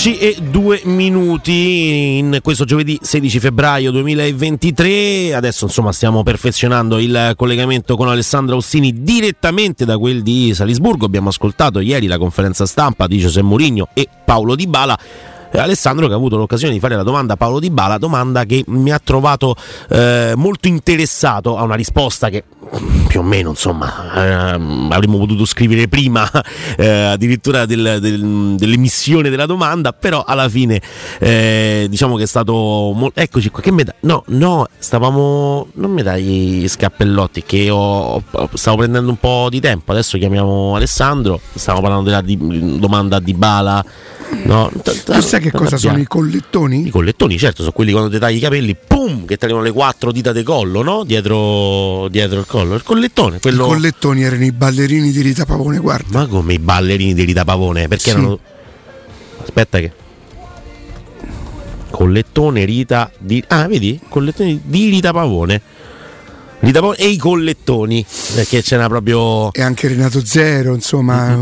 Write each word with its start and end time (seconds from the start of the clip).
11 0.00 0.16
e 0.16 0.36
2 0.40 0.80
minuti 0.84 2.16
in 2.16 2.38
questo 2.40 2.64
giovedì 2.64 2.98
16 3.02 3.38
febbraio 3.38 3.90
2023. 3.90 5.34
Adesso 5.34 5.66
insomma 5.66 5.92
stiamo 5.92 6.22
perfezionando 6.22 6.98
il 6.98 7.34
collegamento 7.36 7.98
con 7.98 8.08
Alessandro 8.08 8.54
Austini 8.54 9.02
direttamente 9.02 9.84
da 9.84 9.98
quel 9.98 10.22
di 10.22 10.54
Salisburgo. 10.54 11.04
Abbiamo 11.04 11.28
ascoltato 11.28 11.80
ieri 11.80 12.06
la 12.06 12.16
conferenza 12.16 12.64
stampa 12.64 13.06
di 13.06 13.18
Giuseppe 13.18 13.44
Mourinho 13.46 13.88
e 13.92 14.08
Paolo 14.24 14.54
Di 14.54 14.66
Bala. 14.66 14.98
Alessandro 15.58 16.06
che 16.06 16.12
ha 16.12 16.16
avuto 16.16 16.36
l'occasione 16.36 16.72
di 16.72 16.80
fare 16.80 16.94
la 16.96 17.02
domanda 17.02 17.34
a 17.34 17.36
Paolo 17.36 17.58
Di 17.58 17.70
Bala, 17.70 17.98
domanda 17.98 18.44
che 18.44 18.62
mi 18.68 18.90
ha 18.92 19.00
trovato 19.02 19.54
eh, 19.88 20.32
molto 20.36 20.68
interessato 20.68 21.56
a 21.56 21.62
una 21.62 21.74
risposta 21.74 22.28
che 22.28 22.44
più 23.08 23.18
o 23.18 23.22
meno 23.24 23.50
insomma 23.50 24.52
ehm, 24.54 24.90
avremmo 24.92 25.18
potuto 25.18 25.44
scrivere 25.44 25.88
prima 25.88 26.28
eh, 26.78 26.88
addirittura 26.88 27.66
del- 27.66 27.98
del- 28.00 28.54
dell'emissione 28.56 29.28
della 29.28 29.46
domanda 29.46 29.92
però 29.92 30.22
alla 30.24 30.48
fine 30.48 30.80
eh, 31.18 31.86
diciamo 31.90 32.14
che 32.16 32.22
è 32.24 32.26
stato 32.26 32.52
mol- 32.94 33.10
eccoci 33.12 33.50
qua 33.50 33.60
che 33.60 33.72
me 33.72 33.82
dai 33.82 33.94
no 34.02 34.22
no 34.28 34.66
stavamo 34.78 35.66
non 35.74 35.90
mi 35.90 36.02
dai 36.02 36.64
scappellotti 36.68 37.42
che 37.44 37.70
ho, 37.70 38.22
stavo 38.54 38.76
prendendo 38.76 39.10
un 39.10 39.16
po' 39.18 39.48
di 39.50 39.58
tempo 39.58 39.90
adesso 39.90 40.16
chiamiamo 40.16 40.76
Alessandro 40.76 41.40
stiamo 41.54 41.80
parlando 41.80 42.08
della 42.08 42.20
di- 42.20 42.78
domanda 42.78 43.18
di 43.18 43.34
Bala 43.34 43.84
no 44.44 44.70
Tu 45.04 45.20
sai 45.20 45.40
che 45.40 45.50
cosa 45.50 45.76
sono 45.76 45.98
i 45.98 46.06
collettoni? 46.06 46.86
i 46.86 46.90
collettoni, 46.90 47.36
certo, 47.38 47.62
sono 47.62 47.72
quelli 47.72 47.92
quando 47.92 48.10
ti 48.10 48.18
tagli 48.18 48.36
i 48.36 48.40
capelli, 48.40 48.76
pum, 48.76 49.24
che 49.26 49.36
ti 49.36 49.44
arrivano 49.44 49.64
le 49.64 49.72
quattro 49.72 50.12
dita 50.12 50.32
di 50.32 50.42
collo, 50.42 50.82
no? 50.82 51.04
Dietro, 51.04 52.08
dietro 52.08 52.38
il 52.40 52.46
collo. 52.46 52.74
Il 52.74 52.82
collettone, 52.82 53.36
I 53.36 53.40
quello. 53.40 53.66
collettoni 53.66 54.22
erano 54.22 54.44
i 54.44 54.52
ballerini 54.52 55.10
di 55.10 55.20
Rita 55.20 55.44
Pavone, 55.44 55.78
guarda. 55.78 56.18
Ma 56.18 56.26
come 56.26 56.54
i 56.54 56.58
ballerini 56.58 57.14
di 57.14 57.24
Rita 57.24 57.44
Pavone? 57.44 57.88
Perché 57.88 58.04
Sì. 58.04 58.10
erano. 58.10 58.38
Aspetta 59.42 59.78
che. 59.78 59.92
Collettone 61.90 62.64
Rita 62.64 63.10
di. 63.18 63.42
Ah, 63.48 63.66
vedi? 63.66 63.98
Collettoni 64.08 64.60
di 64.64 64.88
Rita 64.90 65.12
Pavone. 65.12 65.60
Rita 66.60 66.80
Pavone 66.80 66.96
e 66.98 67.08
i 67.08 67.16
collettoni. 67.16 68.04
Perché 68.34 68.62
c'era 68.62 68.86
proprio. 68.88 69.52
E 69.52 69.62
anche 69.62 69.88
Renato 69.88 70.24
Zero, 70.24 70.74
insomma. 70.74 71.38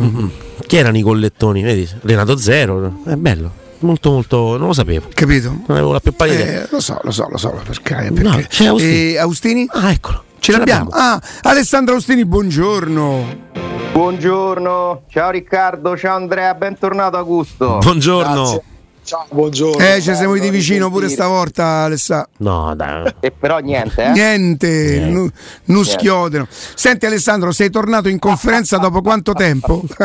Chi 0.66 0.76
erano 0.76 0.96
i 0.96 1.02
collettoni? 1.02 1.62
Vedi? 1.62 1.88
Renato 2.02 2.36
Zero. 2.36 3.00
È 3.04 3.14
bello. 3.14 3.50
Molto, 3.80 4.10
molto. 4.10 4.56
Non 4.56 4.68
lo 4.68 4.72
sapevo. 4.72 5.08
Capito? 5.14 5.48
Non 5.50 5.64
avevo 5.68 5.92
la 5.92 6.00
più 6.00 6.12
pallida 6.12 6.42
idea. 6.42 6.62
Eh, 6.64 6.68
lo 6.70 6.80
so, 6.80 6.98
lo 7.02 7.10
so, 7.10 7.28
lo 7.30 7.36
so, 7.36 7.60
perché, 7.64 8.10
No, 8.10 8.30
perché. 8.34 8.46
c'è 8.48 8.66
Austini. 8.66 9.12
E 9.12 9.18
Austini? 9.18 9.66
Ah, 9.70 9.90
eccolo. 9.90 10.22
Ce 10.40 10.52
l'abbiamo. 10.52 10.90
Ah, 10.92 11.20
Alessandro 11.42 11.94
Austini, 11.94 12.24
buongiorno. 12.24 13.46
Buongiorno, 13.92 15.02
ciao 15.10 15.30
Riccardo, 15.30 15.96
ciao 15.96 16.14
Andrea, 16.16 16.54
bentornato 16.54 17.16
Augusto. 17.16 17.78
Buongiorno. 17.78 18.62
Ciao, 19.08 19.24
buongiorno. 19.30 19.82
Eh, 19.82 20.02
ci 20.02 20.14
siamo 20.14 20.36
di 20.36 20.50
vicino 20.50 20.90
pure 20.90 21.08
stavolta, 21.08 21.84
Alessà. 21.84 22.28
No, 22.40 22.74
dai. 22.74 23.10
E 23.20 23.30
però 23.30 23.56
niente, 23.56 24.04
eh? 24.04 24.10
Niente, 24.10 24.98
nu, 25.00 25.26
nu 25.64 25.82
schiodeno. 25.82 26.46
Senti 26.50 27.06
Alessandro, 27.06 27.50
sei 27.52 27.70
tornato 27.70 28.10
in 28.10 28.18
conferenza 28.18 28.76
dopo 28.76 29.00
quanto 29.00 29.32
tempo? 29.32 29.82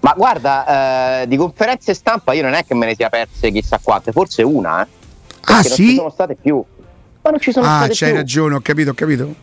Ma 0.00 0.14
guarda, 0.16 1.20
eh, 1.20 1.28
di 1.28 1.36
conferenze 1.36 1.92
stampa 1.92 2.32
io 2.32 2.40
non 2.40 2.54
è 2.54 2.64
che 2.64 2.74
me 2.74 2.86
ne 2.86 2.94
sia 2.94 3.10
perse 3.10 3.50
chissà 3.50 3.78
quante, 3.82 4.10
forse 4.12 4.42
una, 4.42 4.82
eh. 4.82 4.88
ah 5.42 5.52
non 5.52 5.62
ci 5.64 5.68
sì? 5.70 5.94
sono 5.96 6.08
state 6.08 6.34
più. 6.40 6.64
Ma 7.20 7.28
non 7.30 7.40
ci 7.40 7.52
sono 7.52 7.66
Ah, 7.66 7.76
state 7.80 7.92
c'hai 7.94 8.08
più. 8.08 8.16
ragione, 8.20 8.54
ho 8.54 8.60
capito, 8.60 8.88
ho 8.90 8.94
capito. 8.94 9.34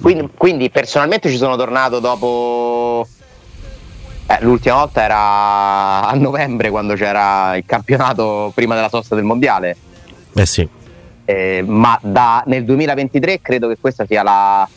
Quindi, 0.00 0.30
quindi 0.38 0.70
personalmente 0.70 1.28
ci 1.28 1.36
sono 1.36 1.54
tornato 1.56 1.98
dopo. 2.00 3.06
Eh, 4.26 4.38
l'ultima 4.40 4.76
volta 4.76 5.02
era 5.02 6.06
a 6.06 6.14
novembre 6.14 6.70
quando 6.70 6.94
c'era 6.94 7.56
il 7.56 7.64
campionato 7.66 8.52
prima 8.54 8.74
della 8.74 8.88
sosta 8.88 9.14
del 9.14 9.24
mondiale. 9.24 9.76
Eh 10.34 10.46
sì. 10.46 10.68
Eh, 11.26 11.64
ma 11.66 11.98
da, 12.02 12.42
nel 12.46 12.64
2023 12.64 13.40
credo 13.40 13.68
che 13.68 13.76
questa 13.80 14.04
sia 14.06 14.22
la, 14.22 14.68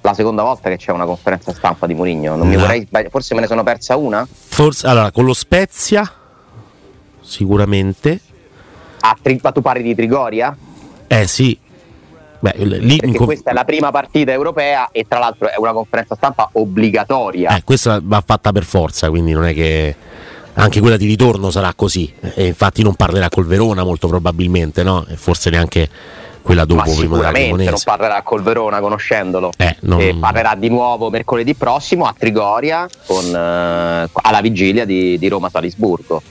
la 0.00 0.14
seconda 0.14 0.42
volta 0.42 0.68
che 0.68 0.76
c'è 0.76 0.90
una 0.90 1.04
conferenza 1.04 1.52
stampa 1.52 1.86
di 1.86 1.94
Mourinho. 1.94 2.36
Non 2.36 2.48
mi 2.48 2.56
vorrei 2.56 2.82
sbagliare, 2.82 3.10
forse 3.10 3.34
me 3.34 3.40
ne 3.40 3.46
sono 3.46 3.62
persa 3.62 3.96
una. 3.96 4.26
Forse 4.30 4.86
allora 4.86 5.10
con 5.10 5.24
lo 5.24 5.34
Spezia 5.34 6.10
sicuramente. 7.20 8.20
A 9.00 9.16
Tri- 9.20 9.40
ma 9.42 9.52
tu 9.52 9.60
parli 9.60 9.82
di 9.82 9.94
Trigoria? 9.94 10.56
Eh 11.06 11.26
sì. 11.26 11.58
Beh, 12.44 12.52
lì 12.56 12.92
in 12.92 12.98
Perché 12.98 13.16
co- 13.16 13.24
questa 13.24 13.50
è 13.52 13.54
la 13.54 13.64
prima 13.64 13.90
partita 13.90 14.30
europea 14.30 14.90
e 14.92 15.06
tra 15.08 15.18
l'altro 15.18 15.48
è 15.48 15.54
una 15.56 15.72
conferenza 15.72 16.14
stampa 16.14 16.50
obbligatoria. 16.52 17.56
eh, 17.56 17.62
questa 17.64 18.00
va 18.02 18.22
fatta 18.24 18.52
per 18.52 18.64
forza, 18.64 19.08
quindi 19.08 19.32
non 19.32 19.46
è 19.46 19.54
che 19.54 19.96
anche 20.52 20.80
quella 20.80 20.98
di 20.98 21.06
ritorno 21.06 21.50
sarà 21.50 21.72
così. 21.74 22.12
E 22.34 22.44
infatti 22.44 22.82
non 22.82 22.96
parlerà 22.96 23.30
col 23.30 23.46
Verona 23.46 23.82
molto 23.82 24.08
probabilmente, 24.08 24.82
no? 24.82 25.06
E 25.08 25.16
forse 25.16 25.48
neanche 25.48 25.88
quella 26.42 26.66
dopo 26.66 26.80
Ma 26.80 26.82
prima 26.82 26.98
della 27.00 27.08
sicuramente 27.14 27.48
non 27.48 27.56
Cremonese. 27.56 27.84
parlerà 27.86 28.20
col 28.22 28.42
Verona 28.42 28.80
conoscendolo. 28.80 29.50
Eh, 29.56 29.76
non- 29.80 30.18
parlerà 30.20 30.54
di 30.54 30.68
nuovo 30.68 31.08
mercoledì 31.08 31.54
prossimo 31.54 32.04
a 32.04 32.14
Trigoria 32.16 32.86
con, 33.06 33.24
eh, 33.24 34.08
alla 34.12 34.40
vigilia 34.42 34.84
di, 34.84 35.16
di 35.18 35.28
Roma-Salisburgo. 35.28 36.22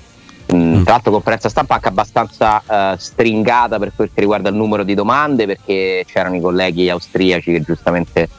Mm, 0.54 0.84
Tra 0.84 0.94
l'altro 0.94 1.12
conferenza 1.12 1.50
stampa 1.50 1.76
anche 1.76 1.88
abbastanza 1.88 2.62
eh, 2.94 2.96
stringata 3.00 3.80
per 3.80 3.92
quel 3.96 4.12
che 4.14 4.20
riguarda 4.20 4.50
il 4.50 4.56
numero 4.56 4.84
di 4.84 4.94
domande 4.94 5.46
perché 5.48 6.04
c'erano 6.06 6.36
i 6.36 6.42
colleghi 6.42 6.90
austriaci 6.90 7.52
che 7.52 7.62
giustamente 7.62 8.30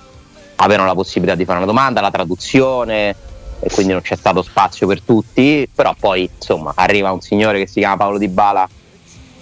avevano 0.56 0.86
la 0.86 0.94
possibilità 0.94 1.34
di 1.36 1.44
fare 1.44 1.58
una 1.58 1.66
domanda, 1.66 2.00
la 2.00 2.10
traduzione 2.12 3.16
e 3.58 3.68
quindi 3.72 3.92
non 3.92 4.02
c'è 4.02 4.14
stato 4.16 4.42
spazio 4.42 4.86
per 4.86 5.00
tutti, 5.02 5.68
però 5.74 5.94
poi 5.98 6.28
insomma 6.36 6.72
arriva 6.76 7.10
un 7.10 7.20
signore 7.20 7.58
che 7.58 7.66
si 7.66 7.80
chiama 7.80 7.96
Paolo 7.96 8.18
Di 8.18 8.28
Bala 8.28 8.68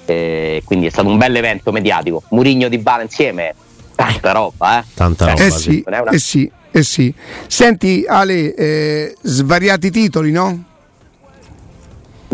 e 0.05 0.63
quindi 0.65 0.87
è 0.87 0.91
stato 0.91 1.09
un 1.09 1.19
bel 1.19 1.35
evento 1.37 1.73
mediatico. 1.73 2.23
Murigno 2.31 2.69
Di 2.69 2.79
Bala 2.79 3.03
insieme, 3.03 3.55
tanta 3.95 4.33
roba, 4.33 4.81
eh. 4.81 4.85
Tanta 4.95 5.27
roba. 5.29 5.43
Eh 5.45 5.51
sì. 5.51 5.61
sì, 5.61 5.83
una- 5.87 6.05
eh 6.05 6.19
sì, 6.19 6.51
eh 6.71 6.83
sì. 6.83 7.15
Senti 7.47 8.05
Ale, 8.07 8.55
eh, 8.55 9.15
svariati 9.21 9.91
titoli, 9.91 10.31
no? 10.33 10.65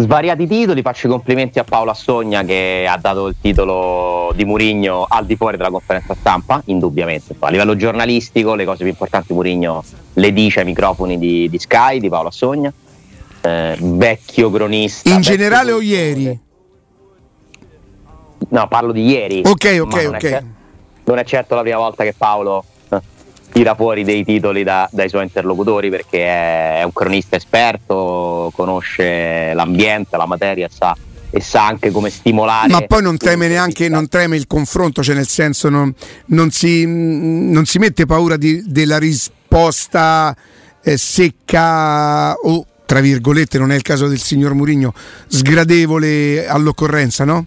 Svariati 0.00 0.46
titoli, 0.46 0.80
faccio 0.82 1.08
i 1.08 1.10
complimenti 1.10 1.58
a 1.58 1.64
Paolo 1.64 1.90
Assogna 1.90 2.44
che 2.44 2.86
ha 2.88 2.96
dato 2.98 3.26
il 3.26 3.34
titolo 3.40 4.32
di 4.36 4.44
Murigno 4.44 5.04
al 5.08 5.26
di 5.26 5.34
fuori 5.34 5.56
della 5.56 5.70
conferenza 5.70 6.14
stampa, 6.14 6.62
indubbiamente. 6.66 7.34
A 7.36 7.50
livello 7.50 7.74
giornalistico 7.74 8.54
le 8.54 8.64
cose 8.64 8.84
più 8.84 8.88
importanti 8.88 9.32
Murigno 9.32 9.82
le 10.12 10.32
dice 10.32 10.60
ai 10.60 10.66
microfoni 10.66 11.18
di, 11.18 11.48
di 11.50 11.58
Sky, 11.58 11.98
di 11.98 12.08
Paolo 12.08 12.28
Assogna, 12.28 12.72
Eh, 13.40 13.76
vecchio 13.80 14.50
cronista. 14.50 15.10
In 15.10 15.20
generale 15.20 15.72
o 15.72 15.80
ieri? 15.80 16.40
No, 18.50 18.68
parlo 18.68 18.92
di 18.92 19.04
ieri. 19.04 19.42
Ok, 19.44 19.78
ok, 19.80 19.94
non 20.04 20.14
è 20.14 20.16
ok. 20.16 20.20
cer- 20.20 20.44
non 21.04 21.18
è 21.18 21.24
certo 21.24 21.54
la 21.56 21.62
prima 21.62 21.78
volta 21.78 22.04
che 22.04 22.14
Paolo 22.16 22.64
tira 23.50 23.74
fuori 23.74 24.04
dei 24.04 24.24
titoli 24.24 24.62
da- 24.62 24.88
dai 24.92 25.08
suoi 25.08 25.24
interlocutori 25.24 25.90
perché 25.90 26.24
è, 26.24 26.82
un 26.84 26.92
cronista 26.92 27.36
esperto, 27.36 28.52
conosce 28.54 29.52
l'ambiente, 29.54 30.16
la 30.16 30.26
materia, 30.26 30.68
sa 30.70 30.96
e 31.30 31.40
sa 31.40 31.66
anche 31.66 31.90
come 31.90 32.10
stimolare. 32.10 32.68
Ma 32.68 32.80
poi 32.82 33.02
non 33.02 33.16
teme 33.16 33.48
neanche 33.48 33.88
non 33.88 34.08
teme 34.08 34.36
il 34.36 34.46
confronto, 34.46 35.02
cioè 35.02 35.14
nel 35.14 35.26
senso 35.26 35.68
non, 35.68 35.92
non 36.26 36.50
si, 36.50 36.84
non 36.86 37.64
si 37.66 37.78
mette 37.78 38.06
paura 38.06 38.36
di- 38.36 38.62
della 38.64 38.98
risposta 38.98 40.34
eh, 40.82 40.96
secca 40.96 42.34
o 42.34 42.64
tra 42.86 43.00
virgolette, 43.00 43.58
non 43.58 43.70
è 43.70 43.74
il 43.74 43.82
caso 43.82 44.06
del 44.08 44.18
signor 44.18 44.54
Murigno, 44.54 44.94
sgradevole 45.26 46.46
all'occorrenza, 46.46 47.26
no? 47.26 47.44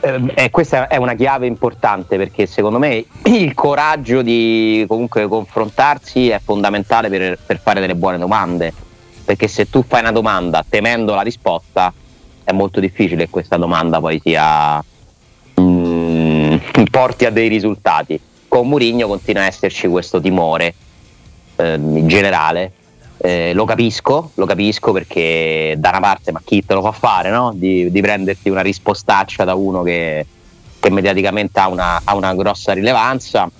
Eh, 0.00 0.32
eh, 0.34 0.50
questa 0.50 0.86
è 0.86 0.96
una 0.96 1.14
chiave 1.14 1.46
importante 1.46 2.16
perché 2.16 2.46
secondo 2.46 2.78
me 2.78 3.04
il 3.24 3.54
coraggio 3.54 4.22
di 4.22 4.84
comunque 4.86 5.26
confrontarsi 5.26 6.28
è 6.28 6.40
fondamentale 6.42 7.08
per, 7.08 7.38
per 7.44 7.58
fare 7.60 7.80
delle 7.80 7.94
buone 7.94 8.18
domande. 8.18 8.72
Perché 9.24 9.48
se 9.48 9.68
tu 9.68 9.84
fai 9.86 10.00
una 10.00 10.12
domanda 10.12 10.64
temendo 10.66 11.14
la 11.14 11.20
risposta, 11.20 11.92
è 12.44 12.52
molto 12.52 12.80
difficile 12.80 13.24
che 13.24 13.30
questa 13.30 13.58
domanda 13.58 14.00
poi 14.00 14.20
sia 14.24 14.82
mm, 15.60 16.56
porti 16.90 17.26
a 17.26 17.30
dei 17.30 17.48
risultati. 17.48 18.18
Con 18.48 18.68
Murigno 18.68 19.06
continua 19.06 19.42
a 19.42 19.46
esserci 19.46 19.86
questo 19.88 20.20
timore 20.20 20.74
eh, 21.56 21.74
in 21.74 22.08
generale. 22.08 22.72
Eh, 23.20 23.52
lo 23.52 23.64
capisco, 23.64 24.30
lo 24.34 24.46
capisco 24.46 24.92
perché 24.92 25.74
da 25.76 25.88
una 25.88 26.00
parte, 26.00 26.30
ma 26.30 26.40
chi 26.44 26.64
te 26.64 26.74
lo 26.74 26.82
fa 26.82 26.92
fare, 26.92 27.30
no? 27.30 27.52
Di, 27.54 27.90
di 27.90 28.00
prenderti 28.00 28.48
una 28.48 28.60
rispostaccia 28.60 29.44
da 29.44 29.54
uno 29.54 29.82
che, 29.82 30.24
che 30.78 30.90
mediaticamente 30.90 31.58
ha 31.58 31.68
una, 31.68 32.00
ha 32.04 32.14
una 32.14 32.34
grossa 32.34 32.72
rilevanza. 32.72 33.50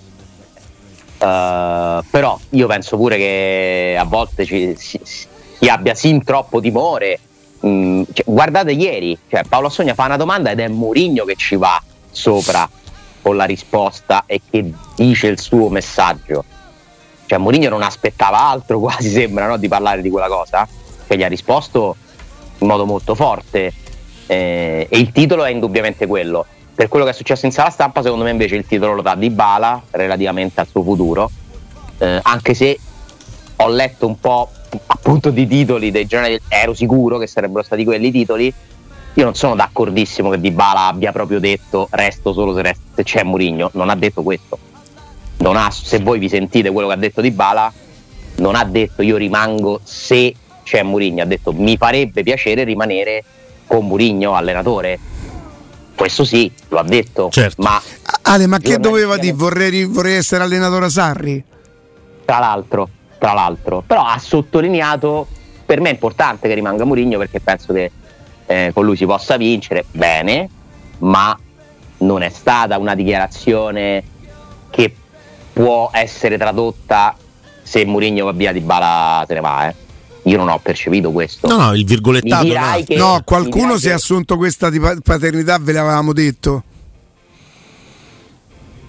Eh, 1.18 2.00
però 2.08 2.38
io 2.50 2.66
penso 2.68 2.96
pure 2.96 3.16
che 3.16 3.96
a 3.98 4.04
volte 4.04 4.44
ci, 4.44 4.74
si, 4.76 5.00
si 5.02 5.68
abbia 5.68 5.94
sin 5.94 6.22
troppo 6.22 6.60
timore. 6.60 7.18
Mm, 7.66 8.04
cioè, 8.12 8.24
guardate 8.26 8.70
ieri, 8.70 9.18
cioè, 9.28 9.42
Paolo 9.42 9.68
Sogna 9.68 9.94
fa 9.94 10.04
una 10.04 10.16
domanda 10.16 10.50
ed 10.50 10.60
è 10.60 10.68
Murigno 10.68 11.24
che 11.24 11.34
ci 11.34 11.56
va 11.56 11.82
sopra 12.10 12.68
con 13.20 13.36
la 13.36 13.44
risposta 13.44 14.22
e 14.26 14.40
che 14.48 14.72
dice 14.94 15.26
il 15.26 15.40
suo 15.40 15.68
messaggio. 15.68 16.44
Cioè, 17.28 17.38
Mourinho 17.38 17.68
non 17.68 17.82
aspettava 17.82 18.40
altro, 18.40 18.80
quasi 18.80 19.10
sembra, 19.10 19.46
no, 19.46 19.58
di 19.58 19.68
parlare 19.68 20.00
di 20.00 20.08
quella 20.08 20.28
cosa, 20.28 20.66
che 21.06 21.16
gli 21.16 21.22
ha 21.22 21.28
risposto 21.28 21.96
in 22.58 22.66
modo 22.66 22.86
molto 22.86 23.14
forte. 23.14 23.72
eh, 24.26 24.86
e 24.90 24.98
il 24.98 25.12
titolo 25.12 25.44
è 25.44 25.50
indubbiamente 25.50 26.06
quello. 26.06 26.46
Per 26.74 26.88
quello 26.88 27.04
che 27.04 27.10
è 27.10 27.14
successo 27.14 27.44
in 27.44 27.52
sala 27.52 27.68
stampa, 27.68 28.02
secondo 28.02 28.24
me 28.24 28.30
invece 28.30 28.56
il 28.56 28.66
titolo 28.66 28.94
lo 28.94 29.02
dà 29.02 29.14
Di 29.14 29.28
Bala 29.28 29.82
relativamente 29.90 30.60
al 30.60 30.68
suo 30.68 30.82
futuro. 30.82 31.30
Eh, 31.98 32.20
anche 32.22 32.54
se 32.54 32.78
ho 33.56 33.68
letto 33.68 34.06
un 34.06 34.18
po' 34.18 34.48
appunto 34.86 35.30
di 35.30 35.46
titoli 35.46 35.90
dei 35.90 36.06
giornali, 36.06 36.40
ero 36.48 36.72
sicuro 36.72 37.18
che 37.18 37.26
sarebbero 37.26 37.62
stati 37.62 37.84
quelli 37.84 38.06
i 38.06 38.12
titoli. 38.12 38.54
Io 39.14 39.24
non 39.24 39.34
sono 39.34 39.54
d'accordissimo 39.54 40.30
che 40.30 40.40
Di 40.40 40.50
Bala 40.50 40.86
abbia 40.86 41.12
proprio 41.12 41.40
detto 41.40 41.88
resto 41.90 42.32
solo 42.32 42.54
se, 42.54 42.62
rest- 42.62 42.80
se 42.94 43.02
c'è 43.02 43.22
Mourinho, 43.22 43.70
non 43.74 43.90
ha 43.90 43.96
detto 43.96 44.22
questo 44.22 44.58
non 45.38 45.56
ha, 45.56 45.70
se 45.70 45.98
voi 46.00 46.18
vi 46.18 46.28
sentite 46.28 46.70
quello 46.70 46.88
che 46.88 46.94
ha 46.94 46.98
detto 46.98 47.20
Di 47.20 47.30
Bala, 47.30 47.72
non 48.36 48.54
ha 48.54 48.64
detto 48.64 49.02
io 49.02 49.16
rimango 49.16 49.80
se 49.82 50.34
c'è 50.62 50.82
Murigno, 50.82 51.22
ha 51.22 51.26
detto 51.26 51.52
mi 51.52 51.76
farebbe 51.76 52.22
piacere 52.22 52.64
rimanere 52.64 53.24
con 53.66 53.86
Murigno 53.86 54.34
allenatore. 54.34 54.98
Questo 55.94 56.24
sì, 56.24 56.50
lo 56.68 56.78
ha 56.78 56.84
detto, 56.84 57.28
Certo. 57.30 57.60
ma 57.62 57.80
Ale, 58.22 58.46
ma 58.46 58.58
che 58.58 58.78
doveva 58.78 59.16
dire? 59.16 59.32
Vorrei, 59.32 59.84
vorrei 59.84 60.14
essere 60.14 60.44
allenatore 60.44 60.84
a 60.86 60.88
Sarri? 60.90 61.44
tra 62.28 62.40
l'altro, 62.40 62.90
tra 63.16 63.32
l'altro, 63.32 63.82
però 63.86 64.04
ha 64.04 64.18
sottolineato, 64.18 65.26
per 65.64 65.80
me 65.80 65.88
è 65.88 65.92
importante 65.92 66.46
che 66.46 66.52
rimanga 66.52 66.84
Murigno 66.84 67.16
perché 67.16 67.40
penso 67.40 67.72
che 67.72 67.90
eh, 68.44 68.70
con 68.74 68.84
lui 68.84 68.96
si 68.98 69.06
possa 69.06 69.38
vincere, 69.38 69.86
bene, 69.90 70.46
ma 70.98 71.34
non 72.00 72.20
è 72.20 72.28
stata 72.28 72.76
una 72.76 72.94
dichiarazione 72.94 74.04
che 74.68 74.94
può 75.58 75.90
essere 75.92 76.38
tradotta 76.38 77.16
se 77.62 77.84
Murigno 77.84 78.26
va 78.26 78.32
via 78.32 78.52
di 78.52 78.60
Bala 78.60 79.24
se 79.26 79.34
ne 79.34 79.40
va. 79.40 79.68
eh. 79.68 79.74
Io 80.22 80.36
non 80.36 80.48
ho 80.48 80.58
percepito 80.60 81.10
questo. 81.10 81.48
No, 81.48 81.56
no, 81.56 81.74
il 81.74 81.84
virgolettato. 81.84 82.46
No. 82.46 82.82
che- 82.86 82.94
No, 82.96 83.20
qualcuno 83.24 83.76
si 83.76 83.86
è 83.86 83.88
che- 83.88 83.94
assunto 83.94 84.36
questa 84.36 84.70
di 84.70 84.78
pa- 84.78 84.96
paternità, 85.02 85.58
ve 85.58 85.72
l'avevamo 85.72 86.12
detto. 86.12 86.62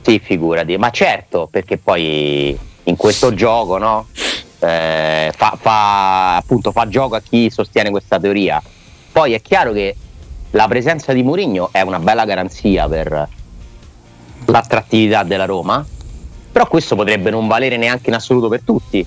Sì, 0.02 0.20
figurati, 0.24 0.78
ma 0.78 0.90
certo, 0.92 1.48
perché 1.50 1.78
poi 1.78 2.58
in 2.84 2.96
questo 2.96 3.34
gioco, 3.34 3.78
no? 3.78 4.08
Eh, 4.60 5.32
fa, 5.36 5.58
fa- 5.60 6.36
appunto, 6.38 6.72
fa 6.72 6.88
gioco 6.88 7.16
a 7.16 7.22
chi 7.22 7.50
sostiene 7.50 7.90
questa 7.90 8.20
teoria. 8.20 8.62
Poi 9.12 9.34
è 9.34 9.42
chiaro 9.42 9.72
che 9.72 9.96
la 10.52 10.68
presenza 10.68 11.14
di 11.14 11.24
Mourinho 11.24 11.70
è 11.72 11.82
una 11.82 12.00
bella 12.00 12.26
garanzia 12.26 12.88
per 12.88 13.28
l'attrattività 14.46 15.24
della 15.24 15.46
Roma, 15.46 15.86
però 16.52 16.68
questo 16.68 16.96
potrebbe 16.96 17.30
non 17.30 17.48
valere 17.48 17.78
neanche 17.78 18.10
in 18.10 18.16
assoluto 18.16 18.48
per 18.50 18.62
tutti. 18.64 19.06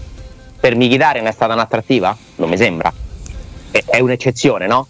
Per 0.60 0.76
Mkhitaryan 0.76 1.26
è 1.26 1.32
stata 1.32 1.52
un'attrattiva? 1.54 2.16
Non 2.36 2.48
mi 2.48 2.56
sembra. 2.56 2.92
È, 3.70 3.82
è 3.86 4.00
un'eccezione, 4.00 4.66
no? 4.66 4.86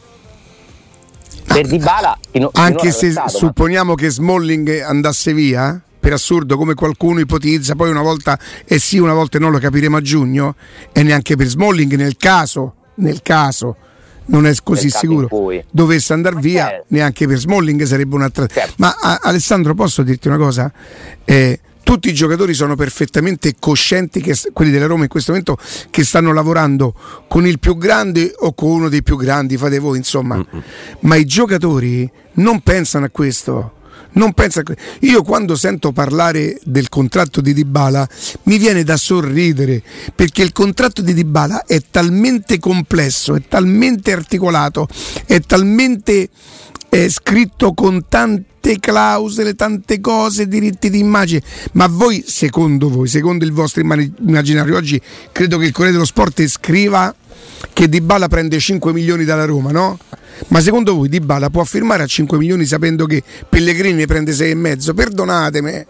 Per 1.45 1.67
Dybala 1.67 2.19
fino, 2.31 2.51
Anche 2.55 2.91
se 2.93 3.11
stato, 3.11 3.33
ma- 3.33 3.39
supponiamo 3.39 3.95
che 3.95 4.11
Smalling 4.11 4.81
andasse 4.81 5.35
via, 5.35 5.81
per 5.99 6.13
assurdo 6.13 6.57
come 6.57 6.75
qualcuno 6.75 7.21
ipotizza, 7.21 7.75
poi 7.75 7.91
una 7.91 8.01
volta 8.03 8.39
e 8.65 8.79
sì, 8.79 8.99
una 8.99 9.13
volta 9.13 9.39
no, 9.39 9.51
lo 9.51 9.59
capiremo 9.59 9.97
a 9.97 10.01
giugno, 10.01 10.55
e 10.93 11.03
neanche 11.03 11.37
per 11.37 11.47
Smalling 11.47 11.95
nel 11.95 12.17
caso, 12.17 12.75
nel 12.97 13.23
caso 13.23 13.77
non 14.25 14.47
è 14.47 14.55
così 14.63 14.89
sicuro 14.89 15.29
dovesse 15.71 16.13
andare 16.13 16.37
Ma 16.37 16.41
via 16.41 16.67
certo. 16.69 16.85
neanche 16.89 17.27
per 17.27 17.39
Smalling 17.39 17.83
sarebbe 17.83 18.15
un'altra 18.15 18.47
Certo. 18.47 18.75
ma 18.77 18.97
a- 18.99 19.19
Alessandro 19.21 19.75
posso 19.75 20.05
dirti 20.05 20.29
una 20.29 20.37
cosa 20.37 20.73
Eh, 21.25 21.59
tutti 21.83 22.09
i 22.09 22.15
giocatori 22.15 22.55
sono 22.55 22.75
perfettamente 22.75 23.55
coscienti 23.59 24.21
che 24.21 24.37
quelli 24.53 24.71
della 24.71 24.87
Roma 24.87 25.03
in 25.05 25.09
questo 25.09 25.33
momento 25.33 25.59
che 25.91 26.05
stanno 26.05 26.33
lavorando 26.33 26.95
con 27.29 27.47
il 27.47 27.59
più 27.59 27.77
grande 27.77 28.33
o 28.37 28.55
con 28.55 28.71
uno 28.71 28.89
dei 28.89 29.03
più 29.03 29.17
grandi 29.17 29.57
fate 29.57 29.79
voi 29.79 29.99
insomma. 29.99 30.45
Ma 31.01 31.17
i 31.17 31.25
giocatori 31.25 32.11
non 32.35 32.61
pensano 32.61 33.07
a 33.07 33.11
questo. 33.11 33.75
Non 34.15 34.35
pensa 34.35 34.61
a 34.61 34.75
Io 35.01 35.23
quando 35.23 35.57
sento 35.57 35.93
parlare 35.93 36.59
del 36.65 36.89
contratto 36.91 37.41
di 37.41 37.55
Dybala 37.55 38.07
mi 38.45 38.59
viene 38.59 38.85
da 38.85 38.97
sorridere 38.97 39.83
perché 40.15 40.43
il 40.43 40.53
contratto 40.53 41.01
di 41.01 41.15
Dybala 41.15 41.65
è 41.65 41.81
talmente 41.91 42.59
complesso, 42.59 43.35
è 43.35 43.43
talmente 43.49 44.13
articolato, 44.13 44.87
è 45.25 45.41
talmente 45.41 46.29
eh, 46.91 47.09
scritto 47.09 47.73
con 47.73 48.05
tante 48.63 48.79
clausole, 48.79 49.55
tante 49.55 50.01
cose, 50.01 50.47
diritti 50.47 50.89
di 50.89 51.01
immagine. 51.01 51.43
Ma 51.73 51.89
voi, 51.89 52.23
secondo 52.25 52.89
voi, 52.89 53.09
secondo 53.09 53.45
il 53.45 53.53
vostro 53.53 53.83
immaginario, 53.83 54.77
oggi 54.77 55.01
credo 55.33 55.59
che 55.59 55.67
il 55.67 55.73
Corriere 55.73 55.93
dello 55.93 56.07
Sport 56.07 56.47
scriva 56.47 57.13
che 57.73 57.89
Dybala 57.89 58.29
prende 58.29 58.61
5 58.61 58.93
milioni 58.93 59.25
dalla 59.25 59.45
Roma, 59.45 59.73
no? 59.73 59.99
Ma 60.49 60.61
secondo 60.61 60.95
voi 60.95 61.09
Dybala 61.09 61.51
può 61.51 61.65
firmare 61.65 62.05
a 62.05 62.07
5 62.07 62.39
milioni 62.39 62.65
sapendo 62.65 63.07
che 63.07 63.23
Pellegrini 63.49 63.95
ne 63.95 64.07
prende 64.07 64.33
6 64.33 64.51
e 64.51 64.55
mezzo? 64.55 64.95
Perdonatemi. 64.95 65.87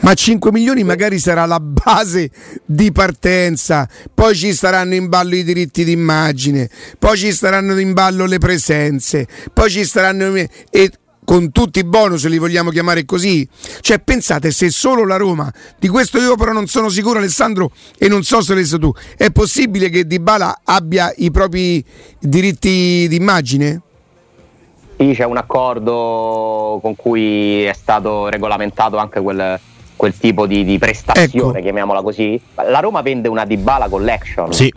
Ma 0.00 0.12
5 0.14 0.52
milioni 0.52 0.84
magari 0.84 1.18
sarà 1.18 1.46
la 1.46 1.58
base 1.58 2.30
di 2.64 2.92
partenza, 2.92 3.88
poi 4.12 4.36
ci 4.36 4.52
staranno 4.52 4.94
in 4.94 5.08
ballo 5.08 5.34
i 5.34 5.42
diritti 5.42 5.82
d'immagine, 5.82 6.68
poi 6.98 7.16
ci 7.16 7.32
staranno 7.32 7.76
in 7.78 7.94
ballo 7.94 8.26
le 8.26 8.36
presenze, 8.36 9.26
poi 9.50 9.70
ci 9.70 9.84
staranno 9.86 10.34
e 10.70 10.92
con 11.28 11.52
tutti 11.52 11.80
i 11.80 11.84
bonus 11.84 12.26
li 12.26 12.38
vogliamo 12.38 12.70
chiamare 12.70 13.04
così. 13.04 13.46
Cioè 13.82 13.98
pensate 13.98 14.50
se 14.50 14.70
solo 14.70 15.04
la 15.04 15.16
Roma, 15.18 15.52
di 15.78 15.86
questo 15.86 16.16
io 16.16 16.36
però 16.36 16.52
non 16.52 16.66
sono 16.68 16.88
sicuro 16.88 17.18
Alessandro 17.18 17.70
e 17.98 18.08
non 18.08 18.22
so 18.22 18.40
se 18.40 18.54
l'hai 18.54 18.62
detto 18.62 18.78
tu, 18.78 18.90
è 19.14 19.30
possibile 19.30 19.90
che 19.90 20.06
Dybala 20.06 20.60
abbia 20.64 21.12
i 21.18 21.30
propri 21.30 21.84
diritti 22.18 23.06
d'immagine? 23.08 23.82
Sì, 24.96 25.12
c'è 25.14 25.24
un 25.24 25.36
accordo 25.36 26.78
con 26.80 26.96
cui 26.96 27.62
è 27.62 27.74
stato 27.74 28.28
regolamentato 28.30 28.96
anche 28.96 29.20
quel, 29.20 29.60
quel 29.96 30.16
tipo 30.16 30.46
di, 30.46 30.64
di 30.64 30.78
prestazione, 30.78 31.50
Ecco. 31.52 31.60
chiamiamola 31.60 32.00
così. 32.00 32.40
La 32.54 32.80
Roma 32.80 33.02
vende 33.02 33.28
una 33.28 33.44
Dybala 33.44 33.90
Collection 33.90 34.50
Sì. 34.50 34.72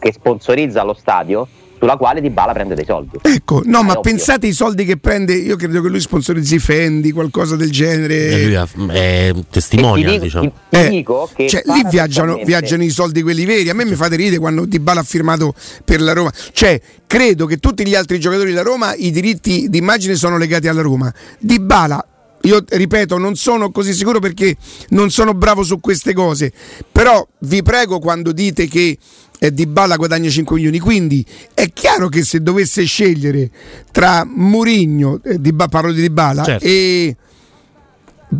che 0.00 0.12
sponsorizza 0.12 0.82
lo 0.82 0.94
stadio, 0.94 1.46
sulla 1.82 1.96
quale 1.96 2.20
Dybala 2.20 2.52
prende 2.52 2.76
dei 2.76 2.84
soldi. 2.84 3.18
Ecco, 3.22 3.62
no, 3.64 3.80
È 3.80 3.82
ma 3.82 3.88
ovvio. 3.90 4.00
pensate 4.02 4.46
ai 4.46 4.52
soldi 4.52 4.84
che 4.84 4.98
prende, 4.98 5.34
io 5.34 5.56
credo 5.56 5.82
che 5.82 5.88
lui 5.88 5.98
sponsorizzi 5.98 6.60
Fendi, 6.60 7.10
qualcosa 7.10 7.56
del 7.56 7.68
E 7.68 7.72
genere. 7.72 8.44
lui 8.44 8.54
ha- 8.54 8.68
è 8.92 9.32
E 9.34 9.44
testimonia, 9.50 10.04
ti 10.06 10.12
dico, 10.12 10.22
diciamo. 10.24 10.44
ti- 10.44 10.52
ti 10.70 10.76
Eh, 10.76 10.88
dico 10.90 11.28
che 11.34 11.48
cioè, 11.48 11.62
lì 11.66 11.82
viaggiano, 11.90 12.38
viaggiano 12.44 12.84
i 12.84 12.90
soldi 12.90 13.20
quelli 13.22 13.44
veri. 13.44 13.68
A 13.68 13.74
me 13.74 13.84
mi 13.84 13.96
fate 13.96 14.14
ridere 14.14 14.38
quando 14.38 14.64
Dybala 14.64 15.00
ha 15.00 15.02
firmato 15.02 15.54
per 15.84 16.00
la 16.00 16.12
Roma. 16.12 16.30
Cioè, 16.52 16.80
credo 17.04 17.46
che 17.46 17.56
tutti 17.56 17.84
gli 17.84 17.96
altri 17.96 18.20
giocatori 18.20 18.50
della 18.50 18.62
Roma 18.62 18.94
i 18.94 19.10
diritti 19.10 19.66
d'immagine 19.68 20.14
sono 20.14 20.38
legati 20.38 20.68
alla 20.68 20.82
Roma. 20.82 21.12
Dybala 21.40 22.06
io 22.42 22.64
ripeto, 22.68 23.18
non 23.18 23.34
sono 23.36 23.70
così 23.70 23.92
sicuro 23.92 24.18
perché 24.18 24.56
non 24.90 25.10
sono 25.10 25.34
bravo 25.34 25.62
su 25.62 25.80
queste 25.80 26.12
cose. 26.12 26.52
Però 26.90 27.26
vi 27.40 27.62
prego 27.62 27.98
quando 27.98 28.32
dite 28.32 28.66
che 28.68 28.96
eh, 29.38 29.52
Di 29.52 29.66
Bala 29.66 29.96
guadagna 29.96 30.28
5 30.28 30.56
milioni, 30.56 30.78
quindi 30.78 31.24
è 31.54 31.72
chiaro 31.72 32.08
che 32.08 32.22
se 32.24 32.40
dovesse 32.42 32.84
scegliere 32.84 33.50
tra 33.90 34.24
Murigno, 34.24 35.20
eh, 35.24 35.40
Di 35.40 35.52
Ba- 35.52 35.68
parlo 35.68 35.92
di 35.92 36.00
Di 36.00 36.10
Bala, 36.10 36.44
Certo. 36.44 36.64
e 36.64 37.16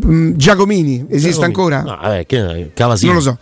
mm, 0.06 0.32
Giacomini, 0.35 1.06
esiste 1.09 1.40
Giacomini. 1.40 1.44
ancora? 1.44 1.82
No, 1.82 1.99
vabbè, 2.00 2.26
che, 2.26 2.71
Cavasini. 2.75 3.12
Non 3.12 3.23
lo 3.23 3.28
so. 3.30 3.38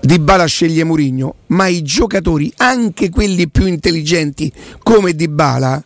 Di 0.00 0.18
Bala 0.20 0.44
sceglie 0.46 0.84
Murigno, 0.84 1.34
ma 1.48 1.66
i 1.66 1.82
giocatori, 1.82 2.52
anche 2.58 3.10
quelli 3.10 3.48
più 3.48 3.66
intelligenti 3.66 4.50
come 4.82 5.12
Di 5.14 5.26
Bala, 5.28 5.82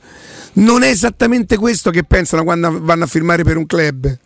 non 0.55 0.83
è 0.83 0.89
esattamente 0.89 1.57
questo 1.57 1.91
che 1.91 2.05
pensano 2.05 2.45
quando 2.45 2.83
vanno 2.83 3.05
a 3.05 3.07
firmare 3.07 3.43
per 3.43 3.57
un 3.57 3.67
club. 3.67 4.19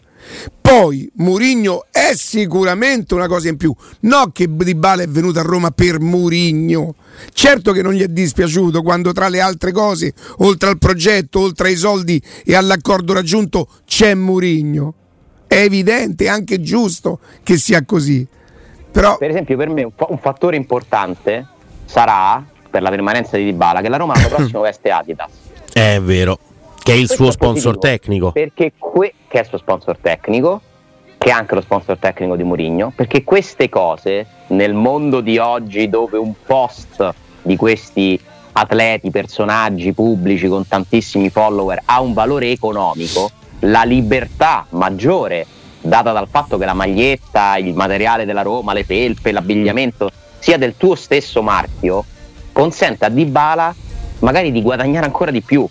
Poi 0.61 1.09
Murigno 1.17 1.87
è 1.93 2.13
sicuramente 2.15 3.15
una 3.15 3.29
cosa 3.29 3.49
in 3.49 3.57
più, 3.57 3.75
no 4.01 4.31
che 4.33 4.49
Di 4.49 4.75
Bala 4.75 5.03
è 5.03 5.09
venuto 5.09 5.39
a 5.39 5.43
Roma 5.43 5.71
per 5.71 6.01
Murigno. 6.01 6.97
Certo 7.33 7.73
che 7.73 7.83
non 7.83 7.93
gli 7.93 8.03
è 8.03 8.09
dispiaciuto 8.09 8.83
quando 8.83 9.13
tra 9.13 9.29
le 9.29 9.41
altre 9.41 9.71
cose, 9.71 10.13
oltre 10.39 10.71
al 10.71 10.79
progetto, 10.79 11.41
oltre 11.41 11.69
ai 11.69 11.77
soldi 11.77 12.21
e 12.45 12.57
all'accordo 12.57 13.13
raggiunto, 13.13 13.69
c'è 13.85 14.15
Murigno. 14.15 14.95
È 15.47 15.61
evidente, 15.61 16.25
è 16.25 16.29
anche 16.29 16.61
giusto 16.61 17.21
che 17.45 17.57
sia 17.57 17.85
così. 17.85 18.27
Però 18.91 19.19
Per 19.19 19.31
esempio, 19.31 19.57
per 19.57 19.69
me 19.69 19.85
un, 19.85 19.93
un 20.09 20.19
fattore 20.19 20.57
importante 20.57 21.47
sarà 21.85 22.45
per 22.69 22.83
la 22.83 22.91
permanenza 22.91 23.37
di 23.37 23.45
Dybala 23.45 23.81
che 23.81 23.89
la 23.89 23.97
Roma 23.97 24.15
l'anno 24.15 24.29
prossimo 24.35 24.63
veste 24.63 24.91
Adidas. 24.91 25.46
È 25.77 26.01
vero. 26.01 26.39
Che 26.83 26.93
è 26.93 26.95
il 26.95 27.05
Questo 27.07 27.25
suo 27.25 27.31
sponsor 27.31 27.77
tecnico. 27.77 28.33
Perché 28.33 28.73
que- 28.79 29.13
che 29.29 29.37
è 29.37 29.41
il 29.43 29.47
suo 29.47 29.59
sponsor 29.59 29.99
tecnico, 29.99 30.63
che 31.19 31.29
è 31.29 31.31
anche 31.33 31.55
lo 31.55 31.61
sponsor 31.61 31.99
tecnico 31.99 32.35
di 32.35 32.45
Mourinho, 32.45 32.95
perché 32.97 33.23
queste 33.25 33.69
cose 33.69 34.27
nel 34.47 34.73
mondo 34.73 35.21
di 35.21 35.37
oggi 35.37 35.91
dove 35.91 36.17
un 36.17 36.33
post 36.47 37.13
di 37.43 37.57
questi 37.57 38.19
atleti, 38.53 39.11
personaggi 39.11 39.93
pubblici 39.93 40.49
con 40.49 40.67
tantissimi 40.67 41.29
follower 41.29 41.83
ha 41.85 42.01
un 42.01 42.15
valore 42.15 42.51
economico, 42.51 43.31
la 43.61 43.83
libertà 43.83 44.65
maggiore 44.71 45.45
data 45.83 46.13
dal 46.13 46.27
fatto 46.27 46.57
che 46.57 46.65
la 46.65 46.73
maglietta, 46.73 47.59
il 47.59 47.75
materiale 47.75 48.25
della 48.25 48.41
Roma, 48.41 48.73
le 48.73 48.85
felpe, 48.85 49.31
l'abbigliamento 49.31 50.11
sia 50.39 50.57
del 50.57 50.75
tuo 50.79 50.95
stesso 50.95 51.43
marchio, 51.43 52.03
consente 52.51 53.05
a 53.05 53.11
Dybala 53.11 53.75
magari 54.21 54.53
di 54.53 54.63
guadagnare 54.63 55.07
ancora 55.07 55.31
di 55.31 55.41
più. 55.43 55.67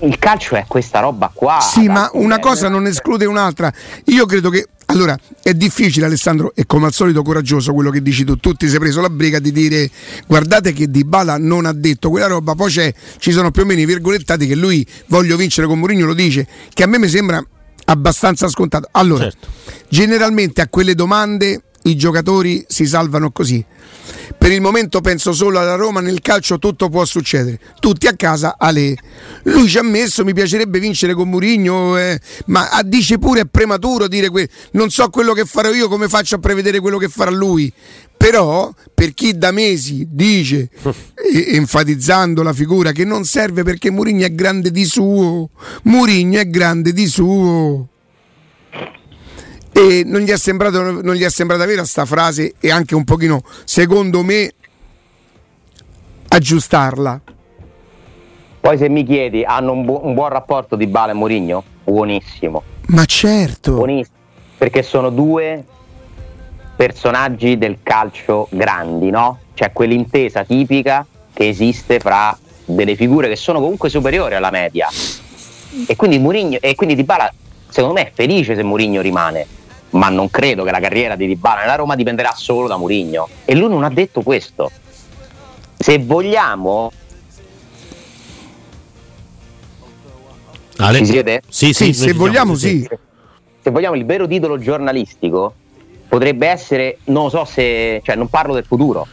Il 0.00 0.18
calcio 0.18 0.56
è 0.56 0.64
questa 0.66 1.00
roba 1.00 1.30
qua. 1.32 1.60
Sì, 1.60 1.88
ma 1.88 2.10
una 2.14 2.36
è 2.36 2.40
cosa 2.40 2.68
non 2.68 2.86
esclude 2.86 3.24
un'altra. 3.24 3.72
Io 4.06 4.26
credo 4.26 4.50
che. 4.50 4.68
Allora, 4.86 5.16
è 5.42 5.54
difficile 5.54 6.04
Alessandro 6.04 6.52
e 6.54 6.66
come 6.66 6.86
al 6.86 6.92
solito 6.92 7.22
coraggioso 7.22 7.72
quello 7.72 7.90
che 7.90 8.02
dici 8.02 8.22
tu. 8.24 8.36
Tu 8.36 8.52
ti 8.52 8.68
sei 8.68 8.78
preso 8.78 9.00
la 9.00 9.08
briga 9.08 9.38
di 9.38 9.50
dire 9.50 9.88
guardate 10.26 10.74
che 10.74 10.90
Di 10.90 11.04
Bala 11.04 11.38
non 11.38 11.64
ha 11.64 11.72
detto 11.72 12.10
quella 12.10 12.26
roba, 12.26 12.54
poi 12.54 12.70
c'è, 12.70 12.92
ci 13.18 13.32
sono 13.32 13.50
più 13.50 13.62
o 13.62 13.64
meno 13.64 13.80
i 13.80 13.86
virgolettati 13.86 14.46
che 14.46 14.54
lui 14.54 14.86
voglio 15.06 15.36
vincere 15.36 15.66
con 15.66 15.78
Mourinho 15.78 16.04
lo 16.04 16.12
dice, 16.14 16.46
che 16.72 16.82
a 16.82 16.86
me 16.86 16.98
mi 16.98 17.08
sembra 17.08 17.42
abbastanza 17.86 18.46
scontato. 18.48 18.88
Allora, 18.92 19.24
Certo. 19.24 19.48
generalmente 19.88 20.60
a 20.60 20.68
quelle 20.68 20.94
domande 20.94 21.62
i 21.84 21.96
giocatori 21.96 22.64
si 22.68 22.86
salvano 22.86 23.30
così. 23.30 23.64
Per 24.36 24.52
il 24.52 24.60
momento 24.60 25.00
penso 25.00 25.32
solo 25.32 25.58
alla 25.58 25.74
Roma, 25.74 26.00
nel 26.00 26.20
calcio 26.20 26.58
tutto 26.58 26.88
può 26.88 27.04
succedere. 27.04 27.58
Tutti 27.80 28.06
a 28.06 28.14
casa, 28.14 28.56
Ale. 28.58 28.94
Lui 29.44 29.68
ci 29.68 29.78
ha 29.78 29.82
messo, 29.82 30.24
mi 30.24 30.34
piacerebbe 30.34 30.78
vincere 30.78 31.14
con 31.14 31.28
Murigno, 31.28 31.96
ma 32.46 32.68
ah, 32.70 32.82
dice 32.82 33.18
pure 33.18 33.40
è 33.40 33.46
prematuro 33.46 34.06
dire 34.06 34.28
que- 34.28 34.48
non 34.72 34.90
so 34.90 35.08
quello 35.08 35.32
che 35.32 35.44
farò 35.44 35.72
io, 35.72 35.88
come 35.88 36.08
faccio 36.08 36.36
a 36.36 36.38
prevedere 36.38 36.80
quello 36.80 36.98
che 36.98 37.08
farà 37.08 37.30
lui. 37.30 37.72
Però 38.16 38.72
per 38.92 39.14
chi 39.14 39.36
da 39.36 39.50
mesi 39.50 40.06
dice, 40.10 40.68
e- 40.82 41.46
enfatizzando 41.52 42.42
la 42.42 42.52
figura, 42.52 42.92
che 42.92 43.04
non 43.04 43.24
serve 43.24 43.62
perché 43.62 43.90
Murigno 43.90 44.26
è 44.26 44.34
grande 44.34 44.70
di 44.70 44.84
suo, 44.84 45.50
Murigno 45.84 46.38
è 46.40 46.48
grande 46.48 46.92
di 46.92 47.06
suo. 47.06 47.88
E 49.76 50.04
non 50.06 50.20
gli 50.20 50.30
è 50.30 50.36
sembrato, 50.36 51.02
non 51.02 51.14
gli 51.14 51.24
è 51.24 51.30
sembrata 51.30 51.66
vera 51.66 51.84
sta 51.84 52.04
frase 52.04 52.54
e 52.60 52.70
anche 52.70 52.94
un 52.94 53.02
pochino, 53.02 53.42
secondo 53.64 54.22
me, 54.22 54.52
aggiustarla. 56.28 57.20
Poi 58.60 58.78
se 58.78 58.88
mi 58.88 59.04
chiedi, 59.04 59.42
hanno 59.42 59.72
un, 59.72 59.84
bu- 59.84 60.00
un 60.02 60.14
buon 60.14 60.28
rapporto 60.28 60.76
di 60.76 60.86
Bala 60.86 61.10
e 61.10 61.14
Mourinho? 61.14 61.64
Buonissimo. 61.82 62.62
Ma 62.86 63.04
certo, 63.04 63.74
Buonissimo. 63.74 64.16
Perché 64.56 64.82
sono 64.84 65.10
due 65.10 65.64
personaggi 66.76 67.58
del 67.58 67.78
calcio 67.82 68.46
grandi, 68.52 69.10
no? 69.10 69.40
C'è 69.54 69.72
quell'intesa 69.72 70.44
tipica 70.44 71.04
che 71.32 71.48
esiste 71.48 71.98
fra 71.98 72.36
delle 72.64 72.94
figure 72.94 73.28
che 73.28 73.36
sono 73.36 73.60
comunque 73.60 73.88
superiori 73.88 74.36
alla 74.36 74.50
media. 74.50 74.88
E 75.86 75.96
quindi 75.96 76.20
Mourinho 76.20 76.58
e 76.60 76.76
quindi 76.76 76.94
Dybala 76.94 77.32
secondo 77.68 77.94
me 77.94 78.06
è 78.06 78.12
felice 78.14 78.54
se 78.54 78.62
Mourinho 78.62 79.00
rimane, 79.00 79.46
ma 79.94 80.08
non 80.08 80.30
credo 80.30 80.64
che 80.64 80.70
la 80.70 80.80
carriera 80.80 81.16
di 81.16 81.26
Dybala 81.26 81.60
nella 81.60 81.76
Roma 81.76 81.94
dipenderà 81.94 82.32
solo 82.36 82.66
da 82.66 82.76
Mourinho 82.76 83.28
e 83.44 83.54
lui 83.54 83.68
non 83.68 83.84
ha 83.84 83.90
detto 83.90 84.22
questo. 84.22 84.70
Se 85.76 85.98
vogliamo 85.98 86.92
Ale? 90.76 90.98
Ci 90.98 91.06
siete? 91.06 91.42
Sì, 91.48 91.72
sì, 91.72 91.92
Sì, 91.92 91.94
se 91.94 92.12
vogliamo 92.12 92.54
sì. 92.54 92.86
se 93.62 93.70
vogliamo 93.70 93.94
il 93.94 94.04
vero 94.04 94.26
titolo 94.26 94.58
giornalistico 94.58 95.54
potrebbe 96.08 96.48
essere, 96.48 96.98
non 97.04 97.30
so 97.30 97.44
se, 97.44 98.00
cioè 98.04 98.16
non 98.16 98.28
parlo 98.28 98.54
del 98.54 98.64
futuro, 98.64 99.06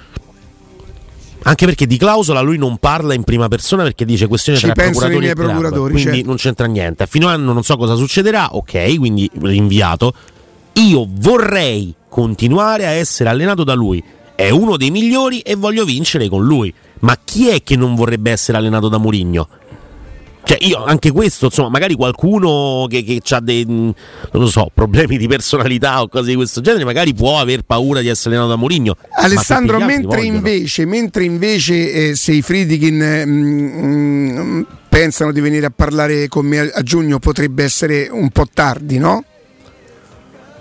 Anche 1.43 1.65
perché 1.65 1.87
di 1.87 1.97
clausola 1.97 2.41
lui 2.41 2.57
non 2.57 2.77
parla 2.77 3.15
in 3.15 3.23
prima 3.23 3.47
persona 3.47 3.81
perché 3.81 4.05
dice 4.05 4.27
questione 4.27 4.59
Ci 4.59 4.65
tra 4.65 4.73
pensano 4.73 5.07
i 5.07 5.17
procuratori 5.17 5.19
miei 5.19 5.31
e 5.31 5.35
club, 5.35 5.49
procuratori, 5.49 5.93
quindi 5.93 6.11
certo. 6.11 6.27
non 6.27 6.35
c'entra 6.35 6.65
niente. 6.67 7.03
A 7.03 7.05
fine 7.07 7.25
anno 7.25 7.53
non 7.53 7.63
so 7.63 7.77
cosa 7.77 7.95
succederà, 7.95 8.55
ok, 8.55 8.97
quindi 8.97 9.29
rinviato. 9.41 10.13
Io 10.73 11.07
vorrei 11.09 11.93
continuare 12.07 12.85
a 12.85 12.91
essere 12.91 13.29
allenato 13.29 13.63
da 13.63 13.73
lui. 13.73 14.03
È 14.35 14.49
uno 14.49 14.77
dei 14.77 14.91
migliori 14.91 15.39
e 15.39 15.55
voglio 15.55 15.85
vincere 15.85 16.27
con 16.29 16.43
lui. 16.43 16.73
Ma 16.99 17.17
chi 17.23 17.49
è 17.49 17.61
che 17.63 17.75
non 17.75 17.95
vorrebbe 17.95 18.31
essere 18.31 18.57
allenato 18.57 18.89
da 18.89 18.97
Mourinho? 18.97 19.47
Cioè, 20.43 20.57
io 20.61 20.83
anche 20.83 21.11
questo, 21.11 21.45
insomma, 21.45 21.69
magari 21.69 21.93
qualcuno 21.93 22.87
che, 22.89 23.21
ha 23.29 23.39
dei 23.39 23.63
mh, 23.63 23.69
non 23.69 23.93
lo 24.31 24.47
so, 24.47 24.69
problemi 24.73 25.17
di 25.17 25.27
personalità 25.27 26.01
o 26.01 26.07
cose 26.07 26.31
di 26.31 26.35
questo 26.35 26.61
genere, 26.61 26.83
magari 26.83 27.13
può 27.13 27.39
aver 27.39 27.61
paura 27.61 28.01
di 28.01 28.07
essere 28.07 28.35
allenato 28.35 28.55
da 28.55 28.57
Mourinho. 28.57 28.97
Alessandro, 29.17 29.79
mentre 29.79 30.23
invece, 30.23 30.85
mentre 30.85 31.25
invece 31.25 32.09
eh, 32.09 32.15
se 32.15 32.33
i 32.33 32.41
Friedkin 32.41 33.01
eh, 33.01 33.25
mm, 33.25 34.39
mm, 34.39 34.61
pensano 34.89 35.31
di 35.31 35.39
venire 35.41 35.67
a 35.67 35.71
parlare 35.73 36.27
con 36.27 36.45
me 36.45 36.59
a, 36.59 36.69
a 36.73 36.81
giugno 36.81 37.19
potrebbe 37.19 37.63
essere 37.63 38.09
un 38.11 38.29
po' 38.29 38.47
tardi, 38.51 38.97
no? 38.97 39.23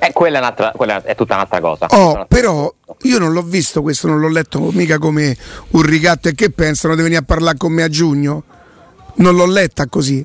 Eh, 0.01 0.13
quella, 0.13 0.37
è 0.39 0.41
un'altra- 0.41 0.73
quella 0.75 1.03
è 1.05 1.15
tutta 1.15 1.35
un'altra 1.35 1.61
cosa. 1.61 1.87
Oh, 1.91 2.25
però 2.27 2.73
io 3.03 3.19
non 3.19 3.33
l'ho 3.33 3.43
visto 3.43 3.83
questo, 3.83 4.09
non 4.09 4.19
l'ho 4.19 4.29
letto 4.29 4.59
mica 4.73 4.99
come 4.99 5.37
un 5.71 5.83
ricatto 5.83 6.29
e 6.29 6.35
che 6.35 6.51
pensano 6.51 6.95
di 6.97 7.03
venire 7.03 7.21
a 7.21 7.25
parlare 7.25 7.57
con 7.57 7.73
me 7.73 7.83
a 7.83 7.89
giugno? 7.89 8.43
Non 9.17 9.37
l'ho 9.37 9.47
letta 9.47 9.87
così. 9.87 10.25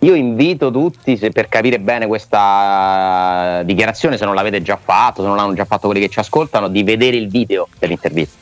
Io 0.00 0.14
invito 0.14 0.70
tutti, 0.70 1.16
se 1.16 1.30
per 1.30 1.48
capire 1.48 1.80
bene 1.80 2.06
questa 2.06 3.62
dichiarazione, 3.64 4.16
se 4.18 4.24
non 4.24 4.34
l'avete 4.34 4.62
già 4.62 4.78
fatto, 4.82 5.22
se 5.22 5.26
non 5.26 5.36
l'hanno 5.36 5.54
già 5.54 5.64
fatto 5.64 5.86
quelli 5.88 6.02
che 6.02 6.08
ci 6.10 6.18
ascoltano, 6.18 6.68
di 6.68 6.82
vedere 6.82 7.16
il 7.16 7.28
video 7.28 7.66
dell'intervista. 7.78 8.36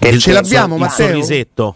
Il- 0.00 0.20
Ce 0.20 0.32
l'abbiamo, 0.32 0.74
il 0.76 0.82
Matteo? 0.82 1.06
sorrisetto. 1.08 1.74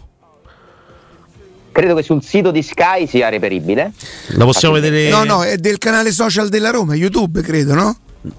Credo 1.71 1.95
che 1.95 2.03
sul 2.03 2.21
sito 2.23 2.51
di 2.51 2.61
Sky 2.61 3.07
sia 3.07 3.29
reperibile. 3.29 3.93
La 4.35 4.43
possiamo 4.45 4.73
vedere? 4.73 5.09
No, 5.09 5.23
no, 5.23 5.43
è 5.43 5.55
del 5.57 5.77
canale 5.77 6.11
social 6.11 6.49
della 6.49 6.69
Roma, 6.69 6.95
YouTube, 6.95 7.41
credo, 7.41 7.73
no? 7.73 7.95
No, 8.23 8.31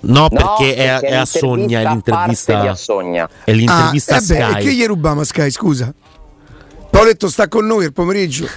No, 0.00 0.28
perché 0.28 0.74
è, 0.76 0.98
è 1.00 1.14
a 1.16 1.24
Sogna, 1.24 1.80
è 1.80 1.84
a 1.84 1.90
l'intervista, 1.90 2.52
parte 2.52 2.66
di 2.68 2.72
Assogna. 2.72 3.28
è 3.44 3.52
l'intervista 3.52 4.14
ah, 4.14 4.18
a 4.18 4.20
eh 4.22 4.26
beh, 4.26 4.34
Sky. 4.34 4.52
e 4.60 4.62
che 4.64 4.72
gli 4.74 4.86
rubiamo 4.86 5.20
a 5.20 5.24
Sky, 5.24 5.50
scusa? 5.50 5.92
Paoletto 6.90 7.28
sta 7.28 7.48
con 7.48 7.66
noi 7.66 7.84
il 7.84 7.92
pomeriggio. 7.92 8.48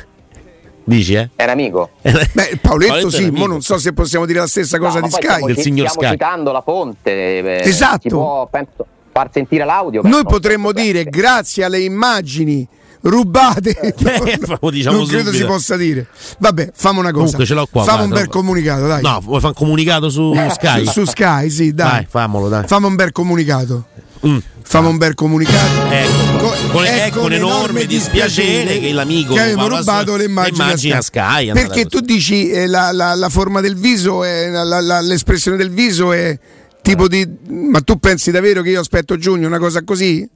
Dici, 0.83 1.13
eh? 1.15 1.29
Era 1.35 1.51
amico. 1.51 1.91
Beh, 2.01 2.57
Paoletto, 2.59 2.59
Paoletto 2.61 3.09
sì, 3.09 3.23
amico. 3.25 3.47
non 3.47 3.61
so 3.61 3.77
se 3.77 3.93
possiamo 3.93 4.25
dire 4.25 4.39
la 4.39 4.47
stessa 4.47 4.77
cosa 4.79 4.99
No, 4.99 5.07
di 5.07 5.11
ma 5.11 5.17
Sky. 5.17 5.25
stiamo 5.27 5.45
Del 5.47 5.57
signor 5.57 5.87
stiamo 5.89 6.07
Sky. 6.07 6.17
citando 6.17 6.51
la 6.51 6.61
fonte. 6.61 7.11
eh, 7.11 7.61
Esatto. 7.67 7.99
Si 8.01 8.07
può 8.09 8.47
penso, 8.49 8.85
far 9.11 9.29
sentire 9.31 9.63
l'audio. 9.65 10.01
Noi 10.03 10.23
potremmo 10.23 10.71
dire 10.71 11.03
grazie 11.05 11.63
alle 11.63 11.79
immagini 11.81 12.67
rubate. 13.01 13.77
Eh, 13.77 14.39
lo 14.61 14.69
diciamo 14.69 14.97
non 14.97 15.07
credo 15.07 15.25
subito. 15.31 15.43
si 15.43 15.45
possa 15.45 15.75
dire. 15.77 16.07
Vabbè, 16.39 16.71
fammi 16.73 16.99
una 16.99 17.11
cosa. 17.11 17.23
Comunque 17.23 17.45
ce 17.45 17.53
l'ho 17.53 17.67
qua. 17.69 17.83
Fammi 17.83 18.03
un 18.03 18.09
bel 18.09 18.27
comunicato, 18.27 18.87
dai. 18.87 19.01
No, 19.01 19.19
vuoi 19.23 19.39
fare 19.39 19.53
un 19.57 19.59
comunicato 19.59 20.09
su 20.09 20.33
Sky? 20.51 20.85
Su, 20.85 20.91
su 20.91 21.05
Sky, 21.05 21.49
sì, 21.49 21.73
dai. 21.73 21.89
Dai, 21.91 22.07
fammolo, 22.09 22.47
dai. 22.49 22.67
Fammi 22.67 22.85
un 22.85 22.95
bel 22.95 23.11
comunicato. 23.11 23.85
Mm. 24.25 24.37
Fammi 24.63 24.87
un 24.87 24.97
bel 24.97 25.15
comunicato. 25.15 25.89
Ecco. 25.89 26.37
Co- 26.37 26.53
con, 26.71 26.83
è 26.85 27.05
è 27.05 27.09
con 27.09 27.33
enorme 27.33 27.85
dispiacere 27.85 28.79
che 28.79 28.91
l'amico 28.93 29.33
che 29.33 29.39
avevamo 29.41 29.67
va- 29.69 29.77
rubato 29.79 30.15
le 30.15 30.25
immagini, 30.25 30.91
a 30.91 31.01
Sky. 31.01 31.51
perché 31.51 31.85
tu 31.85 31.99
dici 32.01 32.49
eh, 32.51 32.67
la, 32.67 32.91
la- 32.91 33.15
la 33.15 33.29
forma 33.29 33.61
del 33.61 33.75
viso, 33.75 34.23
è, 34.23 34.47
la- 34.49 35.01
l'espressione 35.01 35.57
del 35.57 35.71
viso 35.71 36.13
è 36.13 36.37
tipo 36.83 37.07
di... 37.07 37.27
Ma 37.49 37.81
tu 37.81 37.97
pensi 37.99 38.31
davvero 38.31 38.61
che 38.61 38.69
io 38.69 38.79
aspetto 38.79 39.17
giugno, 39.17 39.47
una 39.47 39.59
cosa 39.59 39.83
così? 39.83 40.27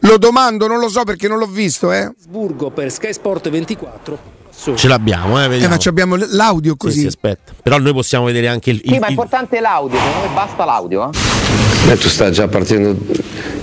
Lo 0.00 0.16
domando, 0.16 0.66
non 0.68 0.78
lo 0.78 0.88
so 0.88 1.02
perché 1.04 1.26
non 1.28 1.38
l'ho 1.38 1.46
visto, 1.46 1.92
eh. 1.92 2.10
Burgo 2.28 2.70
per 2.70 2.90
Sky 2.92 3.12
Sport 3.12 3.48
24. 3.50 4.36
Su. 4.54 4.74
Ce 4.74 4.88
l'abbiamo, 4.88 5.40
eh, 5.40 5.44
Eh, 5.44 5.48
vediamo. 5.48 5.74
ma 5.74 5.78
ci 5.78 5.88
abbiamo 5.88 6.16
l'audio 6.16 6.72
Sì, 6.72 6.76
così. 6.78 7.00
sì, 7.00 7.06
aspetta. 7.06 7.52
Però 7.62 7.78
noi 7.78 7.92
possiamo 7.92 8.24
vedere 8.24 8.48
anche 8.48 8.70
il, 8.70 8.80
Sì, 8.84 8.92
il- 8.94 8.98
ma 8.98 9.06
è 9.06 9.10
il- 9.10 9.10
importante 9.10 9.60
l'audio, 9.60 9.98
secondo 9.98 10.26
me 10.28 10.34
basta 10.34 10.64
l'audio. 10.64 11.10
Eh? 11.10 11.90
Eh, 11.92 11.96
tu 11.96 12.08
stai 12.08 12.32
già 12.32 12.48
partendo 12.48 12.96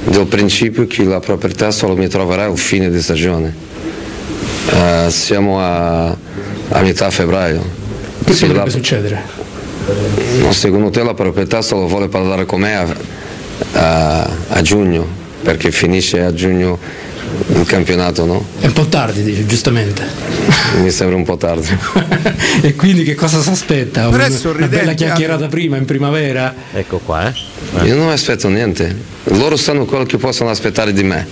dal 0.06 0.26
principio 0.28 0.88
che 0.88 1.04
la 1.04 1.20
proprietà 1.20 1.72
solo 1.72 1.96
mi 1.98 2.08
troverà 2.08 2.46
a 2.46 2.56
fine 2.56 2.90
di 2.90 3.02
stagione. 3.02 3.54
Eh, 4.72 5.08
siamo 5.10 5.60
a, 5.62 6.08
a 6.08 6.82
metà 6.82 7.10
febbraio. 7.12 7.62
Che 8.24 8.34
Se 8.34 8.46
potrebbe 8.48 8.66
la- 8.66 8.72
succedere? 8.72 9.22
no, 10.40 10.52
secondo 10.54 10.90
te 10.92 11.04
la 11.04 11.14
proprietà 11.14 11.62
solo 11.62 11.88
vuole 11.88 12.08
parlare 12.08 12.46
con 12.46 12.62
me 12.62 12.76
a, 12.76 12.96
a- 13.74 14.30
a 14.48 14.62
giugno, 14.62 15.06
perché 15.46 15.72
finisce 15.72 16.22
a 16.22 16.34
giugno 16.34 16.80
il 17.50 17.66
campionato, 17.68 18.26
no? 18.26 18.44
È 18.60 18.66
un 18.66 18.74
po' 18.74 18.88
tardi, 18.88 19.22
dice, 19.22 19.46
giustamente. 19.46 20.04
Mi 20.82 20.90
sembra 20.90 21.16
un 21.16 21.24
po' 21.24 21.38
tardi. 21.38 21.68
e 22.62 22.74
quindi 22.74 23.04
che 23.04 23.14
cosa 23.14 23.40
si 23.40 23.50
aspetta? 23.50 24.08
Una 24.08 24.28
sorridente, 24.32 24.76
bella 24.76 24.90
anche. 24.90 25.06
chiacchierata 25.06 25.48
prima, 25.48 25.78
in 25.78 25.86
primavera? 25.86 26.54
Ecco 26.74 26.98
qua, 26.98 27.30
eh. 27.30 27.86
Io 27.86 27.96
non 27.96 28.10
aspetto 28.10 28.50
niente, 28.50 28.96
loro 29.26 29.56
sanno 29.56 29.86
quello 29.86 30.06
che 30.06 30.18
possono 30.18 30.50
aspettare 30.50 30.92
di 30.92 31.04
me. 31.04 31.28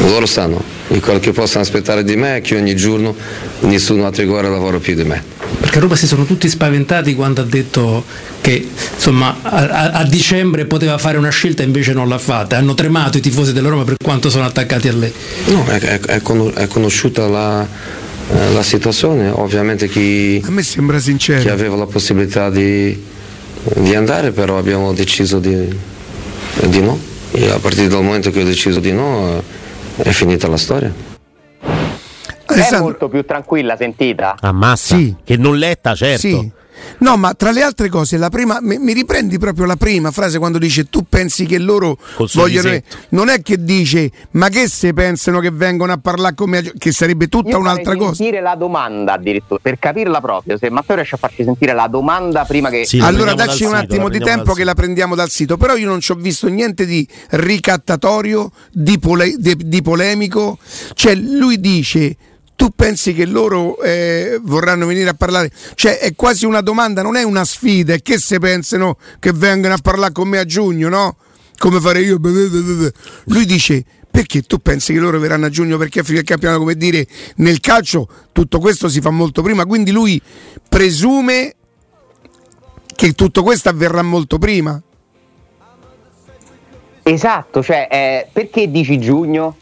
Loro 0.00 0.26
sanno, 0.26 0.62
e 0.88 1.00
quello 1.00 1.20
che 1.20 1.32
possono 1.32 1.62
aspettare 1.62 2.04
di 2.04 2.16
me 2.16 2.36
è 2.36 2.40
che 2.42 2.56
ogni 2.56 2.76
giorno 2.76 3.14
nessun 3.60 4.02
altro 4.02 4.22
rigore 4.22 4.50
lavora 4.50 4.78
più 4.78 4.94
di 4.94 5.04
me. 5.04 5.39
Perché 5.58 5.78
a 5.78 5.80
Roma 5.80 5.96
si 5.96 6.06
sono 6.06 6.24
tutti 6.24 6.48
spaventati 6.48 7.14
quando 7.14 7.40
ha 7.40 7.44
detto 7.44 8.04
che 8.40 8.68
insomma, 8.94 9.36
a, 9.42 9.90
a- 9.90 10.04
dicembre 10.04 10.64
poteva 10.64 10.96
fare 10.98 11.18
una 11.18 11.28
scelta 11.30 11.62
e 11.62 11.66
invece 11.66 11.92
non 11.92 12.08
l'ha 12.08 12.18
fatta. 12.18 12.56
Hanno 12.56 12.74
tremato 12.74 13.18
i 13.18 13.20
tifosi 13.20 13.52
della 13.52 13.68
Roma 13.68 13.84
per 13.84 13.96
quanto 14.02 14.30
sono 14.30 14.44
attaccati 14.44 14.88
a 14.88 14.92
lei. 14.94 15.12
No, 15.46 15.64
è, 15.66 15.78
è- 15.78 16.00
è 16.00 16.20
con- 16.22 16.52
è 16.54 16.66
conosciuta 16.66 17.26
la, 17.28 17.62
eh, 18.32 18.52
la 18.52 18.62
situazione, 18.62 19.28
ovviamente 19.28 19.88
chi, 19.88 20.40
A 20.44 20.50
me 20.50 20.62
sembra 20.62 20.98
chi 20.98 21.32
aveva 21.48 21.76
la 21.76 21.86
possibilità 21.86 22.48
di, 22.48 22.96
di 23.76 23.94
andare, 23.94 24.30
però 24.30 24.56
abbiamo 24.58 24.92
deciso 24.92 25.38
di, 25.38 25.68
di 26.64 26.80
no. 26.80 26.98
E 27.32 27.48
a 27.50 27.58
partire 27.58 27.88
dal 27.88 28.02
momento 28.02 28.30
che 28.30 28.40
ho 28.40 28.44
deciso 28.44 28.80
di 28.80 28.92
no 28.92 29.42
eh, 29.96 30.02
è 30.02 30.10
finita 30.10 30.48
la 30.48 30.56
storia. 30.56 31.09
È 32.50 32.54
Alessandro, 32.54 32.84
molto 32.84 33.08
più 33.08 33.24
tranquilla, 33.24 33.76
sentita. 33.76 34.36
Ammazza. 34.40 34.96
Sì. 34.96 35.14
Che 35.24 35.36
non 35.36 35.56
letta, 35.56 35.94
certo. 35.94 36.20
Sì. 36.20 36.52
No, 36.98 37.16
ma 37.16 37.34
tra 37.34 37.50
le 37.50 37.62
altre 37.62 37.88
cose, 37.88 38.16
la 38.16 38.28
prima, 38.28 38.58
mi, 38.60 38.92
riprendi 38.92 39.38
proprio 39.38 39.64
la 39.66 39.76
prima 39.76 40.10
frase 40.10 40.38
quando 40.38 40.58
dice 40.58 40.88
tu 40.88 41.04
pensi 41.08 41.46
che 41.46 41.58
loro 41.58 41.98
vogliono. 42.34 42.78
Non 43.10 43.28
è 43.28 43.42
che 43.42 43.62
dice 43.62 44.10
ma 44.32 44.48
che 44.48 44.68
se 44.68 44.92
pensano 44.92 45.40
che 45.40 45.50
vengono 45.50 45.92
a 45.92 45.98
parlare 45.98 46.34
con 46.34 46.50
me, 46.50 46.72
che 46.78 46.92
sarebbe 46.92 47.28
tutta 47.28 47.50
Io 47.50 47.58
un'altra 47.58 47.96
cosa. 47.96 48.14
sentire 48.14 48.40
la 48.40 48.54
domanda 48.54 49.14
addirittura, 49.14 49.60
per 49.62 49.78
capirla 49.78 50.20
proprio. 50.20 50.58
Se 50.58 50.70
Matteo 50.70 50.96
riesce 50.96 51.14
a 51.14 51.18
farci 51.18 51.44
sentire 51.44 51.72
la 51.74 51.86
domanda 51.86 52.44
prima 52.44 52.68
che... 52.70 52.84
Sì, 52.86 52.98
Allora 52.98 53.34
dacci 53.34 53.64
un 53.64 53.70
sito, 53.70 53.82
attimo 53.82 54.08
di 54.08 54.18
tempo 54.18 54.52
che 54.52 54.64
la 54.64 54.74
prendiamo 54.74 55.14
dal 55.14 55.30
sito, 55.30 55.56
però 55.56 55.76
io 55.76 55.86
non 55.86 56.00
ci 56.00 56.12
ho 56.12 56.16
visto 56.16 56.48
niente 56.48 56.86
di 56.86 57.06
ricattatorio, 57.30 58.50
di, 58.72 58.98
pole- 58.98 59.34
di- 59.36 59.56
di 59.56 59.82
polemico, 59.82 60.58
cioè 60.94 61.14
lui 61.14 61.60
dice 61.60 62.16
tu 62.60 62.68
pensi 62.76 63.14
che 63.14 63.24
loro 63.24 63.80
eh, 63.80 64.38
vorranno 64.42 64.84
venire 64.84 65.08
a 65.08 65.14
parlare, 65.14 65.50
cioè 65.76 65.98
è 65.98 66.14
quasi 66.14 66.44
una 66.44 66.60
domanda, 66.60 67.00
non 67.00 67.16
è 67.16 67.22
una 67.22 67.42
sfida, 67.42 67.94
è 67.94 68.02
che 68.02 68.18
se 68.18 68.38
pensano 68.38 68.98
che 69.18 69.32
vengano 69.32 69.72
a 69.72 69.78
parlare 69.78 70.12
con 70.12 70.28
me 70.28 70.36
a 70.36 70.44
giugno, 70.44 70.90
no? 70.90 71.16
Come 71.56 71.80
fare 71.80 72.02
io? 72.02 72.20
Lui 72.20 73.46
dice 73.46 73.82
perché 74.10 74.42
tu 74.42 74.58
pensi 74.58 74.92
che 74.92 74.98
loro 74.98 75.18
verranno 75.18 75.46
a 75.46 75.48
giugno 75.48 75.78
perché 75.78 76.02
fine 76.02 76.16
del 76.18 76.26
campionato, 76.26 76.60
come 76.60 76.74
dire, 76.74 77.06
nel 77.36 77.60
calcio 77.60 78.06
tutto 78.30 78.58
questo 78.58 78.90
si 78.90 79.00
fa 79.00 79.08
molto 79.08 79.40
prima, 79.40 79.64
quindi 79.64 79.90
lui 79.90 80.20
presume 80.68 81.54
che 82.94 83.12
tutto 83.12 83.42
questo 83.42 83.70
avverrà 83.70 84.02
molto 84.02 84.36
prima. 84.36 84.78
Esatto, 87.04 87.62
cioè, 87.62 87.88
eh, 87.90 88.28
perché 88.30 88.70
dici 88.70 89.00
giugno? 89.00 89.56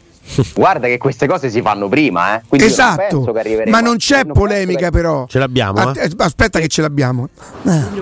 Guarda 0.53 0.87
che 0.87 0.97
queste 0.97 1.27
cose 1.27 1.49
si 1.49 1.61
fanno 1.61 1.87
prima, 1.89 2.35
eh. 2.37 2.41
Quindi 2.47 2.67
non 2.67 2.75
esatto, 2.75 3.05
penso 3.17 3.31
che 3.31 3.39
arriveremo 3.39 3.71
ma 3.71 3.79
non 3.81 3.97
c'è 3.97 4.23
non 4.23 4.33
polemica 4.33 4.85
che- 4.85 4.91
però. 4.91 5.25
Ce 5.27 5.39
l'abbiamo, 5.39 5.79
Att- 5.79 5.97
eh? 5.97 6.09
Aspetta 6.17 6.59
che 6.59 6.67
ce 6.67 6.81
l'abbiamo. 6.81 7.29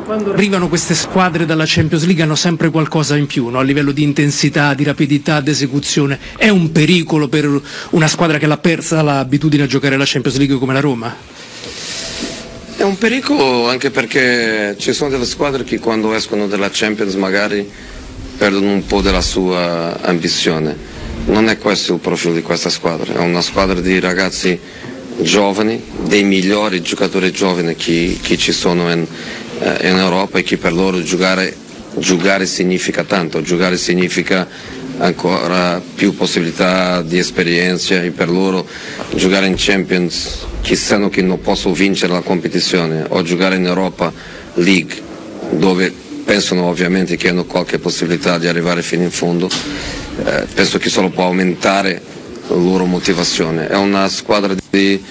Quando 0.06 0.34
arrivano 0.34 0.68
queste 0.68 0.94
squadre 0.94 1.46
dalla 1.46 1.64
Champions 1.66 2.06
League 2.06 2.22
hanno 2.22 2.36
sempre 2.36 2.70
qualcosa 2.70 3.16
in 3.16 3.28
più, 3.28 3.48
no? 3.48 3.60
a 3.60 3.64
livello 3.64 3.92
di 3.92 4.04
intensità, 4.04 4.74
di 4.74 4.84
rapidità, 4.84 5.40
di 5.42 5.50
esecuzione. 5.52 6.20
È 6.38 6.50
un 6.50 6.72
pericolo 6.72 7.28
per 7.28 7.50
una 7.92 8.08
squadra 8.08 8.38
che 8.38 8.46
l'ha 8.46 8.58
persa 8.58 9.02
l'abitudine 9.02 9.64
a 9.64 9.68
giocare 9.68 9.98
la 9.98 10.04
Champions 10.06 10.38
League 10.38 10.58
come 10.58 10.74
la 10.74 10.80
Roma? 10.80 11.16
È 12.76 12.84
un 12.84 12.98
pericolo 12.98 13.68
anche 13.68 13.90
perché 13.90 14.76
ci 14.78 14.94
sono 14.94 15.10
delle 15.10 15.26
squadre 15.26 15.64
che 15.64 15.80
quando 15.80 16.14
escono 16.14 16.46
dalla 16.48 16.70
Champions 16.72 17.16
magari 17.16 17.68
perdono 18.38 18.72
un 18.72 18.86
po' 18.86 19.02
della 19.02 19.22
sua 19.22 20.00
ambizione. 20.02 20.96
Non 21.28 21.50
è 21.50 21.58
questo 21.58 21.94
il 21.94 22.00
profilo 22.00 22.34
di 22.34 22.42
questa 22.42 22.70
squadra, 22.70 23.14
è 23.14 23.18
una 23.18 23.42
squadra 23.42 23.82
di 23.82 24.00
ragazzi 24.00 24.58
giovani, 25.20 25.84
dei 26.06 26.24
migliori 26.24 26.82
giocatori 26.82 27.32
giovani 27.32 27.76
che, 27.76 28.18
che 28.22 28.38
ci 28.38 28.54
sono 28.54 28.90
in, 28.92 29.06
eh, 29.60 29.90
in 29.90 29.98
Europa 29.98 30.40
e 30.40 30.44
che 30.44 30.58
per 30.58 30.72
loro 30.72 31.04
giocare, 31.04 31.54
giocare 31.96 32.46
significa 32.46 33.04
tanto, 33.04 33.42
giocare 33.42 33.76
significa 33.76 34.48
ancora 35.00 35.82
più 35.96 36.16
possibilità 36.16 37.02
di 37.02 37.18
esperienza 37.18 38.02
e 38.02 38.12
per 38.12 38.30
loro 38.30 38.66
giocare 39.14 39.48
in 39.48 39.56
Champions 39.58 40.46
che 40.62 40.78
sanno 40.78 41.10
che 41.10 41.22
non 41.22 41.42
possono 41.42 41.74
vincere 41.74 42.14
la 42.14 42.22
competizione 42.22 43.06
o 43.08 43.22
giocare 43.22 43.58
in 43.58 43.66
Europa 43.66 44.12
League 44.56 44.96
dove 45.52 46.06
pensano 46.28 46.66
ovviamente 46.66 47.16
che 47.16 47.30
hanno 47.30 47.46
qualche 47.46 47.80
possibilità 47.80 48.38
di 48.38 48.48
arrivare 48.48 48.82
fino 48.82 49.02
in 49.02 49.12
fondo 49.12 49.50
eh, 50.26 50.46
penso 50.54 50.78
che 50.78 50.90
solo 50.90 51.10
può 51.10 51.24
aumentare 51.24 52.02
la 52.50 52.56
loro 52.56 52.86
motivazione. 52.86 53.68
È 53.68 53.78
una 53.78 54.10
squadra 54.10 54.54
di, 54.70 55.02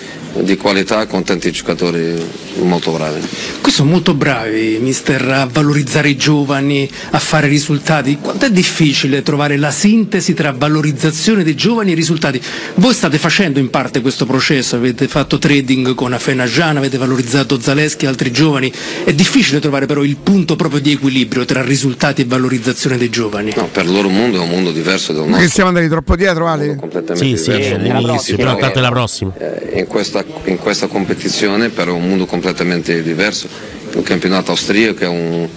di 0.40 0.56
qualità 0.56 1.06
con 1.06 1.22
tanti 1.24 1.50
giocatori 1.50 2.14
molto 2.62 2.90
bravi 2.92 3.20
Qui 3.60 3.70
sono 3.72 3.90
molto 3.90 4.14
bravi, 4.14 4.78
mister, 4.80 5.28
a 5.28 5.48
valorizzare 5.50 6.10
i 6.10 6.16
giovani, 6.16 6.88
a 7.10 7.18
fare 7.18 7.48
risultati. 7.48 8.16
Quanto 8.20 8.44
è 8.46 8.50
difficile 8.50 9.22
trovare 9.22 9.56
la 9.56 9.72
sintesi 9.72 10.34
tra 10.34 10.52
valorizzazione 10.52 11.42
dei 11.42 11.56
giovani 11.56 11.90
e 11.90 11.94
risultati? 11.96 12.40
Voi 12.74 12.94
state 12.94 13.18
facendo 13.18 13.58
in 13.58 13.68
parte 13.68 14.00
questo 14.00 14.24
processo, 14.24 14.76
avete 14.76 15.08
fatto 15.08 15.38
trading 15.38 15.94
con 15.94 16.12
Afenajan, 16.12 16.76
avete 16.76 16.96
valorizzato 16.96 17.58
Zaleschi 17.60 18.04
e 18.04 18.08
altri 18.08 18.30
giovani. 18.30 18.72
È 19.04 19.12
difficile 19.12 19.58
trovare 19.58 19.86
però 19.86 20.04
il 20.04 20.16
punto 20.16 20.54
proprio 20.54 20.80
di 20.80 20.92
equilibrio 20.92 21.44
tra 21.44 21.62
risultati 21.62 22.22
e 22.22 22.24
valorizzazione 22.26 22.96
dei 22.96 23.10
giovani. 23.10 23.52
no, 23.56 23.68
per 23.72 23.84
il 23.84 23.92
loro 23.92 24.08
mondo 24.08 24.36
è 24.38 24.40
un 24.40 24.48
mondo 24.48 24.70
diverso 24.70 25.12
Ma 25.12 25.22
che 25.22 25.42
nostro 25.42 25.48
siamo 25.48 25.68
andati 25.70 25.88
troppo 25.88 26.14
dietro, 26.14 26.44
un 26.44 26.50
Ale? 26.50 26.76
completamente 26.76 27.36
Sì, 27.36 27.42
sì, 27.42 27.50
diverso 27.50 27.74
è 27.74 27.76
un 27.78 27.82
che 27.82 27.88
si 27.88 28.06
l'inizio, 28.06 28.36
però 28.36 28.56
tanto 28.56 28.78
è 28.78 28.80
la 28.80 28.90
prossima. 28.90 29.32
eh, 29.38 29.80
in, 29.80 29.86
questa, 29.86 30.24
in 30.44 30.58
questa 30.58 30.86
competizione 30.86 31.68
però 31.68 31.92
è 31.92 31.94
un 31.96 32.08
mondo 32.08 32.26
completamente 32.26 33.02
diverso. 33.02 33.48
Il 33.94 34.02
campionato 34.02 34.50
austriaco 34.50 35.04
è, 35.04 35.08
un- 35.08 35.48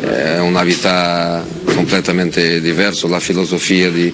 è 0.00 0.38
una 0.38 0.62
vita 0.62 1.44
completamente 1.64 2.60
diversa, 2.60 3.06
la 3.08 3.20
filosofia 3.20 3.90
di- 3.90 4.12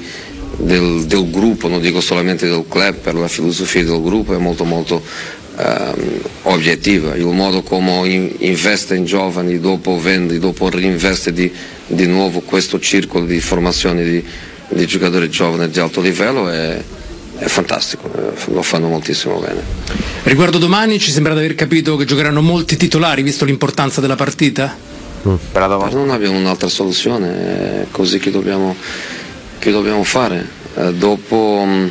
del, 0.56 1.04
del 1.06 1.30
gruppo, 1.30 1.68
non 1.68 1.80
dico 1.80 2.00
solamente 2.00 2.46
del 2.48 2.64
club, 2.68 2.96
per 2.96 3.14
la 3.14 3.28
filosofia 3.28 3.84
del 3.84 4.02
gruppo 4.02 4.34
è 4.34 4.38
molto 4.38 4.64
molto 4.64 5.02
ehm, 5.56 6.20
obiettiva. 6.42 7.14
Il 7.14 7.26
modo 7.26 7.62
come 7.62 8.08
in- 8.08 8.34
investe 8.38 8.96
in 8.96 9.04
giovani, 9.04 9.60
dopo 9.60 9.98
vende, 9.98 10.38
dopo 10.38 10.68
reinveste 10.68 11.32
di, 11.32 11.50
di 11.86 12.06
nuovo 12.06 12.40
questo 12.40 12.80
circolo 12.80 13.24
di 13.24 13.40
formazione 13.40 14.02
di, 14.04 14.24
di 14.68 14.86
giocatori 14.86 15.30
giovani 15.30 15.70
di 15.70 15.78
alto 15.78 16.00
livello 16.00 16.50
è, 16.50 16.82
è 17.38 17.46
fantastico, 17.46 18.11
eh, 18.16 18.53
lo 18.53 18.62
fanno 18.62 18.88
moltissimo 18.88 19.38
bene. 19.38 19.62
Riguardo 20.24 20.59
domani 20.59 20.98
ci 20.98 21.11
sembra 21.11 21.33
di 21.35 21.40
aver 21.40 21.55
capito 21.55 21.96
che 21.96 22.05
giocheranno 22.05 22.42
molti 22.42 22.77
titolari 22.77 23.22
visto 23.22 23.44
l'importanza 23.44 24.01
della 24.01 24.16
partita? 24.16 24.77
Per 25.22 25.38
la 25.53 25.66
Ma 25.66 25.66
domanda. 25.66 25.96
non 25.96 26.11
abbiamo 26.11 26.37
un'altra 26.38 26.68
soluzione, 26.68 27.83
è 27.83 27.87
così 27.90 28.18
che 28.18 28.31
dobbiamo, 28.31 28.74
che 29.59 29.70
dobbiamo 29.70 30.03
fare. 30.05 30.46
Eh, 30.74 30.94
dopo, 30.94 31.64
mh, 31.64 31.90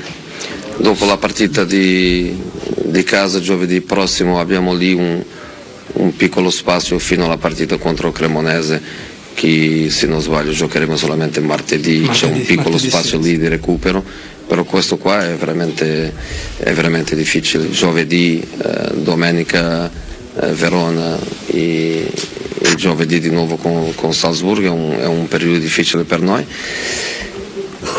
dopo 0.78 1.06
la 1.06 1.18
partita 1.18 1.64
di, 1.64 2.36
di 2.84 3.04
casa 3.04 3.40
giovedì 3.40 3.82
prossimo 3.82 4.40
abbiamo 4.40 4.74
lì 4.74 4.94
un, 4.94 5.22
un 5.94 6.16
piccolo 6.16 6.50
spazio 6.50 7.00
fino 7.00 7.26
alla 7.26 7.38
partita 7.38 7.78
contro 7.78 8.10
il 8.10 8.14
Cremonese 8.14 8.82
che 9.34 9.88
se 9.92 10.08
non 10.08 10.20
sbaglio 10.20 10.52
giocheremo 10.52 10.98
solamente 10.98 11.40
martedì, 11.42 12.02
c'è 12.02 12.26
Martedì, 12.26 12.40
un 12.40 12.46
piccolo 12.46 12.70
martedì 12.72 12.90
spazio 12.90 13.22
sì. 13.22 13.30
lì 13.30 13.38
di 13.38 13.48
recupero, 13.48 14.04
però 14.48 14.64
questo 14.64 14.98
qua 14.98 15.28
è 15.28 15.36
veramente, 15.36 16.14
è 16.58 16.72
veramente 16.72 17.16
difficile. 17.16 17.70
Giovedì, 17.70 18.42
eh, 18.42 18.92
domenica 18.96 19.92
eh, 20.40 20.52
Verona 20.54 21.20
e, 21.48 22.10
e 22.60 22.76
giovedì 22.76 23.20
di 23.20 23.30
nuovo 23.30 23.58
con, 23.58 23.94
con 23.96 24.14
Salzburgo 24.14 24.66
è 24.66 24.70
un, 24.70 24.98
è 25.00 25.06
un 25.06 25.28
periodo 25.28 25.58
difficile 25.58 26.04
per 26.04 26.22
noi. 26.22 26.46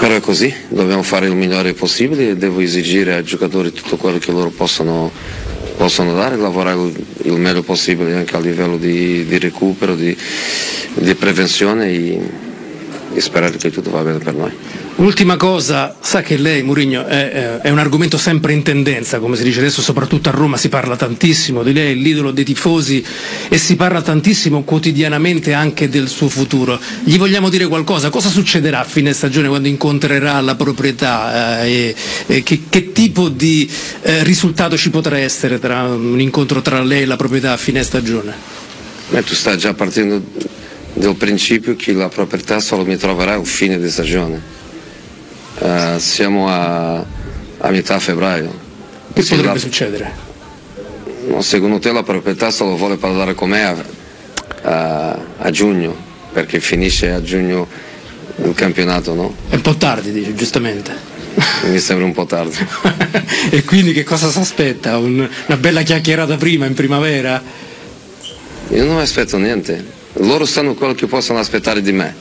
Però 0.01 0.15
è 0.15 0.21
così, 0.21 0.53
dobbiamo 0.69 1.03
fare 1.03 1.27
il 1.27 1.35
migliore 1.35 1.75
possibile 1.75 2.31
e 2.31 2.37
devo 2.37 2.61
esigere 2.61 3.15
ai 3.15 3.25
giocatori 3.25 3.73
tutto 3.73 3.97
quello 3.97 4.19
che 4.19 4.33
loro 4.33 4.51
possono, 4.51 5.11
possono 5.77 6.15
dare, 6.15 6.37
lavorare 6.37 6.79
il, 7.23 7.33
meglio 7.33 7.63
possibile 7.63 8.15
anche 8.15 8.37
a 8.37 8.41
livello 8.41 8.77
di, 8.77 9.25
di 9.27 9.39
recupero, 9.39 9.95
di, 9.95 10.17
di 10.95 11.15
prevenzione 11.15 11.89
e, 11.89 12.21
e 13.15 13.21
sperare 13.21 13.57
che 13.57 13.71
tutto 13.71 13.91
va 13.91 14.03
bene 14.03 14.19
per 14.19 14.35
noi. 14.35 14.53
Ultima 14.99 15.37
cosa, 15.37 15.95
sa 16.01 16.23
che 16.23 16.37
lei, 16.37 16.65
Mourinho, 16.65 17.07
è, 17.07 17.31
è- 17.31 17.57
è 17.59 17.71
un 17.71 17.79
argomento 17.79 18.19
sempre 18.19 18.53
in 18.53 18.65
tendenza, 18.65 19.21
come 19.21 19.37
si 19.37 19.45
dice 19.45 19.61
adesso, 19.61 19.81
soprattutto 19.81 20.29
a 20.29 20.33
Roma 20.33 20.57
si 20.57 20.69
parla 20.69 20.97
tantissimo 20.97 21.63
di 21.63 21.73
lei, 21.73 21.97
l'idolo 21.97 22.33
dei 22.33 22.43
tifosi 22.43 23.05
e 23.49 23.59
si 23.59 23.77
parla 23.77 24.03
tantissimo 24.03 24.65
quotidianamente 24.65 25.53
anche 25.53 25.89
del 25.89 26.09
suo 26.09 26.29
futuro. 26.29 26.81
Gli 27.05 27.17
vogliamo 27.17 27.49
dire 27.49 27.69
qualcosa? 27.69 28.11
Cosa 28.11 28.29
succederà 28.29 28.81
a 28.81 28.85
fine 28.85 29.13
stagione 29.13 29.47
quando 29.47 29.69
incontrerà 29.69 30.41
la 30.41 30.57
proprietà? 30.57 31.63
eh, 31.63 31.95
e, 32.27 32.35
e 32.35 32.43
che, 32.43 32.63
che 32.69 32.91
tipo 32.91 33.29
di 33.29 33.71
eh, 34.03 34.25
risultato 34.25 34.77
ci 34.77 34.91
potrà 34.91 35.17
essere 35.17 35.61
tra 35.61 35.83
un 35.85 36.21
incontro 36.21 36.61
tra 36.61 36.83
lei 36.83 37.03
e 37.03 37.07
la 37.07 37.15
proprietà 37.17 37.53
a 37.53 37.57
fine 37.57 37.85
stagione? 37.85 38.35
Ma 39.11 39.23
tu 39.23 39.35
stai 39.35 39.59
già 39.59 39.73
partendo 39.75 40.21
dal 40.95 41.15
principio 41.15 41.77
che 41.77 41.93
la 41.93 42.09
proprietà 42.09 42.59
solo 42.59 42.85
mi 42.85 42.97
troverà 42.97 43.35
a 43.35 43.45
fine 43.45 43.79
di 43.79 43.89
stagione. 43.89 44.58
Eh, 45.61 45.97
siamo 45.99 46.49
a, 46.49 46.97
a 46.99 47.71
metà 47.71 47.99
febbraio. 47.99 48.67
Che 49.13 49.23
Se 49.23 49.35
potrebbe 49.35 49.55
la- 49.55 49.61
succedere? 49.61 50.27
No, 51.29 51.41
secondo 51.43 51.79
te 51.79 51.93
la 51.93 52.03
proprietà 52.03 52.51
solo 52.51 52.77
vuole 52.77 52.97
parlare 52.97 53.35
con 53.35 53.51
me 53.51 53.65
a, 53.65 53.77
a- 54.63 55.19
a 55.39 55.51
giugno, 55.51 55.95
perché 56.33 56.61
finisce 56.61 57.11
a 57.11 57.23
giugno 57.23 57.67
il 58.45 58.55
campionato, 58.55 59.15
no? 59.15 59.35
È 59.49 59.57
un 59.57 59.61
po' 59.61 59.77
tardi, 59.77 60.13
dice, 60.13 60.35
giustamente. 60.35 61.17
Mi 61.65 61.79
sembra 61.79 62.05
un 62.05 62.13
po' 62.13 62.25
tardi. 62.25 62.57
e 63.51 63.63
quindi 63.65 63.93
che 63.93 64.05
cosa 64.05 64.31
si 64.31 64.39
aspetta? 64.39 64.97
Un- 64.99 65.29
una 65.47 65.57
bella 65.59 65.83
chiacchierata 65.83 66.37
prima 66.37 66.67
in 66.67 66.75
primavera? 66.75 67.43
Io 68.71 68.85
non 68.85 68.99
aspetto 68.99 69.37
niente. 69.39 69.97
Loro 70.21 70.45
sanno 70.47 70.75
quello 70.75 70.95
che 70.95 71.07
possono 71.07 71.39
aspettare 71.39 71.81
di 71.83 71.93
me. 71.93 72.15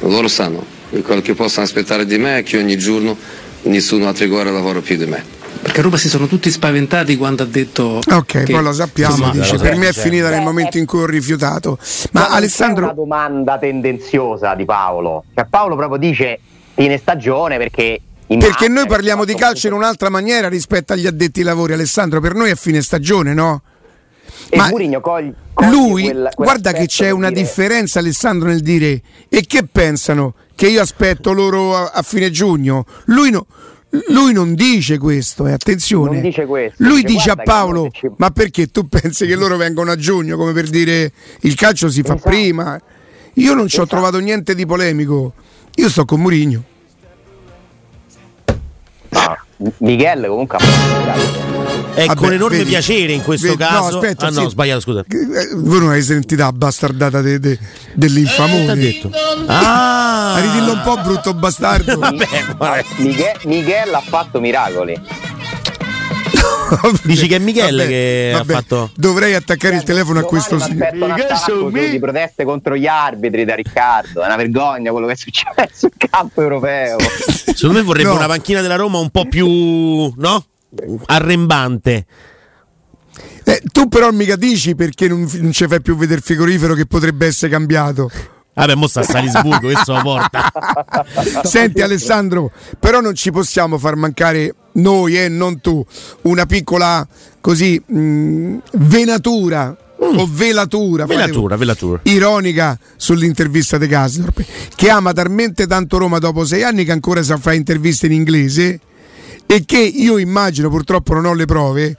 Loro 0.00 0.28
sanno. 0.28 0.64
E 0.90 1.02
quello 1.02 1.20
che 1.20 1.34
possono 1.34 1.64
aspettare 1.64 2.06
di 2.06 2.18
me 2.18 2.38
è 2.38 2.42
che 2.42 2.58
ogni 2.58 2.76
giorno 2.78 3.16
nessuno 3.62 4.08
a 4.08 4.12
Trigore 4.12 4.50
lavora 4.50 4.80
più 4.80 4.96
di 4.96 5.06
me. 5.06 5.34
Perché 5.62 5.80
a 5.80 5.82
Roma 5.82 5.96
si 5.96 6.08
sono 6.08 6.26
tutti 6.26 6.50
spaventati 6.50 7.16
quando 7.16 7.42
ha 7.42 7.46
detto. 7.46 8.00
Ok, 8.08 8.44
che, 8.44 8.52
poi 8.52 8.62
lo 8.62 8.72
sappiamo, 8.72 9.16
insomma, 9.16 9.32
dice, 9.32 9.56
lo 9.56 9.62
per 9.62 9.76
me 9.76 9.88
è 9.88 9.92
finita 9.92 10.30
nel 10.30 10.42
momento 10.42 10.78
in 10.78 10.86
cui 10.86 11.00
ho 11.00 11.06
rifiutato. 11.06 11.78
Ma 12.12 12.20
Ma 12.20 12.28
Alessandro, 12.30 12.86
C'è 12.86 12.92
una 12.92 12.94
domanda 12.94 13.58
tendenziosa 13.58 14.54
di 14.54 14.64
Paolo. 14.64 15.24
Cioè 15.34 15.46
Paolo 15.46 15.74
proprio 15.74 15.98
dice 15.98 16.38
fine 16.74 16.98
stagione 16.98 17.56
perché... 17.56 18.00
perché 18.26 18.68
noi 18.68 18.86
parliamo 18.86 19.24
di 19.24 19.34
calcio 19.34 19.66
in 19.66 19.72
un'altra 19.72 20.08
maniera 20.08 20.48
rispetto 20.48 20.92
agli 20.92 21.06
addetti 21.06 21.40
ai 21.40 21.46
lavori, 21.46 21.72
Alessandro, 21.72 22.20
per 22.20 22.34
noi 22.34 22.50
è 22.50 22.54
fine 22.54 22.80
stagione, 22.80 23.34
no? 23.34 23.62
E 24.48 24.56
Ma 24.56 24.68
Mourinho 24.68 25.00
cogli- 25.00 25.32
coglie 25.52 25.70
Lui, 25.70 26.02
quel- 26.04 26.30
guarda 26.36 26.72
che 26.72 26.86
c'è 26.86 27.10
una 27.10 27.28
dire- 27.28 27.40
differenza, 27.42 27.98
Alessandro, 27.98 28.48
nel 28.48 28.60
dire 28.60 29.00
e 29.28 29.44
che 29.46 29.64
pensano 29.70 30.34
che 30.54 30.68
io 30.68 30.80
aspetto 30.80 31.32
loro 31.32 31.76
a, 31.76 31.90
a 31.94 32.02
fine 32.02 32.30
giugno. 32.30 32.84
Lui, 33.06 33.30
no- 33.30 33.46
lui 34.08 34.32
non 34.32 34.54
dice 34.54 34.98
questo, 34.98 35.46
e 35.46 35.52
attenzione. 35.52 36.12
Non 36.12 36.20
dice 36.22 36.46
questo, 36.46 36.82
Lui 36.84 37.02
dice, 37.02 37.14
dice 37.14 37.30
a 37.30 37.36
Paolo: 37.36 37.88
ci- 37.92 38.08
Ma 38.16 38.30
perché 38.30 38.68
tu 38.70 38.88
pensi 38.88 39.26
che 39.26 39.34
loro 39.34 39.56
vengono 39.56 39.90
a 39.90 39.96
giugno? 39.96 40.36
Come 40.36 40.52
per 40.52 40.68
dire 40.68 41.12
il 41.40 41.54
calcio 41.54 41.88
si 41.88 42.02
fa 42.02 42.14
Esatto. 42.14 42.28
prima. 42.30 42.80
Io 43.34 43.52
non 43.54 43.66
ci 43.68 43.78
ho 43.78 43.82
Esatto. 43.82 43.86
trovato 43.96 44.18
niente 44.18 44.54
di 44.54 44.64
polemico. 44.64 45.32
Io 45.74 45.88
sto 45.90 46.04
con 46.04 46.20
Murigno. 46.20 46.62
No, 49.08 49.36
Miguel 49.78 50.26
comunque 50.26 50.56
ha 50.58 50.60
fatto 50.60 51.45
È 51.96 52.04
Vabbè, 52.06 52.18
con 52.20 52.32
enorme 52.32 52.58
vedi, 52.58 52.68
piacere 52.68 53.12
in 53.12 53.22
questo 53.22 53.46
vedi- 53.48 53.62
no, 53.62 53.68
caso. 53.68 53.98
aspetta, 53.98 54.26
ah 54.26 54.30
no, 54.30 54.38
sì. 54.40 54.44
ho 54.44 54.48
sbagliato, 54.50 54.80
scusa. 54.80 55.00
Eh, 55.08 55.48
Voi 55.54 55.78
non 55.78 55.88
avete 55.88 56.04
sentito 56.04 56.42
la 56.42 56.52
bastardata 56.52 57.22
de- 57.22 57.38
de- 57.40 57.58
dell'infamone. 57.94 58.66
T'ha 58.66 58.74
detto? 58.74 59.10
Ah! 59.46 60.38
Ridillo 60.42 60.72
un 60.72 60.82
po' 60.84 60.98
brutto 60.98 61.32
bastardo. 61.32 61.96
Vabbè, 61.98 62.26
vabbè. 62.58 62.84
Miguel, 62.98 63.36
Miguel 63.44 63.94
ha 63.94 64.02
fatto 64.02 64.40
miracoli. 64.40 65.00
Dici 67.04 67.28
che 67.28 67.36
è 67.36 67.38
Michele 67.38 67.86
che 67.86 68.32
ha 68.36 68.44
fatto- 68.44 68.90
Dovrei 68.96 69.34
attaccare 69.34 69.76
il 69.76 69.82
telefono 69.84 70.18
a 70.20 70.22
questo 70.24 70.56
mi 70.56 70.60
signore. 70.62 70.92
su- 71.44 71.70
di 71.70 71.98
proteste 71.98 72.44
contro 72.44 72.76
gli 72.76 72.86
arbitri 72.86 73.44
da 73.44 73.54
Riccardo. 73.54 74.22
È 74.22 74.26
una 74.26 74.36
vergogna 74.36 74.90
quello 74.90 75.06
che 75.06 75.12
è 75.12 75.16
successo 75.16 75.86
in 75.86 76.08
campo 76.10 76.42
europeo. 76.42 76.96
Secondo 77.54 77.78
me 77.78 77.82
vorrebbe 77.82 78.08
No. 78.08 78.16
una 78.16 78.26
panchina 78.26 78.60
della 78.60 78.76
Roma 78.76 78.98
un 78.98 79.10
po' 79.10 79.26
più, 79.26 79.46
no? 80.16 80.44
Arrembante. 81.06 82.06
Eh, 83.44 83.62
tu 83.72 83.88
però 83.88 84.10
mica 84.10 84.36
dici 84.36 84.74
perché 84.74 85.08
non, 85.08 85.28
non 85.40 85.52
ci 85.52 85.66
fai 85.66 85.80
più 85.80 85.96
vedere 85.96 86.18
il 86.18 86.24
frigorifero 86.24 86.74
che 86.74 86.86
potrebbe 86.86 87.26
essere 87.26 87.50
cambiato. 87.50 88.10
Vabbè, 88.54 88.74
mo 88.74 88.86
sta 88.88 89.00
a 89.00 89.04
Salisburgo, 89.04 89.68
questo 89.70 89.92
lo 89.92 90.00
porta. 90.02 90.50
Senti 91.44 91.82
Alessandro, 91.82 92.50
però 92.80 93.00
non 93.00 93.14
ci 93.14 93.30
possiamo 93.30 93.76
far 93.78 93.96
mancare 93.96 94.54
noi 94.72 95.18
e 95.18 95.28
non 95.28 95.60
tu 95.60 95.84
una 96.22 96.46
piccola 96.46 97.06
così 97.40 97.80
mh, 97.84 98.56
venatura 98.72 99.76
o 99.98 100.28
velatura, 100.30 101.04
Mm. 101.04 101.08
Velatura, 101.08 101.56
velatura. 101.56 102.00
ironica 102.04 102.78
sull'intervista 102.96 103.78
di 103.78 103.86
Gasdorp 103.86 104.44
che 104.74 104.90
ama 104.90 105.12
talmente 105.12 105.66
tanto 105.66 105.96
Roma 105.98 106.18
dopo 106.18 106.44
sei 106.44 106.62
anni 106.62 106.84
che 106.84 106.92
ancora 106.92 107.22
sa 107.22 107.38
fare 107.38 107.56
interviste 107.56 108.06
in 108.06 108.12
inglese 108.12 108.80
e 109.46 109.64
che 109.64 109.78
io 109.78 110.18
immagino 110.18 110.68
purtroppo 110.68 111.14
non 111.14 111.26
ho 111.26 111.34
le 111.34 111.44
prove 111.44 111.96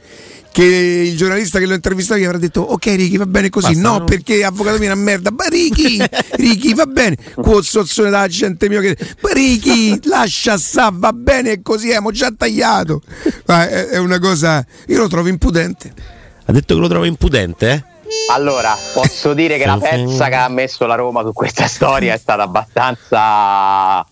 che 0.52 0.64
il 0.64 1.16
giornalista 1.16 1.60
che 1.60 1.66
lo 1.66 1.76
intervistato 1.76 2.20
gli 2.20 2.24
avrà 2.24 2.38
detto 2.38 2.62
ok 2.62 2.86
Ricky 2.86 3.18
va 3.18 3.26
bene 3.26 3.50
così 3.50 3.74
Basta, 3.74 3.90
no 3.90 3.98
no? 4.00 4.04
perché 4.06 4.44
avvocato 4.44 4.78
mio 4.80 4.90
è 4.90 4.92
una 4.92 5.02
merda 5.02 5.32
ma 5.32 5.46
Ricky 5.48 5.98
Ricky 6.36 6.74
va 6.74 6.86
bene 6.86 7.16
con 7.36 7.64
sozzone 7.64 8.10
della 8.10 8.28
gente 8.28 8.68
mio 8.68 8.82
che 8.82 8.98
ma 9.22 9.32
Ricky 9.32 10.00
lascia 10.04 10.58
sta 10.58 10.90
va 10.92 11.14
bene 11.14 11.62
così 11.62 11.88
abbiamo 11.88 12.12
già 12.12 12.32
tagliato 12.36 13.02
Ma 13.46 13.70
è, 13.70 13.88
è 13.88 13.98
una 13.98 14.20
cosa 14.20 14.66
io 14.88 14.98
lo 14.98 15.08
trovo 15.08 15.28
impudente 15.28 15.94
Ha 16.46 16.52
detto 16.52 16.76
che 16.76 16.80
lo 16.80 16.88
trova 16.88 17.06
impudente, 17.06 17.72
eh? 17.72 17.96
Allora, 18.32 18.76
posso 18.94 19.34
dire 19.34 19.58
che 19.58 19.66
la 19.66 19.78
pezza 19.78 20.30
che 20.30 20.36
ha 20.36 20.48
messo 20.48 20.86
la 20.86 20.96
Roma 20.96 21.24
su 21.24 21.34
questa 21.34 21.68
storia 21.68 22.14
è 22.14 22.18
stata 22.18 22.44
abbastanza. 22.44 24.06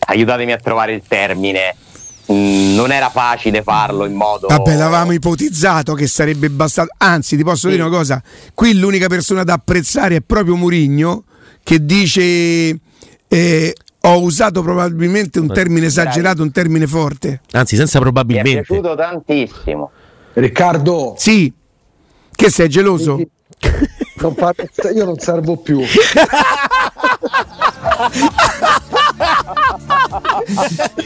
Aiutatemi 0.00 0.52
a 0.52 0.58
trovare 0.58 0.92
il 0.92 1.02
termine. 1.06 1.74
Mm, 2.30 2.74
non 2.74 2.92
era 2.92 3.08
facile 3.08 3.62
farlo 3.62 4.04
in 4.04 4.14
modo. 4.14 4.48
Vabbè, 4.48 4.76
l'avevamo 4.76 5.12
ipotizzato 5.12 5.94
che 5.94 6.06
sarebbe 6.06 6.50
bastato. 6.50 6.90
Anzi, 6.98 7.36
ti 7.36 7.42
posso 7.42 7.68
Sì. 7.68 7.74
dire 7.74 7.82
una 7.86 7.96
cosa: 7.96 8.22
qui 8.54 8.74
l'unica 8.78 9.06
persona 9.06 9.44
da 9.44 9.54
apprezzare 9.54 10.16
è 10.16 10.20
proprio 10.20 10.54
Murigno, 10.56 11.24
che 11.62 11.84
dice: 11.84 12.78
eh, 13.28 13.74
Ho 14.02 14.20
usato 14.22 14.62
probabilmente 14.62 15.38
un 15.40 15.48
termine 15.52 15.86
esagerato, 15.86 16.42
un 16.42 16.52
termine 16.52 16.86
forte. 16.86 17.40
Anzi, 17.52 17.76
senza 17.76 17.98
Mi 17.98 18.04
è 18.04 18.08
probabilmente. 18.08 18.62
piaciuto 18.62 18.94
tantissimo. 18.94 19.90
Riccardo, 20.34 21.14
Sì, 21.16 21.50
che 22.34 22.50
sei 22.50 22.68
geloso? 22.68 23.18
non 24.20 24.34
fa- 24.34 24.52
io 24.94 25.04
non 25.04 25.18
servo 25.18 25.56
più. 25.56 25.80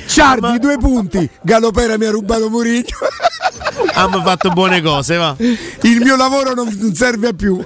Ciardi, 0.07 0.59
due 0.59 0.79
punti. 0.79 1.29
Galopera 1.41 1.97
mi 1.97 2.05
ha 2.07 2.11
rubato 2.11 2.49
Murigno. 2.51 2.85
Hanno 3.95 4.23
fatto 4.23 4.51
buone 4.51 4.81
cose, 4.83 5.17
va. 5.17 5.35
Il 5.39 6.01
mio 6.01 6.17
lavoro 6.17 6.55
non 6.55 6.95
serve 6.95 7.29
a 7.29 7.33
più. 7.33 7.57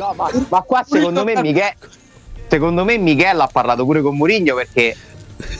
No, 0.00 0.14
ma, 0.14 0.30
ma 0.48 0.60
qua 0.62 0.84
secondo 0.88 1.24
me 1.24 1.40
Michel. 1.40 1.72
Secondo 2.48 2.84
me 2.84 2.96
Michel 2.98 3.40
ha 3.40 3.48
parlato 3.50 3.84
pure 3.84 4.02
con 4.02 4.16
Murigno 4.16 4.54
perché 4.54 4.96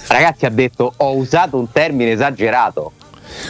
ragazzi 0.09 0.47
ha 0.47 0.51
detto 0.51 0.93
ho 0.97 1.17
usato 1.17 1.59
un 1.59 1.71
termine 1.73 2.13
esagerato. 2.13 2.93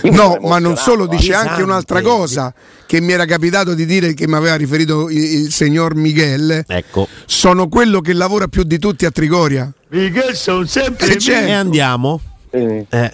Io 0.03 0.13
No, 0.13 0.39
ma 0.41 0.59
non 0.59 0.77
solo, 0.77 1.07
dice 1.07 1.29
Pesante. 1.29 1.51
anche 1.51 1.63
un'altra 1.63 2.01
cosa 2.01 2.53
che 2.87 3.01
mi 3.01 3.13
era 3.13 3.25
capitato 3.27 3.75
di 3.75 3.85
dire 3.85 4.15
che 4.15 4.27
mi 4.27 4.35
aveva 4.35 4.55
riferito 4.57 5.09
il, 5.11 5.19
il 5.43 5.53
signor 5.53 5.95
Miguel. 5.95 6.65
Ecco. 6.67 7.07
Sono 7.27 7.69
quello 7.69 8.01
che 8.01 8.13
lavora 8.15 8.49
più 8.49 8.63
di 8.63 8.79
tutti 8.79 9.05
a 9.05 9.11
Trigoria. 9.11 9.71
Miguel 9.89 10.35
sono 10.35 10.65
sempre 10.67 11.17
c'è? 11.17 11.45
E 11.47 11.53
andiamo. 11.53 12.21
Eh. 12.51 12.87
Eh. 12.89 13.11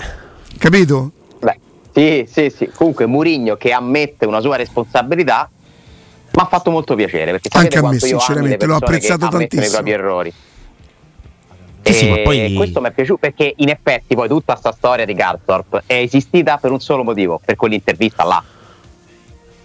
Capito? 0.58 1.10
Beh, 1.40 1.58
sì, 1.92 2.26
sì, 2.30 2.52
sì. 2.54 2.70
Comunque 2.74 3.06
Murigno 3.06 3.56
che 3.56 3.72
ammette 3.72 4.24
una 4.26 4.40
sua 4.40 4.56
responsabilità 4.56 5.50
Mi 6.34 6.40
ha 6.42 6.46
fatto 6.46 6.70
molto 6.70 6.94
piacere 6.94 7.32
perché 7.32 7.48
Anche 7.52 7.78
a 7.78 7.88
me, 7.88 7.98
sinceramente, 7.98 8.64
l'ho 8.64 8.76
apprezzato 8.76 9.28
tantissimo. 9.28 9.66
i 9.66 9.70
propri 9.70 9.90
errori. 9.90 10.32
Sì, 11.84 11.92
sì, 11.92 12.06
e 12.06 12.10
ma 12.10 12.16
poi- 12.22 12.54
questo 12.54 12.80
mi 12.80 12.88
è 12.88 12.92
piaciuto 12.92 13.18
perché 13.18 13.52
in 13.56 13.68
effetti 13.68 14.14
poi 14.14 14.28
tutta 14.28 14.52
questa 14.52 14.72
storia 14.72 15.04
di 15.04 15.14
Garthorpe 15.14 15.82
è 15.84 15.94
esistita 15.94 16.56
per 16.56 16.70
un 16.70 16.80
solo 16.80 17.02
motivo, 17.02 17.40
per 17.44 17.56
quell'intervista 17.56 18.24
là. 18.24 18.42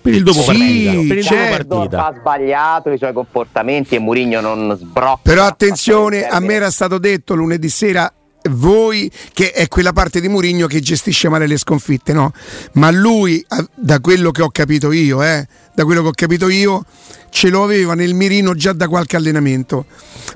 Per 0.08 0.16
il 0.16 0.24
dopo 0.24 0.40
Sì, 0.40 0.46
partita. 0.46 0.92
Per 0.92 1.18
il 1.18 1.24
dopo 1.24 1.36
certo. 1.36 1.76
Partita. 1.76 2.06
ha 2.06 2.16
sbagliato 2.18 2.90
i 2.92 2.98
suoi 2.98 3.12
comportamenti 3.12 3.96
e 3.96 4.00
Mourinho 4.00 4.40
non 4.40 4.78
sbrocca. 4.80 5.20
Però 5.22 5.44
attenzione, 5.44 6.26
a 6.28 6.40
me 6.40 6.54
era 6.54 6.72
stato 6.72 6.98
detto 6.98 7.36
lunedì 7.36 7.68
sera 7.68 8.10
voi 8.50 9.12
che 9.34 9.52
è 9.52 9.68
quella 9.68 9.94
parte 9.94 10.22
di 10.22 10.28
Murigno 10.28 10.68
che 10.68 10.80
gestisce 10.80 11.30
male 11.30 11.48
le 11.48 11.58
sconfitte, 11.58 12.14
no? 12.14 12.32
Ma 12.74 12.92
lui, 12.92 13.46
da 13.76 14.00
quello 14.00 14.32
che 14.32 14.42
ho 14.42 14.50
capito 14.50 14.92
io, 14.92 15.24
eh, 15.24 15.46
da 15.74 15.84
quello 15.86 16.02
che 16.02 16.08
ho 16.08 16.14
capito 16.16 16.50
io, 16.50 16.86
ce 17.30 17.50
lo 17.50 17.64
aveva 17.64 17.94
nel 17.94 18.14
mirino 18.14 18.56
già 18.56 18.74
da 18.74 18.88
qualche 18.88 19.16
allenamento. 19.16 19.86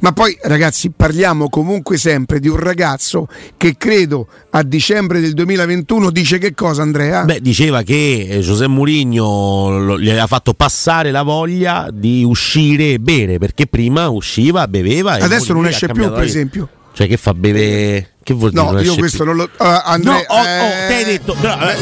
Ma 0.02 0.12
poi, 0.12 0.38
ragazzi, 0.44 0.92
parliamo 0.96 1.50
comunque 1.50 1.98
sempre 1.98 2.40
di 2.40 2.48
un 2.48 2.58
ragazzo 2.58 3.28
che 3.58 3.76
credo 3.78 4.28
a 4.52 4.64
dicembre 4.64 5.20
del 5.20 5.34
2021 5.34 6.12
dice 6.12 6.38
che 6.38 6.54
cosa, 6.54 6.82
Andrea? 6.82 7.24
Beh, 7.24 7.42
diceva 7.42 7.82
che 7.84 8.28
eh, 8.30 8.40
José 8.40 8.68
Mourinho 8.68 9.80
lo- 9.80 10.00
gli 10.00 10.10
aveva 10.10 10.28
fatto 10.28 10.54
passare 10.54 11.12
la 11.12 11.24
voglia 11.24 11.90
di 11.92 12.24
uscire 12.24 12.94
e 12.94 13.00
bere, 13.00 13.38
perché 13.38 13.68
prima 13.68 14.10
usciva, 14.10 14.68
beveva 14.68 15.18
e 15.18 15.24
Adesso 15.24 15.54
non 15.54 15.66
esce 15.66 15.88
più, 15.88 16.12
per 16.12 16.24
esempio. 16.24 16.70
Cioè 16.94 17.08
che 17.08 17.18
fa 17.18 17.34
bere 17.34 18.12
che 18.24 18.34
vuol 18.34 18.52
dire 18.52 18.64
No, 18.64 18.80
io 18.82 18.96
questo 18.96 19.24
non 19.24 19.36
lo. 19.36 19.44
uh, 19.44 19.50
Andrea, 19.58 20.14
No, 20.14 20.20
oh, 20.28 20.38
oh, 20.38 20.44
eh, 20.46 20.88
te 20.88 20.94
hai 20.96 21.04
detto, 21.06 21.36
però, 21.40 21.58
eh, 21.60 21.76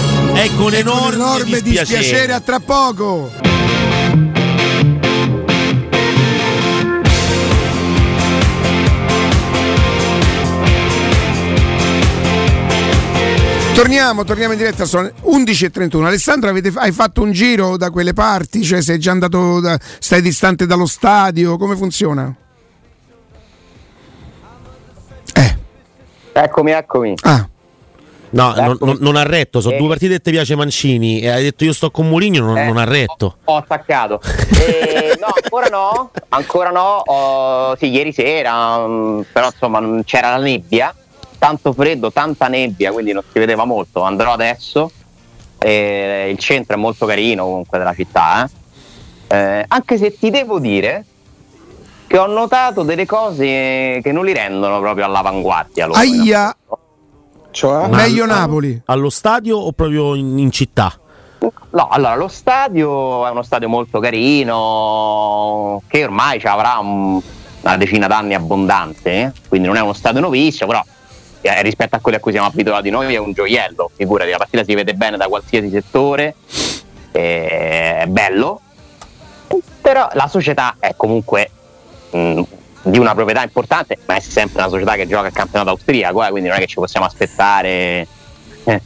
è 0.43 0.50
con 0.56 0.74
enorme, 0.74 1.15
enorme 1.15 1.62
dispiacere. 1.62 2.34
a 2.34 2.39
tra 2.39 2.60
poco. 2.60 3.32
Torniamo, 13.74 14.26
torniamo 14.26 14.52
in 14.54 14.60
diretta, 14.60 14.84
sono 14.84 15.10
11.31. 15.24 16.04
Alessandro, 16.08 16.50
avete- 16.50 16.74
hai 16.76 16.91
fatto 16.91 17.22
un 17.22 17.32
giro 17.32 17.78
da 17.78 17.91
quelle 17.91 18.12
parti? 18.12 18.62
Cioè 18.62 18.82
sei 18.82 19.00
già 19.00 19.12
andato, 19.12 19.62
da- 19.62 19.80
stai 20.00 20.22
distante 20.22 20.65
dallo 20.65 20.86
stadio? 20.86 21.56
Come 21.58 21.78
funziona? 21.78 22.34
Eccomi, 26.43 26.71
eccomi. 26.71 27.13
ah, 27.23 27.47
No, 28.32 28.54
non, 28.54 28.78
non- 28.80 28.97
non 28.99 29.15
ha 29.15 29.23
retto, 29.23 29.60
sono 29.60 29.73
Eh. 29.73 29.78
due 29.80 29.88
partite 29.88 30.13
che 30.13 30.19
ti 30.21 30.30
piace 30.30 30.56
Mancini 30.56 31.19
e 31.19 31.30
hai 31.30 31.41
detto 31.41 31.63
io 31.63 31.73
sto 31.73 31.89
con 31.89 32.08
Mourinho, 32.08 32.45
non, 32.45 32.58
Eh, 32.60 32.65
non 32.67 32.78
ha 32.78 32.84
retto. 32.84 33.38
Ho, 33.45 33.54
ho 33.54 33.58
attaccato. 33.58 34.21
Eh, 34.60 35.17
no, 35.19 35.28
ancora 35.41 35.67
no, 35.69 36.12
ancora 36.30 36.69
no. 36.69 37.02
Ho- 37.06 37.75
sì, 37.78 37.88
ieri 37.89 38.13
sera, 38.13 38.86
mm, 38.86 39.21
però 39.34 39.47
insomma 39.47 39.82
c'era 40.04 40.30
la 40.38 40.43
nebbia, 40.43 40.93
tanto 41.39 41.73
freddo, 41.73 42.12
tanta 42.12 42.47
nebbia, 42.47 42.91
quindi 42.91 43.13
non 43.13 43.23
si 43.32 43.39
vedeva 43.39 43.65
molto. 43.65 44.02
Andrò 44.04 44.32
adesso. 44.34 44.91
Eh, 45.58 46.30
il 46.32 46.38
centro 46.38 46.75
è 46.75 46.80
molto 46.80 47.06
carino 47.08 47.43
comunque 47.45 47.78
della 47.80 47.95
città. 47.95 48.47
eh. 49.28 49.36
Eh, 49.36 49.65
anche 49.67 49.97
se 49.97 50.15
ti 50.17 50.30
devo 50.30 50.60
dire 50.60 51.04
che 52.10 52.17
ho 52.17 52.26
notato 52.26 52.82
delle 52.82 53.06
cose 53.06 54.00
che 54.02 54.12
non 54.12 54.26
li 54.26 54.34
rendono 54.34 54.80
proprio 54.80 55.06
all'avanguardia. 55.06 55.86
loro. 55.86 56.00
aia, 56.00 56.56
Cioè? 57.52 57.88
Meglio 57.88 58.26
Napoli. 58.26 58.82
Allo 58.86 59.12
stadio 59.12 59.58
o 59.60 59.72
proprio 59.74 60.15
in, 60.15 60.39
in 60.39 60.52
città? 60.52 60.91
No, 61.69 61.88
allora 61.88 62.15
lo 62.15 62.28
stadio 62.28 63.28
è 63.28 63.30
uno 63.30 63.43
stadio 63.43 63.69
molto 63.69 64.00
carino 64.00 65.84
che 65.88 66.04
ormai 66.04 66.39
ci 66.39 66.48
avrà 66.48 66.80
un- 66.80 67.22
una 67.62 67.78
decina 67.78 68.08
d'anni 68.08 68.34
abbondante, 68.34 69.12
eh, 69.12 69.32
quindi 69.48 69.67
non 69.67 69.78
è 69.78 69.82
uno 69.82 69.93
stadio 69.93 70.19
novissimo, 70.19 70.67
però 70.67 70.84
eh, 71.41 71.62
rispetto 71.62 71.95
a 71.95 72.00
quelli 72.00 72.17
a 72.17 72.19
cui 72.19 72.32
siamo 72.32 72.48
abituati 72.48 72.89
noi 72.89 73.13
è 73.13 73.17
un 73.19 73.34
gioiello, 73.34 73.91
figurati, 73.95 74.32
la 74.32 74.38
partita 74.38 74.63
si 74.63 74.74
vede 74.74 74.95
bene 74.95 75.15
da 75.15 75.28
qualsiasi 75.28 75.69
settore, 75.69 76.36
eh, 77.12 78.00
è 78.02 78.06
bello, 78.08 78.62
però 79.80 80.08
la 80.13 80.28
società 80.28 80.76
è 80.80 80.93
comunque 80.98 81.52
mh, 82.12 82.41
di 82.84 82.98
una 82.98 83.13
proprietà 83.13 83.43
importante, 83.43 83.98
ma 84.06 84.15
è 84.15 84.19
sempre 84.19 84.62
una 84.62 84.69
società 84.69 84.95
che 84.95 85.08
gioca 85.08 85.28
il 85.28 85.34
campionato 85.34 85.72
austriaco, 85.72 86.24
eh, 86.24 86.30
quindi 86.30 86.50
non 86.50 86.58
è 86.58 86.62
che 86.62 86.67
ci 86.67 86.76
possiamo 86.76 87.06
aspettare 87.06 88.08
eh, 88.63 88.82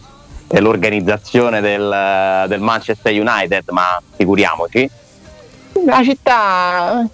l'organizzazione 0.59 1.62
del, 1.62 2.45
del 2.47 2.59
Manchester 2.59 3.13
United, 3.13 3.69
ma 3.69 4.01
figuriamoci. 4.15 4.89
La 5.86 6.03
città 6.03 7.07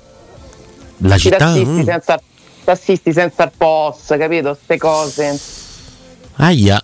La 0.97 1.15
ci 1.15 1.21
città? 1.21 1.37
tassisti 1.37 1.69
mm. 1.69 1.83
senza 1.83 2.21
tassisti 2.63 3.13
senza 3.13 3.43
il 3.43 3.51
POS, 3.57 4.15
capito? 4.17 4.49
Queste 4.49 4.77
cose. 4.77 5.39
Aia. 6.35 6.81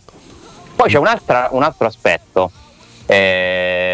Poi 0.76 0.90
c'è 0.90 0.98
un'altra- 0.98 1.50
un 1.52 1.64
altro 1.64 1.88
aspetto. 1.88 2.52
Eh, 3.06 3.85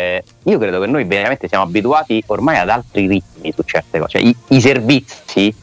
io 0.44 0.58
credo 0.58 0.80
che 0.80 0.88
noi 0.88 1.04
veramente 1.06 1.48
siamo 1.48 1.64
abituati 1.64 2.24
ormai 2.28 2.58
ad 2.58 2.70
altri 2.70 3.08
ritmi 3.08 3.54
su 3.56 3.64
certe 3.64 4.00
cose. 4.00 4.20
Cioè, 4.20 4.22
i, 4.22 4.36
i 4.50 4.62
servizi, 4.62 5.54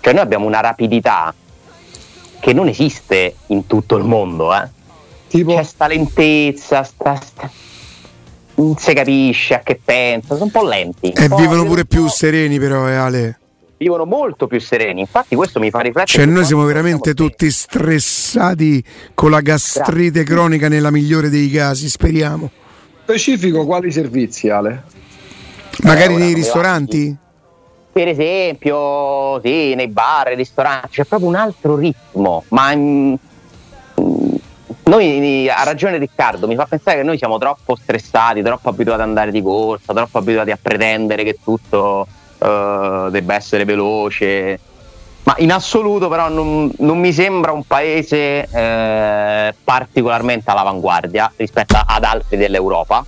cioè 0.00 0.12
noi 0.12 0.22
abbiamo 0.22 0.46
una 0.46 0.60
rapidità 0.60 1.34
che 2.40 2.52
non 2.52 2.68
esiste 2.68 3.36
in 3.46 3.66
tutto 3.66 3.96
il 3.96 4.04
mondo. 4.04 4.54
Eh. 4.54 4.68
Tipo, 5.28 5.56
C'è 5.56 5.62
sta 5.62 5.86
lentezza, 5.86 6.82
sta, 6.82 7.14
sta- 7.16 7.50
non 8.54 8.76
si 8.76 8.94
capisce 8.94 9.54
a 9.54 9.60
che 9.60 9.80
pensa, 9.82 10.34
sono 10.34 10.44
un 10.44 10.50
po' 10.50 10.64
lenti. 10.64 11.10
E 11.10 11.28
po', 11.28 11.36
vivono 11.36 11.64
pure 11.64 11.84
più 11.84 12.08
sereni, 12.08 12.58
però, 12.58 12.88
eh, 12.88 12.94
Ale. 12.94 13.38
vivono 13.78 14.04
molto 14.04 14.46
più 14.46 14.60
sereni. 14.60 15.00
Infatti, 15.00 15.34
questo 15.34 15.58
mi 15.58 15.70
fa 15.70 15.80
riflettere. 15.80 16.06
Cioè, 16.06 16.24
noi 16.24 16.44
siamo 16.44 16.64
veramente 16.64 17.12
siamo 17.14 17.28
tutti 17.28 17.50
stressati 17.50 18.82
con 19.14 19.30
la 19.30 19.40
gastrite 19.40 20.22
cronica 20.22 20.68
nella 20.68 20.90
migliore 20.90 21.28
dei 21.28 21.50
casi, 21.50 21.88
speriamo. 21.88 22.50
Specifico 23.06 23.64
quali 23.64 23.92
servizi, 23.92 24.48
Ale? 24.48 24.82
Magari 25.82 26.14
ora 26.14 26.24
nei 26.24 26.34
ristoranti? 26.34 27.16
Per 27.92 28.08
esempio, 28.08 29.40
sì, 29.42 29.74
nei 29.74 29.88
bar, 29.88 30.26
nei 30.26 30.36
ristoranti, 30.36 30.88
c'è 30.90 31.04
proprio 31.04 31.28
un 31.28 31.36
altro 31.36 31.76
ritmo. 31.76 32.42
Ma 32.48 32.74
mm, 32.74 33.14
mm, 34.00 34.34
noi 34.84 35.48
ha 35.48 35.62
ragione 35.62 35.98
Riccardo, 35.98 36.48
mi 36.48 36.56
fa 36.56 36.66
pensare 36.66 36.98
che 36.98 37.04
noi 37.04 37.16
siamo 37.16 37.38
troppo 37.38 37.76
stressati, 37.76 38.42
troppo 38.42 38.68
abituati 38.70 39.00
ad 39.00 39.06
andare 39.06 39.30
di 39.30 39.40
corsa, 39.40 39.94
troppo 39.94 40.18
abituati 40.18 40.50
a 40.50 40.58
pretendere 40.60 41.22
che 41.22 41.38
tutto 41.42 42.06
eh, 42.38 43.08
debba 43.10 43.34
essere 43.34 43.64
veloce. 43.64 44.58
Ma 45.26 45.34
in 45.38 45.50
assoluto, 45.50 46.08
però, 46.08 46.28
non, 46.28 46.70
non 46.78 47.00
mi 47.00 47.12
sembra 47.12 47.50
un 47.50 47.64
paese 47.64 48.48
eh, 48.48 49.54
particolarmente 49.64 50.48
all'avanguardia 50.52 51.32
rispetto 51.34 51.76
ad 51.84 52.04
altri 52.04 52.36
dell'Europa 52.36 53.04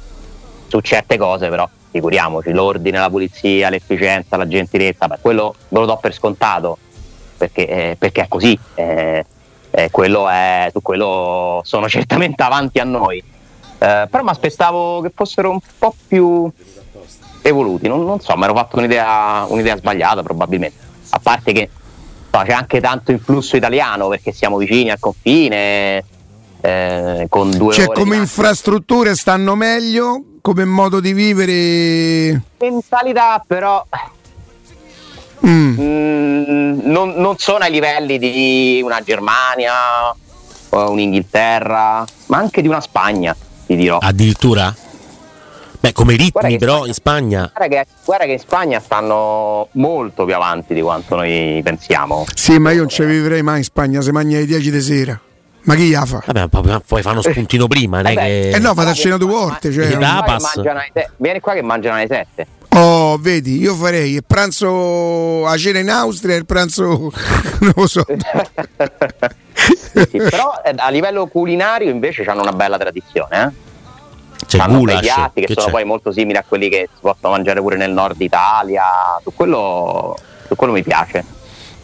su 0.67 0.81
certe 0.81 1.17
cose, 1.17 1.49
però 1.49 1.69
figuriamoci, 1.93 2.51
l'ordine, 2.51 2.99
la 2.99 3.09
pulizia, 3.09 3.69
l'efficienza, 3.71 4.37
la 4.37 4.49
gentilezza, 4.49 5.07
beh, 5.07 5.19
quello 5.21 5.55
ve 5.69 5.79
lo 5.79 5.87
do 5.87 5.97
per 5.97 6.13
scontato, 6.13 6.77
perché, 7.37 7.69
eh, 7.69 7.97
perché 7.97 8.23
è 8.23 8.29
così, 8.29 8.59
eh, 8.75 9.25
eh, 9.71 9.91
quello 9.93 10.29
è, 10.29 10.71
su 10.73 10.83
quello 10.83 11.61
sono 11.63 11.87
certamente 11.89 12.43
avanti 12.43 12.81
a 12.81 12.85
noi, 12.85 13.23
Eh, 13.81 14.09
però 14.11 14.25
mi 14.25 14.31
aspettavo 14.31 15.01
che 15.03 15.13
fossero 15.15 15.51
un 15.53 15.61
po' 15.79 15.95
più 16.09 16.51
evoluti, 17.43 17.87
non, 17.87 18.05
non 18.05 18.19
so, 18.19 18.37
mi 18.37 18.43
ero 18.43 18.55
fatto 18.55 18.77
un'idea, 18.79 19.45
un'idea 19.47 19.77
sbagliata 19.77 20.21
probabilmente, 20.25 20.77
a 21.11 21.21
parte 21.21 21.53
che 21.53 21.71
c'è 22.31 22.53
anche 22.53 22.81
tanto 22.81 23.11
influsso 23.11 23.57
italiano 23.57 24.09
perché 24.09 24.33
siamo 24.33 24.57
vicini 24.57 24.91
al 24.91 24.99
confine. 25.01 26.05
eh, 26.61 27.27
con 27.29 27.51
due 27.57 27.73
Cioè, 27.73 27.87
ore 27.87 27.95
come 28.01 28.17
infrastrutture 28.17 29.15
stanno 29.15 29.55
meglio, 29.55 30.23
come 30.41 30.65
modo 30.65 30.99
di 31.01 31.13
vivere. 31.13 32.43
mentalità 32.59 33.43
però 33.47 33.85
Mm. 35.47 35.79
mm, 35.81 36.81
non, 36.91 37.11
non 37.17 37.37
sono 37.39 37.63
ai 37.63 37.71
livelli 37.71 38.19
di 38.19 38.81
una 38.83 39.01
Germania 39.03 39.73
o 40.71 40.91
un'Inghilterra 40.91 42.05
ma 42.27 42.37
anche 42.39 42.61
di 42.61 42.67
una 42.67 42.81
Spagna 42.81 43.35
ti 43.65 43.77
dirò 43.77 43.99
Addirittura? 43.99 44.75
Beh, 45.81 45.93
come 45.93 46.17
ritmi 46.17 46.59
però 46.59 46.75
Spagna- 46.79 46.87
in 46.89 46.93
Spagna. 46.95 47.51
guarda 47.55 47.77
che, 47.83 47.87
guarda 48.05 48.25
che 48.25 48.33
in 48.33 48.39
Spagna 48.41 48.81
stanno 48.81 49.69
molto 49.73 50.25
più 50.25 50.35
avanti 50.35 50.75
di 50.75 50.81
quanto 50.81 51.15
noi 51.15 51.61
pensiamo 51.63 52.25
Sì, 52.35 52.59
ma 52.59 52.73
io 52.73 52.79
non 52.81 52.89
ci 52.89 53.05
vivrei 53.05 53.43
mai 53.43 53.59
in 53.59 53.65
Spagna 53.65 54.01
se 54.01 54.11
mangia 54.13 54.37
alle 54.39 54.47
10 54.47 54.71
di 54.71 54.81
sera. 54.81 55.21
Ma 55.63 55.75
chi 55.75 55.91
la 55.91 56.05
fa? 56.07 56.23
Vabbè, 56.27 56.49
poi- 56.49 56.81
poi 56.87 57.03
fa 57.03 57.11
uno 57.11 57.23
spuntino 57.23 57.67
prima, 57.69 58.01
non 58.01 58.15
Vabbè. 58.15 58.27
che... 58.27 58.51
Eh 58.51 58.59
no, 58.59 58.69
vado 58.69 58.81
a 58.81 58.85
Guarda 58.85 58.95
cena 58.95 59.17
due 59.19 59.29
volte. 59.31 59.71
Cioè, 59.73 59.87
vieni 59.87 60.03
qua 60.03 60.15
che 60.15 60.27
Tapas. 60.27 60.55
mangiano 60.55 60.79
alle 60.79 60.91
se- 60.95 61.11
vieni 61.17 61.41
qua 61.41 61.53
che 61.53 61.63
mangiano 61.63 61.97
alle 61.97 62.07
7 62.09 62.47
Oh, 62.71 63.17
vedi, 63.19 63.59
io 63.59 63.75
farei 63.75 64.13
il 64.15 64.25
pranzo 64.25 65.47
a 65.47 65.57
cena 65.57 65.79
in 65.81 65.91
Austria 65.91 66.35
e 66.35 66.39
il 66.39 66.47
pranzo. 66.47 67.11
non 67.61 67.73
lo 67.75 67.87
so. 67.87 68.05
Sì, 68.07 70.05
sì, 70.11 70.19
però 70.19 70.61
eh, 70.65 70.75
a 70.77 70.89
livello 70.91 71.27
culinario 71.27 71.91
invece 71.91 72.23
hanno 72.25 72.43
una 72.43 72.53
bella 72.53 72.79
tradizione 72.79 73.43
eh? 73.43 73.67
C'è 74.49 74.59
hanno 74.59 74.83
dei 74.85 74.99
piatti 74.99 75.41
che, 75.43 75.47
che 75.47 75.53
sono 75.53 75.67
c'è? 75.67 75.73
poi 75.73 75.85
molto 75.85 76.11
simili 76.11 76.39
a 76.39 76.45
quelli 76.47 76.71
che 76.71 76.89
si 76.91 77.01
possono 77.01 77.33
mangiare 77.35 77.61
pure 77.61 77.77
nel 77.77 77.93
nord 77.93 78.19
Italia. 78.21 78.85
Su 79.23 79.35
quello, 79.35 80.17
su 80.47 80.57
quello 80.57 80.73
mi 80.73 80.83
piace. 80.83 81.23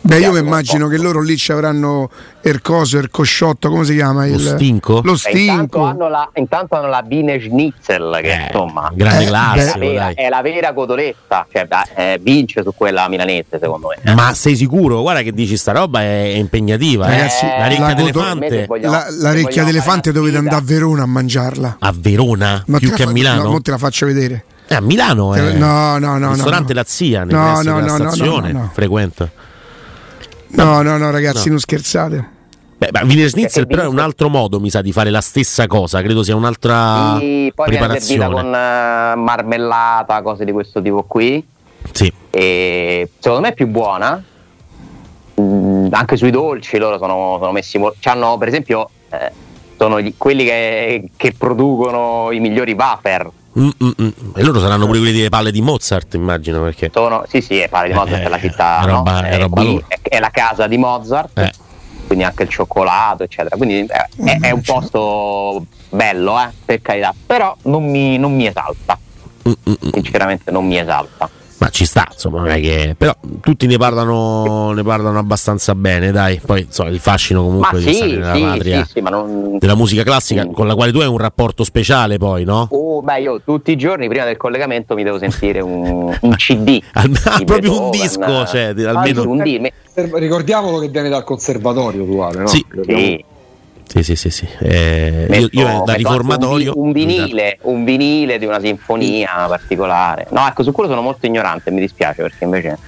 Beh, 0.06 0.18
io 0.18 0.32
mi 0.32 0.38
immagino 0.40 0.86
che 0.88 0.98
loro 0.98 1.22
lì 1.22 1.34
ci 1.38 1.50
avranno 1.50 2.10
Ercoso, 2.42 2.98
Ercosciotto, 2.98 3.70
come 3.70 3.84
si 3.86 3.94
chiama? 3.94 4.26
Lo 4.26 4.34
Il- 4.34 4.40
stinco? 4.40 5.00
Lo 5.02 5.14
E 5.24 5.38
intanto, 5.38 5.78
stinco. 5.78 5.82
hanno 5.84 6.08
la, 6.10 6.28
intanto 6.34 6.74
hanno 6.74 6.88
la 6.88 7.00
Bine 7.00 7.40
Schnitzel, 7.40 8.18
che 8.20 8.30
Eh, 8.32 8.46
insomma 8.48 8.90
grande 8.92 9.24
Eh, 9.24 9.26
è, 9.26 9.30
la 9.30 9.50
classico, 9.54 9.78
vera, 9.78 10.08
è 10.12 10.28
la 10.28 10.42
vera 10.42 10.74
cotoletta, 10.74 11.46
cioè, 11.50 11.66
eh, 11.96 12.18
vince 12.20 12.62
su 12.62 12.74
quella 12.76 13.08
milanese 13.08 13.58
secondo 13.58 13.88
me. 14.04 14.12
Ma 14.14 14.34
sei 14.34 14.56
sicuro? 14.56 15.00
Guarda 15.00 15.22
che 15.22 15.32
dici 15.32 15.56
sta 15.56 15.72
roba 15.72 16.02
è 16.02 16.32
è 16.34 16.36
impegnativa. 16.36 17.06
eh. 17.06 17.10
Ragazzi, 17.16 17.46
la 17.46 17.66
recchia 17.66 17.86
la 17.86 17.94
d'elefante 17.94 18.64
vogliamo- 18.66 18.92
La, 18.94 19.06
la 19.08 19.32
recchia 19.32 19.64
d'elefante 19.64 20.12
dovete 20.12 20.36
andare 20.36 20.56
a 20.56 20.60
Verona 20.62 21.02
a 21.04 21.06
mangiarla. 21.06 21.76
a 21.80 21.94
Verona 21.96 22.62
Ma 22.66 22.76
più 22.78 22.92
che 22.92 23.04
a 23.04 23.08
Milano. 23.10 23.44
No, 23.44 23.50
mo 23.52 23.60
te 23.62 23.70
la 23.70 23.78
faccio 23.78 24.04
vedere. 24.04 24.44
Eh, 24.66 24.74
a 24.74 24.80
Milano 24.80 25.34
è 25.34 25.52
No, 25.54 25.96
no, 25.98 26.12
no, 26.12 26.18
no, 26.18 26.32
ristorante 26.32 26.74
no. 26.74 26.80
La 26.80 26.84
Zia, 26.86 27.24
nei 27.24 27.34
No, 27.34 27.52
no, 27.52 27.62
della 27.62 27.72
no, 27.80 27.86
no, 27.86 27.96
stazione, 28.10 28.52
no, 28.52 28.58
no. 28.60 28.70
frequenta. 28.74 29.30
No, 30.56 30.82
no, 30.82 30.96
no, 30.98 31.10
ragazzi, 31.10 31.44
No. 31.46 31.52
non 31.52 31.58
scherzate. 31.60 32.32
Beh, 32.76 32.88
ma 32.92 33.02
Wiener 33.04 33.28
Schnitzel 33.28 33.66
però 33.66 33.82
è 33.82 33.86
un 33.86 33.98
altro 33.98 34.28
modo, 34.28 34.58
mi 34.60 34.68
sa, 34.70 34.82
di 34.82 34.92
fare 34.92 35.10
la 35.10 35.20
stessa 35.20 35.66
cosa. 35.66 36.02
Credo 36.02 36.22
sia 36.22 36.34
un'altra 36.36 37.16
sì, 37.18 37.50
poi 37.54 37.66
preparazione. 37.68 38.32
con 38.32 38.46
eh, 38.54 39.14
marmellata, 39.16 40.22
cose 40.22 40.44
di 40.44 40.52
questo 40.52 40.82
tipo 40.82 41.02
qui. 41.04 41.44
Sì. 41.92 42.12
E 42.30 43.10
secondo 43.18 43.42
me 43.42 43.48
è 43.50 43.54
più 43.54 43.68
buona. 43.68 44.22
Mm, 45.40 45.86
anche 45.90 46.16
sui 46.16 46.30
dolci 46.30 46.78
loro 46.78 46.98
sono, 46.98 47.36
sono 47.40 47.52
messi 47.52 47.78
molto. 47.78 47.96
C'hanno, 48.00 48.36
per 48.38 48.48
esempio, 48.48 48.90
eh, 49.10 49.32
sono 49.78 50.00
gli- 50.00 50.14
quelli 50.16 50.44
che, 50.44 51.08
che 51.16 51.32
producono 51.36 52.30
i 52.32 52.40
migliori 52.40 52.72
wafer. 52.72 53.30
Mm, 53.58 53.68
mm, 53.82 53.90
mm. 54.02 54.08
E 54.34 54.42
loro 54.42 54.58
saranno 54.60 54.86
pure 54.86 54.98
quelli 54.98 55.14
delle 55.16 55.28
palle 55.28 55.52
di 55.52 55.60
Mozart, 55.60 56.14
immagino, 56.14 56.60
perché 56.60 56.90
Sono, 56.92 57.24
sì, 57.28 57.40
sì, 57.40 57.58
è 57.58 57.68
pare 57.68 57.88
di 57.88 57.94
Mozart 57.94 58.22
Eh, 58.22 58.26
è 58.26 58.28
la 58.28 58.40
città. 58.40 58.80
è 58.82 58.86
roba- 58.86 59.20
no? 59.20 59.26
è 59.26 59.38
roba 59.38 59.62
è, 59.86 59.98
è 60.02 60.18
la 60.18 60.30
casa 60.30 60.66
di 60.66 60.76
Mozart. 60.76 61.38
Eh. 61.38 61.52
Quindi 62.06 62.24
anche 62.24 62.42
il 62.42 62.48
cioccolato, 62.48 63.22
eccetera. 63.22 63.56
Quindi 63.56 63.80
eh, 63.80 64.24
è, 64.24 64.38
è 64.40 64.50
un 64.50 64.60
posto 64.60 65.64
bello, 65.88 66.40
eh, 66.40 66.50
per 66.64 66.82
carità. 66.82 67.14
Però 67.24 67.56
non 67.62 67.88
mi, 67.88 68.18
non 68.18 68.34
mi 68.34 68.46
esalta. 68.46 68.98
Mm, 69.48 69.52
mm, 69.68 69.72
mm. 69.72 69.90
Sinceramente, 69.92 70.50
non 70.50 70.66
mi 70.66 70.78
esalta. 70.78 71.30
Ma 71.64 71.70
ci 71.70 71.86
sta, 71.86 72.06
insomma, 72.12 72.40
non 72.40 72.48
è 72.50 72.60
che. 72.60 72.94
Però 72.98 73.14
tutti 73.40 73.66
ne 73.66 73.78
parlano, 73.78 74.72
ne 74.72 74.82
parlano 74.82 75.18
abbastanza 75.18 75.74
bene, 75.74 76.10
dai. 76.10 76.38
Poi 76.44 76.60
insomma, 76.60 76.90
il 76.90 76.98
fascino 76.98 77.42
comunque 77.42 77.78
ma 77.78 77.84
di 77.86 77.90
sì, 77.90 77.94
stare 77.94 78.10
nella 78.12 78.34
sì, 78.34 78.40
patria 78.42 78.84
sì, 78.84 78.90
sì, 78.92 79.00
ma 79.00 79.08
non. 79.10 79.56
della 79.58 79.74
musica 79.74 80.02
classica, 80.02 80.44
Mm. 80.44 80.52
con 80.52 80.66
la 80.66 80.74
quale 80.74 80.92
tu 80.92 80.98
hai 80.98 81.06
un 81.06 81.16
rapporto 81.16 81.64
speciale, 81.64 82.18
poi, 82.18 82.44
no? 82.44 82.68
Oh, 82.70 83.00
beh, 83.00 83.20
io 83.20 83.40
tutti 83.42 83.70
i 83.70 83.76
giorni 83.76 84.08
prima 84.08 84.26
del 84.26 84.36
collegamento 84.36 84.94
mi 84.94 85.04
devo 85.04 85.16
sentire 85.18 85.60
un, 85.62 86.14
un 86.20 86.34
CD. 86.36 86.82
Al- 86.92 87.08
di 87.38 87.44
proprio 87.46 87.84
un 87.84 87.90
disco, 87.90 88.44
cioè, 88.44 88.74
Ah, 88.84 88.90
almeno. 88.90 89.22
un 89.26 89.38
me- 89.38 89.72
Ricordiamolo 89.94 90.78
che 90.80 90.88
viene 90.88 91.08
dal 91.08 91.24
conservatorio 91.24 92.02
uguale, 92.02 92.40
no? 92.40 92.46
Sì. 92.48 92.62
Sì. 92.84 93.24
Sì, 93.86 94.02
sì, 94.02 94.16
sì, 94.16 94.30
sì. 94.30 94.48
Eh, 94.60 95.26
Metto- 95.28 95.48
io 95.52 95.82
da 95.84 95.92
riformatorio. 95.94 96.72
un, 96.76 96.90
vi- 96.92 97.02
un 97.02 97.14
vinile, 97.16 97.58
un 97.62 97.84
vinile 97.84 98.38
di 98.38 98.44
una 98.46 98.58
sinfonia 98.60 99.46
particolare. 99.48 100.26
No, 100.30 100.46
ecco, 100.46 100.62
su 100.62 100.72
quello 100.72 100.88
sono 100.88 101.02
molto 101.02 101.26
ignorante, 101.26 101.70
mi 101.70 101.80
dispiace 101.80 102.22
perché 102.22 102.44
invece 102.44 102.78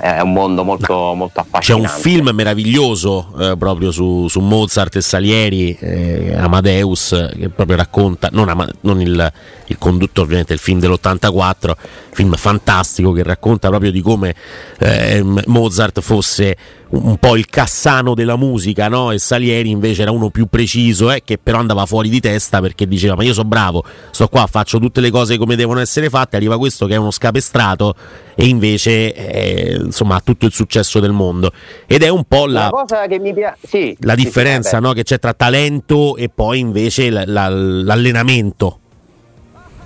è 0.00 0.20
un- 0.20 0.32
mondo 0.32 0.64
molto, 0.64 1.14
molto 1.14 1.40
C'è 1.58 1.72
un 1.72 1.84
affascinante. 1.84 2.00
film 2.00 2.28
meraviglioso 2.34 3.32
eh, 3.38 3.56
proprio 3.56 3.90
su, 3.92 4.26
su 4.28 4.40
Mozart 4.40 4.96
e 4.96 5.00
Salieri, 5.00 5.76
eh, 5.80 6.34
Amadeus, 6.36 7.30
che 7.36 7.48
proprio 7.48 7.76
racconta, 7.76 8.28
non, 8.32 8.48
Ama- 8.48 8.68
non 8.82 9.00
il, 9.00 9.32
il 9.66 9.78
condutto 9.78 10.22
ovviamente, 10.22 10.52
il 10.52 10.58
film 10.58 10.78
dell'84, 10.80 11.72
film 12.12 12.34
fantastico 12.34 13.12
che 13.12 13.22
racconta 13.22 13.68
proprio 13.68 13.90
di 13.92 14.02
come 14.02 14.34
ehm, 14.78 15.42
Mozart 15.46 16.00
fosse 16.00 16.56
un, 16.90 17.16
po' 17.18 17.36
il 17.36 17.46
cassano 17.46 18.14
della 18.14 18.36
musica 18.36 18.88
no? 18.88 19.10
e 19.10 19.18
Salieri 19.18 19.70
invece 19.70 20.02
era 20.02 20.10
uno 20.10 20.30
più 20.30 20.46
preciso 20.46 21.10
eh, 21.10 21.22
che 21.24 21.38
però 21.38 21.58
andava 21.58 21.84
fuori 21.86 22.08
di 22.08 22.20
testa 22.20 22.60
perché 22.60 22.86
diceva 22.86 23.14
ma 23.14 23.22
io 23.22 23.32
sono 23.34 23.48
bravo, 23.48 23.84
sto 24.10 24.28
qua, 24.28 24.46
faccio 24.46 24.78
tutte 24.78 25.00
le 25.00 25.10
cose 25.10 25.36
come 25.36 25.56
devono 25.56 25.80
essere 25.80 26.08
fatte, 26.08 26.36
arriva 26.36 26.56
questo 26.58 26.86
che 26.86 26.94
è 26.94 26.96
uno 26.96 27.10
scapestrato 27.10 27.94
e 28.34 28.46
invece 28.46 29.12
eh, 29.14 29.80
insomma 29.84 30.16
ha 30.16 30.20
tutto 30.20 30.46
il 30.46 30.52
successo 30.52 31.00
del 31.00 31.12
mondo 31.12 31.52
ed 31.86 32.02
è 32.02 32.08
un 32.08 32.24
po' 32.24 32.46
la, 32.46 32.70
piace, 32.70 33.56
sì, 33.66 33.96
la 34.00 34.14
sì, 34.14 34.18
sì, 34.18 34.24
differenza 34.24 34.70
vabbè. 34.72 34.86
no? 34.86 34.92
che 34.92 35.02
c'è 35.02 35.18
tra 35.18 35.34
talento 35.34 36.16
e 36.16 36.28
poi 36.28 36.58
invece 36.60 37.10
la- 37.10 37.24
la- 37.26 37.48
l'allenamento. 37.48 38.78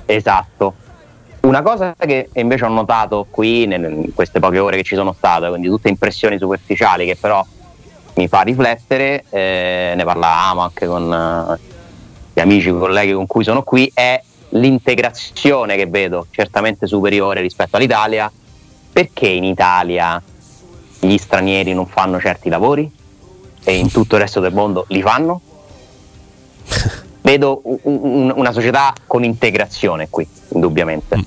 Esatto. 0.06 0.74
Una 1.42 1.62
cosa 1.62 1.96
che 1.98 2.28
invece 2.34 2.64
ho 2.66 2.68
notato 2.68 3.26
qui 3.28 3.64
in 3.64 4.10
queste 4.14 4.38
poche 4.38 4.60
ore 4.60 4.76
che 4.76 4.84
ci 4.84 4.94
sono 4.94 5.12
state, 5.12 5.48
quindi 5.48 5.66
tutte 5.66 5.88
impressioni 5.88 6.38
superficiali 6.38 7.04
che 7.04 7.16
però 7.16 7.44
mi 8.14 8.28
fa 8.28 8.42
riflettere, 8.42 9.24
eh, 9.28 9.94
ne 9.96 10.04
parlavamo 10.04 10.60
anche 10.60 10.86
con 10.86 11.12
eh, 11.12 11.58
gli 12.32 12.38
amici, 12.38 12.68
i 12.68 12.78
colleghi 12.78 13.12
con 13.12 13.26
cui 13.26 13.42
sono 13.42 13.64
qui, 13.64 13.90
è 13.92 14.22
l'integrazione 14.50 15.74
che 15.74 15.86
vedo 15.86 16.26
certamente 16.30 16.86
superiore 16.86 17.40
rispetto 17.40 17.76
all'Italia. 17.76 18.30
Perché 18.92 19.26
in 19.26 19.42
Italia 19.42 20.22
gli 21.00 21.16
stranieri 21.16 21.74
non 21.74 21.86
fanno 21.86 22.20
certi 22.20 22.50
lavori 22.50 22.88
e 23.64 23.76
in 23.76 23.90
tutto 23.90 24.14
il 24.14 24.20
resto 24.20 24.38
del 24.38 24.52
mondo 24.52 24.84
li 24.88 25.02
fanno? 25.02 25.40
Vedo 27.32 27.62
un- 27.64 27.78
un- 28.02 28.32
una 28.36 28.52
società 28.52 28.92
con 29.06 29.24
integrazione 29.24 30.08
qui, 30.10 30.26
indubbiamente. 30.48 31.18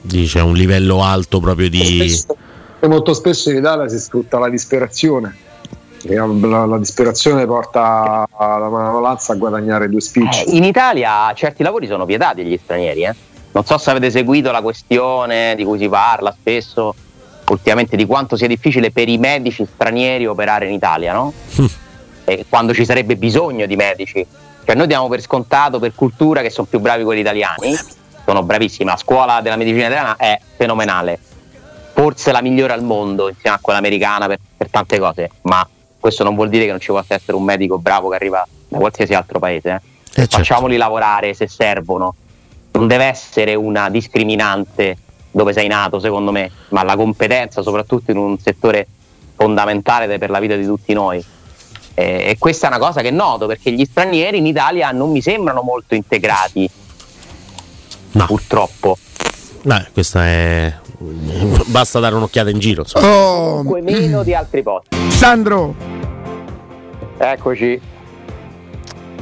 Dice 0.00 0.40
un 0.40 0.54
livello 0.54 1.02
alto 1.04 1.38
proprio 1.38 1.68
di... 1.68 1.84
Spesso- 2.08 2.36
e 2.80 2.88
molto 2.88 3.12
spesso 3.12 3.50
in 3.50 3.58
Italia 3.58 3.86
si 3.86 3.98
sfrutta 3.98 4.38
la 4.38 4.48
disperazione. 4.48 5.36
E 6.02 6.14
La, 6.14 6.64
la 6.64 6.78
disperazione 6.78 7.44
porta 7.44 8.26
la 8.38 8.68
manovalanza 8.70 9.34
a 9.34 9.36
guadagnare 9.36 9.90
due 9.90 10.00
spicci. 10.00 10.44
Eh, 10.46 10.56
in 10.56 10.64
Italia 10.64 11.30
certi 11.34 11.62
lavori 11.62 11.86
sono 11.86 12.06
vietati 12.06 12.40
agli 12.40 12.58
stranieri. 12.62 13.04
eh. 13.04 13.14
Non 13.52 13.66
so 13.66 13.76
se 13.76 13.90
avete 13.90 14.10
seguito 14.10 14.50
la 14.50 14.62
questione 14.62 15.54
di 15.56 15.64
cui 15.64 15.78
si 15.78 15.90
parla 15.90 16.34
spesso 16.40 16.94
ultimamente 17.50 17.96
di 17.96 18.06
quanto 18.06 18.34
sia 18.36 18.46
difficile 18.46 18.90
per 18.92 19.10
i 19.10 19.18
medici 19.18 19.66
stranieri 19.70 20.24
operare 20.26 20.66
in 20.68 20.72
Italia, 20.72 21.12
no? 21.12 21.34
E 22.24 22.46
quando 22.48 22.72
ci 22.72 22.86
sarebbe 22.86 23.16
bisogno 23.16 23.66
di 23.66 23.76
medici. 23.76 24.26
Cioè 24.64 24.74
noi 24.74 24.86
diamo 24.86 25.08
per 25.08 25.20
scontato, 25.20 25.78
per 25.78 25.92
cultura, 25.94 26.42
che 26.42 26.50
sono 26.50 26.66
più 26.68 26.78
bravi 26.80 27.02
quelli 27.04 27.20
italiani. 27.20 27.76
Sono 28.24 28.42
bravissimi. 28.42 28.88
La 28.88 28.96
scuola 28.96 29.40
della 29.40 29.56
medicina 29.56 29.86
italiana 29.86 30.16
è 30.16 30.38
fenomenale. 30.56 31.18
Forse 31.92 32.32
la 32.32 32.40
migliore 32.40 32.72
al 32.72 32.82
mondo 32.82 33.28
insieme 33.28 33.56
a 33.56 33.58
quella 33.60 33.78
americana 33.78 34.26
per, 34.26 34.38
per 34.56 34.70
tante 34.70 34.98
cose. 34.98 35.30
Ma 35.42 35.66
questo 35.98 36.22
non 36.22 36.34
vuol 36.34 36.48
dire 36.48 36.64
che 36.64 36.70
non 36.70 36.80
ci 36.80 36.92
possa 36.92 37.14
essere 37.14 37.36
un 37.36 37.42
medico 37.42 37.78
bravo 37.78 38.08
che 38.08 38.14
arriva 38.16 38.46
da 38.68 38.78
qualsiasi 38.78 39.14
altro 39.14 39.38
paese. 39.38 39.68
eh. 39.70 39.74
Eh, 39.74 40.12
certo. 40.12 40.36
Facciamoli 40.38 40.76
lavorare 40.76 41.34
se 41.34 41.48
servono. 41.48 42.14
Non 42.72 42.86
deve 42.86 43.04
essere 43.04 43.54
una 43.54 43.90
discriminante 43.90 44.96
dove 45.30 45.52
sei 45.52 45.68
nato, 45.68 45.98
secondo 46.00 46.32
me, 46.32 46.50
ma 46.70 46.82
la 46.82 46.96
competenza, 46.96 47.62
soprattutto 47.62 48.10
in 48.10 48.16
un 48.16 48.38
settore 48.38 48.86
fondamentale 49.36 50.18
per 50.18 50.30
la 50.30 50.40
vita 50.40 50.56
di 50.56 50.64
tutti 50.64 50.92
noi. 50.92 51.24
Eh, 51.94 52.30
e 52.30 52.36
questa 52.38 52.66
è 52.66 52.70
una 52.70 52.78
cosa 52.78 53.00
che 53.02 53.10
noto 53.10 53.46
perché 53.46 53.72
gli 53.72 53.84
stranieri 53.84 54.38
in 54.38 54.46
Italia 54.46 54.90
non 54.92 55.10
mi 55.10 55.20
sembrano 55.20 55.60
molto 55.62 55.94
integrati, 55.94 56.68
No, 58.12 58.26
purtroppo. 58.26 58.96
no, 59.62 59.84
questa 59.92 60.24
è... 60.26 60.74
Basta 61.66 61.98
dare 62.00 62.14
un'occhiata 62.14 62.50
in 62.50 62.58
giro. 62.58 62.82
insomma. 62.82 63.06
Oh, 63.06 63.46
Comunque 63.56 63.80
meno 63.82 64.22
di 64.22 64.34
altri 64.34 64.62
posti. 64.62 64.96
Sandro, 65.10 65.74
Eccoci. 67.18 67.80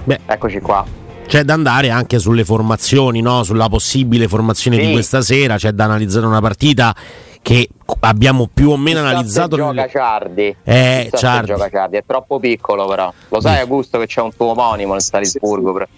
Beh. 0.05 0.21
Eccoci 0.27 0.61
qua. 0.61 0.85
C'è 1.27 1.43
da 1.43 1.53
andare 1.53 1.91
anche 1.91 2.19
sulle 2.19 2.45
formazioni, 2.45 3.21
no? 3.21 3.43
sulla 3.43 3.69
possibile 3.69 4.29
formazione 4.29 4.79
Sì. 4.79 4.87
di 4.87 4.93
questa 4.93 5.21
sera, 5.21 5.57
c'è 5.57 5.73
da 5.73 5.85
analizzare 5.85 6.25
una 6.27 6.41
partita 6.41 6.95
che 7.43 7.69
abbiamo 8.01 8.49
più 8.53 8.71
o 8.71 8.77
meno 8.77 8.99
Chissà 9.01 9.09
se 9.09 9.15
analizzato. 9.15 9.57
gioca 9.57 9.73
nelle- 9.73 9.89
Ciardi. 9.89 10.57
Eh, 10.65 11.09
se 11.11 11.17
Ciardi. 11.17 11.47
gioca 11.47 11.69
Ciardi. 11.71 11.97
È 11.97 12.05
troppo 12.07 12.39
piccolo 12.39 12.87
però. 12.87 13.13
Lo 13.29 13.41
sai 13.41 13.61
Augusto 13.61 13.99
che 13.99 14.07
c'è 14.07 14.21
un 14.21 14.35
tuo 14.37 14.47
omonimo 14.49 14.93
nel 14.93 15.03
Salisburgo 15.03 15.73
pro- 15.73 15.89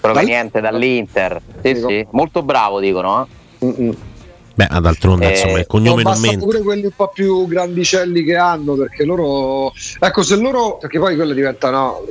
proveniente 0.00 0.60
dall'Inter. 0.60 1.40
Sì, 1.62 1.74
sì. 1.76 2.06
Molto 2.12 2.42
bravo 2.42 2.80
dicono. 2.80 3.26
eh. 3.60 3.66
Mm-mm. 3.66 3.96
Beh, 4.54 4.66
d'altronde, 4.80 5.26
Eh, 5.28 5.30
insomma, 5.30 5.58
il 5.60 5.66
cognome 5.68 6.02
non 6.02 6.12
non 6.14 6.20
mente. 6.20 6.44
pure 6.44 6.60
quelli 6.62 6.84
un 6.86 6.92
po' 6.96 7.08
più 7.14 7.46
grandicelli 7.46 8.24
che 8.24 8.34
hanno 8.34 8.74
perché 8.74 9.04
loro 9.04 9.72
ecco 10.00 10.22
se 10.24 10.34
loro 10.34 10.78
perché 10.78 10.98
poi 10.98 11.14
quello 11.14 11.32
diventa 11.32 11.70
no 11.70 12.02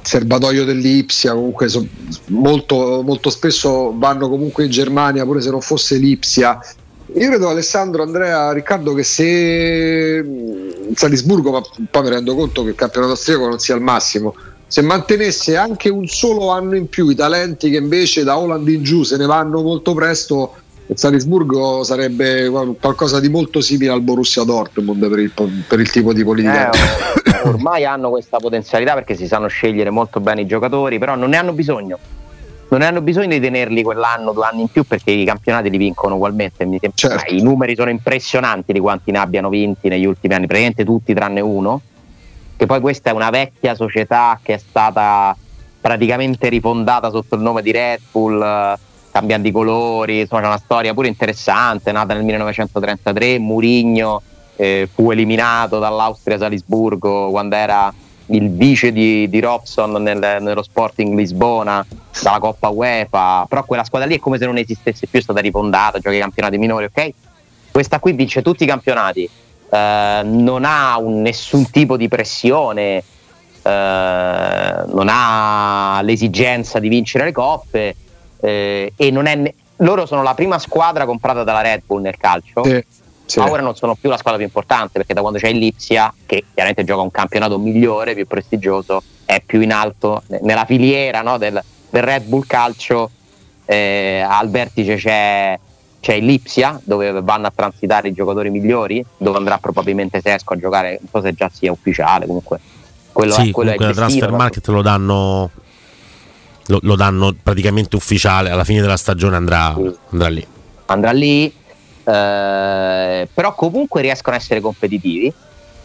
serbatoio 0.00 0.64
dell'Ipsia 0.64 1.32
comunque 1.34 1.68
so- 1.68 1.84
molto, 2.26 3.02
molto 3.04 3.30
spesso 3.30 3.92
vanno 3.96 4.28
comunque 4.28 4.64
in 4.64 4.70
Germania 4.70 5.24
pure 5.24 5.40
se 5.40 5.50
non 5.50 5.60
fosse 5.60 5.96
l'Ipsia 5.96 6.58
io 7.14 7.28
credo 7.28 7.48
Alessandro, 7.48 8.02
Andrea, 8.02 8.52
Riccardo 8.52 8.94
che 8.94 9.02
se 9.02 10.22
mm, 10.22 10.92
Salisburgo 10.94 11.50
ma 11.50 11.62
poi 11.90 12.02
mi 12.02 12.08
rendo 12.08 12.34
conto 12.34 12.62
che 12.62 12.70
il 12.70 12.74
campionato 12.74 13.12
austriaco 13.12 13.48
non 13.48 13.58
sia 13.58 13.74
al 13.74 13.82
massimo 13.82 14.34
se 14.72 14.80
mantenesse 14.80 15.54
anche 15.54 15.90
un 15.90 16.06
solo 16.06 16.48
anno 16.48 16.76
in 16.76 16.88
più 16.88 17.10
i 17.10 17.14
talenti 17.14 17.68
che 17.68 17.76
invece 17.76 18.24
da 18.24 18.38
Holland 18.38 18.66
in 18.68 18.82
giù 18.82 19.02
se 19.02 19.18
ne 19.18 19.26
vanno 19.26 19.60
molto 19.60 19.92
presto, 19.92 20.54
il 20.86 20.96
Salisburgo 20.96 21.84
sarebbe 21.84 22.48
qualcosa 22.80 23.20
di 23.20 23.28
molto 23.28 23.60
simile 23.60 23.92
al 23.92 24.00
Borussia 24.00 24.44
Dortmund 24.44 25.06
per 25.10 25.18
il, 25.18 25.30
per 25.68 25.78
il 25.78 25.90
tipo 25.90 26.14
di 26.14 26.24
politica. 26.24 26.70
Eh, 26.70 27.48
ormai 27.48 27.84
hanno 27.84 28.08
questa 28.08 28.38
potenzialità 28.38 28.94
perché 28.94 29.14
si 29.14 29.26
sanno 29.26 29.46
scegliere 29.46 29.90
molto 29.90 30.20
bene 30.20 30.40
i 30.40 30.46
giocatori, 30.46 30.98
però 30.98 31.16
non 31.16 31.28
ne 31.28 31.36
hanno 31.36 31.52
bisogno. 31.52 31.98
Non 32.72 32.80
hanno 32.80 33.02
bisogno 33.02 33.28
di 33.28 33.40
tenerli 33.40 33.82
quell'anno, 33.82 34.32
due 34.32 34.46
anni 34.46 34.62
in 34.62 34.68
più 34.68 34.84
perché 34.84 35.10
i 35.10 35.26
campionati 35.26 35.68
li 35.68 35.76
vincono 35.76 36.14
ugualmente. 36.14 36.64
Mi 36.64 36.78
sembra- 36.80 37.18
Certo. 37.18 37.34
I 37.34 37.42
numeri 37.42 37.74
sono 37.74 37.90
impressionanti 37.90 38.72
di 38.72 38.80
quanti 38.80 39.10
ne 39.10 39.18
abbiano 39.18 39.50
vinti 39.50 39.88
negli 39.88 40.06
ultimi 40.06 40.32
anni, 40.32 40.46
praticamente 40.46 40.82
tutti 40.82 41.12
tranne 41.12 41.40
uno. 41.40 41.82
Che 42.56 42.64
poi 42.64 42.80
questa 42.80 43.10
è 43.10 43.12
una 43.12 43.28
vecchia 43.28 43.74
società 43.74 44.40
che 44.42 44.54
è 44.54 44.56
stata 44.58 45.36
praticamente 45.82 46.48
rifondata 46.48 47.10
sotto 47.10 47.34
il 47.34 47.42
nome 47.42 47.60
di 47.60 47.72
Red 47.72 48.00
Bull, 48.10 48.78
cambiando 49.10 49.48
i 49.48 49.50
colori, 49.50 50.20
insomma 50.20 50.40
c'è 50.40 50.46
una 50.46 50.58
storia 50.58 50.94
pure 50.94 51.08
interessante, 51.08 51.92
nata 51.92 52.14
nel 52.14 52.24
1933, 52.24 53.38
Murigno 53.38 54.22
eh, 54.56 54.88
fu 54.90 55.10
eliminato 55.10 55.78
dall'Austria 55.78 56.38
Salisburgo 56.38 57.28
quando 57.28 57.54
era 57.54 57.92
il 58.26 58.50
vice 58.50 58.92
di, 58.92 59.28
di 59.28 59.40
Robson 59.40 59.92
nel- 60.02 60.38
nello 60.40 60.62
Sporting 60.62 61.14
Lisbona 61.16 61.84
dalla 62.22 62.38
Coppa 62.38 62.68
UEFA, 62.68 63.46
però 63.48 63.64
quella 63.64 63.84
squadra 63.84 64.08
lì 64.08 64.16
è 64.16 64.18
come 64.18 64.38
se 64.38 64.46
non 64.46 64.56
esistesse 64.58 65.06
più, 65.06 65.18
è 65.18 65.22
stata 65.22 65.40
rifondata, 65.40 65.98
gioca 65.98 66.14
i 66.16 66.20
campionati 66.20 66.58
minori, 66.58 66.84
ok? 66.84 67.10
Questa 67.70 67.98
qui 68.00 68.12
vince 68.12 68.42
tutti 68.42 68.64
i 68.64 68.66
campionati, 68.66 69.28
eh, 69.70 70.20
non 70.24 70.64
ha 70.64 70.98
un- 70.98 71.20
nessun 71.22 71.70
tipo 71.70 71.96
di 71.96 72.08
pressione, 72.08 73.02
eh, 73.62 74.82
non 74.86 75.06
ha 75.08 76.00
l'esigenza 76.02 76.78
di 76.78 76.88
vincere 76.88 77.24
le 77.24 77.32
coppe 77.32 77.96
eh, 78.44 78.92
e 78.96 79.10
non 79.12 79.26
è 79.26 79.34
ne- 79.36 79.54
loro 79.76 80.04
sono 80.06 80.22
la 80.22 80.34
prima 80.34 80.58
squadra 80.58 81.06
comprata 81.06 81.44
dalla 81.44 81.60
Red 81.62 81.82
Bull 81.86 82.02
nel 82.02 82.16
calcio. 82.16 82.64
Sì, 82.64 82.84
sì. 83.32 83.38
ma 83.38 83.50
ora 83.50 83.62
non 83.62 83.74
sono 83.74 83.94
più 83.94 84.10
la 84.10 84.16
squadra 84.16 84.38
più 84.38 84.46
importante 84.46 84.92
perché 84.92 85.14
da 85.14 85.20
quando 85.22 85.38
c'è 85.38 85.48
il 85.48 85.58
Lipsia 85.58 86.12
che 86.26 86.44
chiaramente 86.52 86.84
gioca 86.84 87.02
un 87.02 87.10
campionato 87.10 87.58
migliore 87.58 88.14
più 88.14 88.26
prestigioso 88.26 89.02
è 89.24 89.42
più 89.44 89.60
in 89.60 89.72
alto 89.72 90.22
ne- 90.26 90.40
nella 90.42 90.64
filiera 90.64 91.22
no, 91.22 91.38
del, 91.38 91.60
del 91.90 92.02
Red 92.02 92.24
Bull 92.24 92.44
calcio 92.46 93.10
eh, 93.64 94.24
al 94.26 94.50
vertice 94.50 94.96
c'è 94.96 95.58
c'è 96.00 96.14
il 96.14 96.24
Lipsia 96.24 96.80
dove 96.84 97.22
vanno 97.22 97.46
a 97.46 97.52
transitare 97.54 98.08
i 98.08 98.12
giocatori 98.12 98.50
migliori 98.50 99.04
dove 99.16 99.38
andrà 99.38 99.58
probabilmente 99.58 100.20
Sesco 100.20 100.52
a 100.52 100.58
giocare 100.58 100.98
non 101.00 101.08
so 101.10 101.20
se 101.22 101.32
già 101.32 101.50
sia 101.52 101.72
ufficiale 101.72 102.26
comunque 102.26 102.60
quello 103.12 103.32
sì, 103.32 103.48
è, 103.48 103.50
quello 103.52 103.70
è 103.70 103.76
comunque 103.76 104.02
la 104.02 104.06
gestito, 104.06 104.26
transfer 104.26 104.30
ma- 104.30 104.36
market 104.36 104.66
lo 104.68 104.82
danno 104.82 105.50
lo, 106.66 106.78
lo 106.82 106.96
danno 106.96 107.34
praticamente 107.42 107.96
ufficiale 107.96 108.50
alla 108.50 108.64
fine 108.64 108.80
della 108.80 108.96
stagione 108.96 109.36
andrà, 109.36 109.74
Sì. 109.74 109.96
andrà 110.10 110.28
lì 110.28 110.46
andrà 110.86 111.12
lì, 111.12 111.52
eh, 112.04 113.28
però 113.32 113.54
comunque 113.54 114.00
riescono 114.02 114.36
a 114.36 114.38
essere 114.38 114.60
competitivi. 114.60 115.32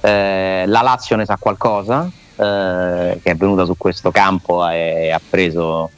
Eh, 0.02 0.64
la 0.68 0.82
Lazio 0.82 1.16
ne 1.16 1.26
sa 1.26 1.38
qualcosa, 1.40 2.06
eh, 2.06 3.20
che 3.22 3.32
è 3.32 3.36
venuta 3.36 3.66
su 3.66 3.76
questo 3.78 4.12
campo 4.12 4.68
e 4.68 5.12
ha 5.12 5.22
preso 5.28 5.90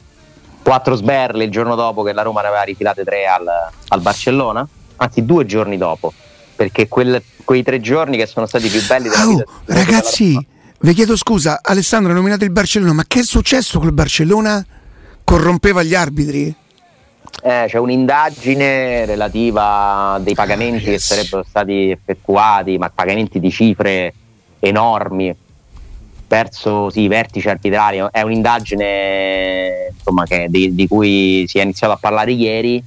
quattro 0.62 0.94
sberle 0.94 1.44
il 1.44 1.50
giorno 1.50 1.74
dopo 1.74 2.02
che 2.02 2.12
la 2.12 2.22
Roma 2.22 2.42
ne 2.42 2.48
aveva 2.48 2.62
rifilate 2.62 3.04
tre 3.04 3.26
al, 3.26 3.46
al 3.88 4.00
Barcellona, 4.00 4.66
anzi 4.96 5.24
due 5.24 5.44
giorni 5.46 5.76
dopo, 5.76 6.12
perché 6.56 6.88
quel- 6.88 7.22
quei 7.44 7.62
tre 7.62 7.80
giorni 7.80 8.16
che 8.16 8.26
sono 8.26 8.46
stati 8.46 8.68
più 8.68 8.84
belli 8.86 9.08
della 9.08 9.24
Oh, 9.24 9.28
vita 9.28 9.44
ragazzi, 9.66 10.46
vi 10.80 10.94
chiedo 10.94 11.16
scusa, 11.16 11.60
Alessandro 11.62 12.12
ha 12.12 12.14
nominato 12.14 12.44
il 12.44 12.50
Barcellona, 12.50 12.92
ma 12.92 13.04
che 13.06 13.20
è 13.20 13.22
successo 13.24 13.78
col 13.78 13.92
Barcellona? 13.92 14.64
Corrompeva 15.24 15.82
gli 15.82 15.94
arbitri? 15.94 16.54
Eh, 17.42 17.64
c'è 17.68 17.78
un'indagine 17.78 19.06
relativa 19.06 20.12
a 20.12 20.18
dei 20.18 20.34
pagamenti 20.34 20.84
che 20.84 20.98
sarebbero 20.98 21.42
stati 21.48 21.90
effettuati, 21.90 22.76
ma 22.76 22.90
pagamenti 22.90 23.40
di 23.40 23.50
cifre 23.50 24.12
enormi 24.58 25.34
verso 26.28 26.90
sì, 26.90 27.02
i 27.02 27.08
vertici 27.08 27.48
arbitrali. 27.48 28.02
È 28.10 28.20
un'indagine 28.20 29.92
insomma, 29.96 30.24
che- 30.24 30.46
di, 30.48 30.74
di 30.74 30.86
cui 30.86 31.44
si 31.48 31.58
è 31.58 31.62
iniziato 31.62 31.94
a 31.94 31.96
parlare 31.96 32.32
ieri. 32.32 32.82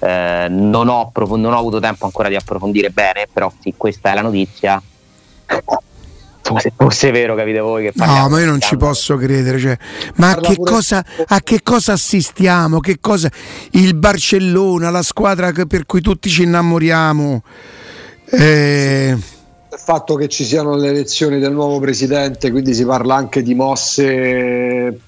Eh, 0.00 0.46
non, 0.48 0.88
ho 0.88 1.00
approf- 1.00 1.36
non 1.36 1.52
ho 1.52 1.58
avuto 1.58 1.80
tempo 1.80 2.04
ancora 2.04 2.28
di 2.28 2.36
approfondire 2.36 2.90
bene, 2.90 3.26
però 3.32 3.50
sì, 3.60 3.74
questa 3.76 4.10
è 4.10 4.14
la 4.14 4.22
notizia. 4.22 4.82
Insomma, 6.52 6.60
se 6.60 6.72
fosse 6.76 7.10
vero, 7.10 7.34
capite 7.34 7.58
voi 7.60 7.84
che 7.84 7.92
No, 7.94 8.04
parliamo 8.04 8.28
ma 8.28 8.40
io 8.40 8.46
non 8.46 8.60
ci 8.60 8.76
posso 8.76 9.16
credere. 9.16 9.58
Cioè, 9.58 9.78
ma 10.16 10.30
a 10.30 10.36
che, 10.36 10.56
cosa, 10.56 11.04
a 11.26 11.40
che 11.40 11.60
cosa 11.62 11.92
assistiamo? 11.92 12.80
Che 12.80 12.98
cosa, 13.00 13.30
il 13.72 13.94
Barcellona, 13.94 14.90
la 14.90 15.02
squadra 15.02 15.52
che- 15.52 15.66
per 15.66 15.86
cui 15.86 16.00
tutti 16.00 16.28
ci 16.28 16.42
innamoriamo. 16.44 17.42
Eh, 18.30 19.16
il 19.70 19.78
fatto 19.78 20.14
che 20.16 20.28
ci 20.28 20.44
siano 20.44 20.76
le 20.76 20.88
elezioni 20.88 21.38
del 21.38 21.52
nuovo 21.52 21.78
presidente, 21.78 22.50
quindi 22.50 22.74
si 22.74 22.84
parla 22.84 23.14
anche 23.14 23.42
di 23.42 23.54
mosse 23.54 25.00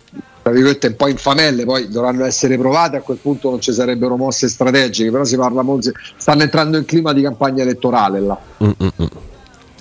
tra 0.42 0.52
virgolette 0.52 0.86
un 0.86 0.96
po' 0.96 1.08
infamelle, 1.08 1.64
poi 1.64 1.88
dovranno 1.90 2.24
essere 2.24 2.56
provate, 2.56 2.96
a 2.96 3.00
quel 3.02 3.18
punto 3.18 3.50
non 3.50 3.60
ci 3.60 3.72
sarebbero 3.72 4.16
mosse 4.16 4.48
strategiche, 4.48 5.10
però 5.10 5.24
si 5.24 5.36
parla 5.36 5.60
molto, 5.60 5.92
stanno 6.16 6.42
entrando 6.42 6.78
in 6.78 6.86
clima 6.86 7.12
di 7.12 7.20
campagna 7.20 7.62
elettorale 7.62 8.20
là. 8.20 8.38
Mm, 8.64 8.70
mm, 8.82 8.88
mm. 9.02 9.06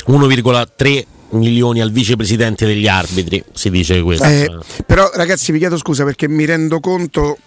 1,3 0.08 1.06
milioni 1.32 1.82
al 1.82 1.92
vicepresidente 1.92 2.66
degli 2.66 2.88
arbitri 2.88 3.44
si 3.54 3.70
dice 3.70 4.02
questo 4.02 4.26
eh, 4.26 4.50
però 4.86 5.10
ragazzi 5.14 5.52
vi 5.52 5.60
chiedo 5.60 5.78
scusa 5.78 6.04
perché 6.04 6.28
mi 6.28 6.46
rendo 6.46 6.80
conto 6.80 7.38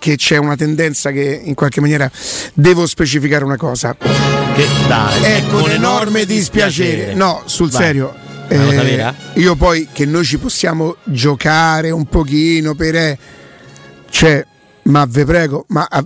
che 0.00 0.16
c'è 0.16 0.38
una 0.38 0.56
tendenza 0.56 1.12
che 1.12 1.40
in 1.44 1.54
qualche 1.54 1.80
maniera 1.80 2.10
devo 2.54 2.86
specificare 2.86 3.44
una 3.44 3.58
cosa. 3.58 3.94
che 3.94 4.66
dai 4.88 5.22
È 5.22 5.46
con 5.48 5.70
enorme 5.70 6.24
dispiacere. 6.24 7.14
No, 7.14 7.42
sul 7.44 7.68
Vai. 7.70 7.82
serio. 7.82 8.14
Eh, 8.48 9.14
io 9.34 9.54
poi 9.54 9.86
che 9.92 10.06
noi 10.06 10.24
ci 10.24 10.38
possiamo 10.38 10.96
giocare 11.04 11.92
un 11.92 12.06
pochino 12.06 12.74
per 12.74 12.96
eh, 12.96 13.18
cioè, 14.10 14.44
ma 14.84 15.06
ve 15.08 15.24
prego, 15.24 15.66
ma 15.68 15.86
a 15.88 16.04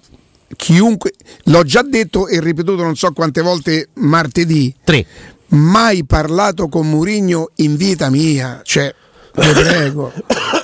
chiunque 0.54 1.12
l'ho 1.44 1.64
già 1.64 1.82
detto 1.82 2.28
e 2.28 2.40
ripetuto 2.40 2.82
non 2.82 2.96
so 2.96 3.12
quante 3.12 3.40
volte 3.40 3.88
martedì, 3.94 4.74
3 4.84 5.06
mai 5.54 6.04
parlato 6.04 6.68
con 6.68 6.88
Murigno 6.88 7.50
in 7.56 7.76
vita 7.76 8.10
mia, 8.10 8.60
cioè, 8.64 8.92
ve 9.34 9.52
prego, 9.52 10.12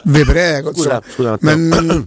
ve 0.04 0.24
prego, 0.24 0.72
Scusa, 0.72 1.00
insomma, 1.04 1.36
scusa, 1.36 1.38
ma, 1.40 1.56
mm, 1.56 2.02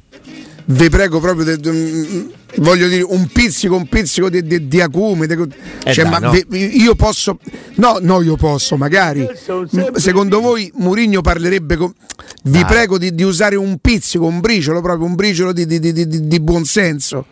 ve 0.66 0.90
prego 0.90 1.20
proprio, 1.20 1.46
de- 1.46 1.58
de- 1.58 1.72
mm, 1.72 2.26
voglio 2.58 2.88
dire, 2.88 3.04
un 3.04 3.28
pizzico, 3.28 3.76
un 3.76 3.88
pizzico 3.88 4.30
di, 4.30 4.44
di- 4.46 4.68
di 4.68 4.82
acume, 4.82 5.28
de- 5.28 5.48
Eh 5.84 5.94
cioè, 5.94 6.04
dai, 6.04 6.12
ma 6.12 6.20
no. 6.20 6.32
ve- 6.32 6.46
io 6.58 6.96
posso, 6.96 7.40
no, 7.76 7.98
no, 8.02 8.22
io 8.22 8.36
posso, 8.36 8.76
magari, 8.78 9.28
secondo 9.96 10.40
voi 10.42 10.72
Murigno 10.76 11.22
parlerebbe 11.22 11.76
con, 11.78 11.94
vi 12.44 12.52
Dai. 12.52 12.66
prego 12.66 12.98
di, 12.98 13.14
di 13.16 13.24
usare 13.24 13.56
un 13.56 13.78
pizzico, 13.80 14.26
un 14.26 14.40
briciolo, 14.42 14.82
proprio 14.82 15.06
un 15.08 15.16
briciolo 15.16 15.54
di, 15.54 15.66
di, 15.66 15.80
di, 15.80 15.94
di, 15.94 16.28
di 16.28 16.40
buonsenso. 16.40 17.26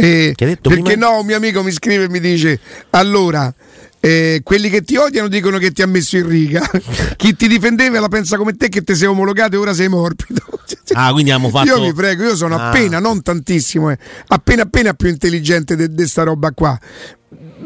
Eh, 0.00 0.32
Che 0.36 0.44
hai 0.44 0.50
detto 0.50 0.68
perché 0.68 0.92
prima? 0.92 1.08
no, 1.08 1.18
un 1.18 1.26
mio 1.26 1.34
amico 1.36 1.60
mi 1.64 1.72
scrive 1.72 2.04
e 2.04 2.08
mi 2.08 2.20
dice: 2.20 2.60
Allora, 2.90 3.52
eh, 4.00 4.40
quelli 4.44 4.68
che 4.70 4.82
ti 4.82 4.96
odiano 4.96 5.28
dicono 5.28 5.58
che 5.58 5.70
ti 5.72 5.82
ha 5.82 5.86
messo 5.86 6.16
in 6.16 6.28
riga. 6.28 6.60
Chi 7.16 7.34
ti 7.36 7.48
difendeva 7.48 8.00
la 8.00 8.08
pensa 8.08 8.36
come 8.36 8.54
te 8.54 8.68
che 8.68 8.82
ti 8.82 8.94
sei 8.94 9.08
omologato 9.08 9.54
e 9.56 9.58
ora 9.58 9.74
sei 9.74 9.88
morbido. 9.88 10.42
Ah, 10.92 11.12
quindi 11.12 11.30
abbiamo 11.30 11.50
fatto- 11.50 11.66
Io 11.68 11.84
vi 11.84 11.92
prego, 11.92 12.22
io 12.24 12.34
sono 12.36 12.56
Ah. 12.56 12.68
appena, 12.68 12.98
non 12.98 13.20
tantissimo, 13.22 13.90
eh, 13.90 13.98
appena 14.28 14.62
appena 14.62 14.94
più 14.94 15.08
intelligente 15.08 15.76
di 15.92 16.06
sta 16.06 16.22
roba 16.22 16.50
qua. 16.52 16.78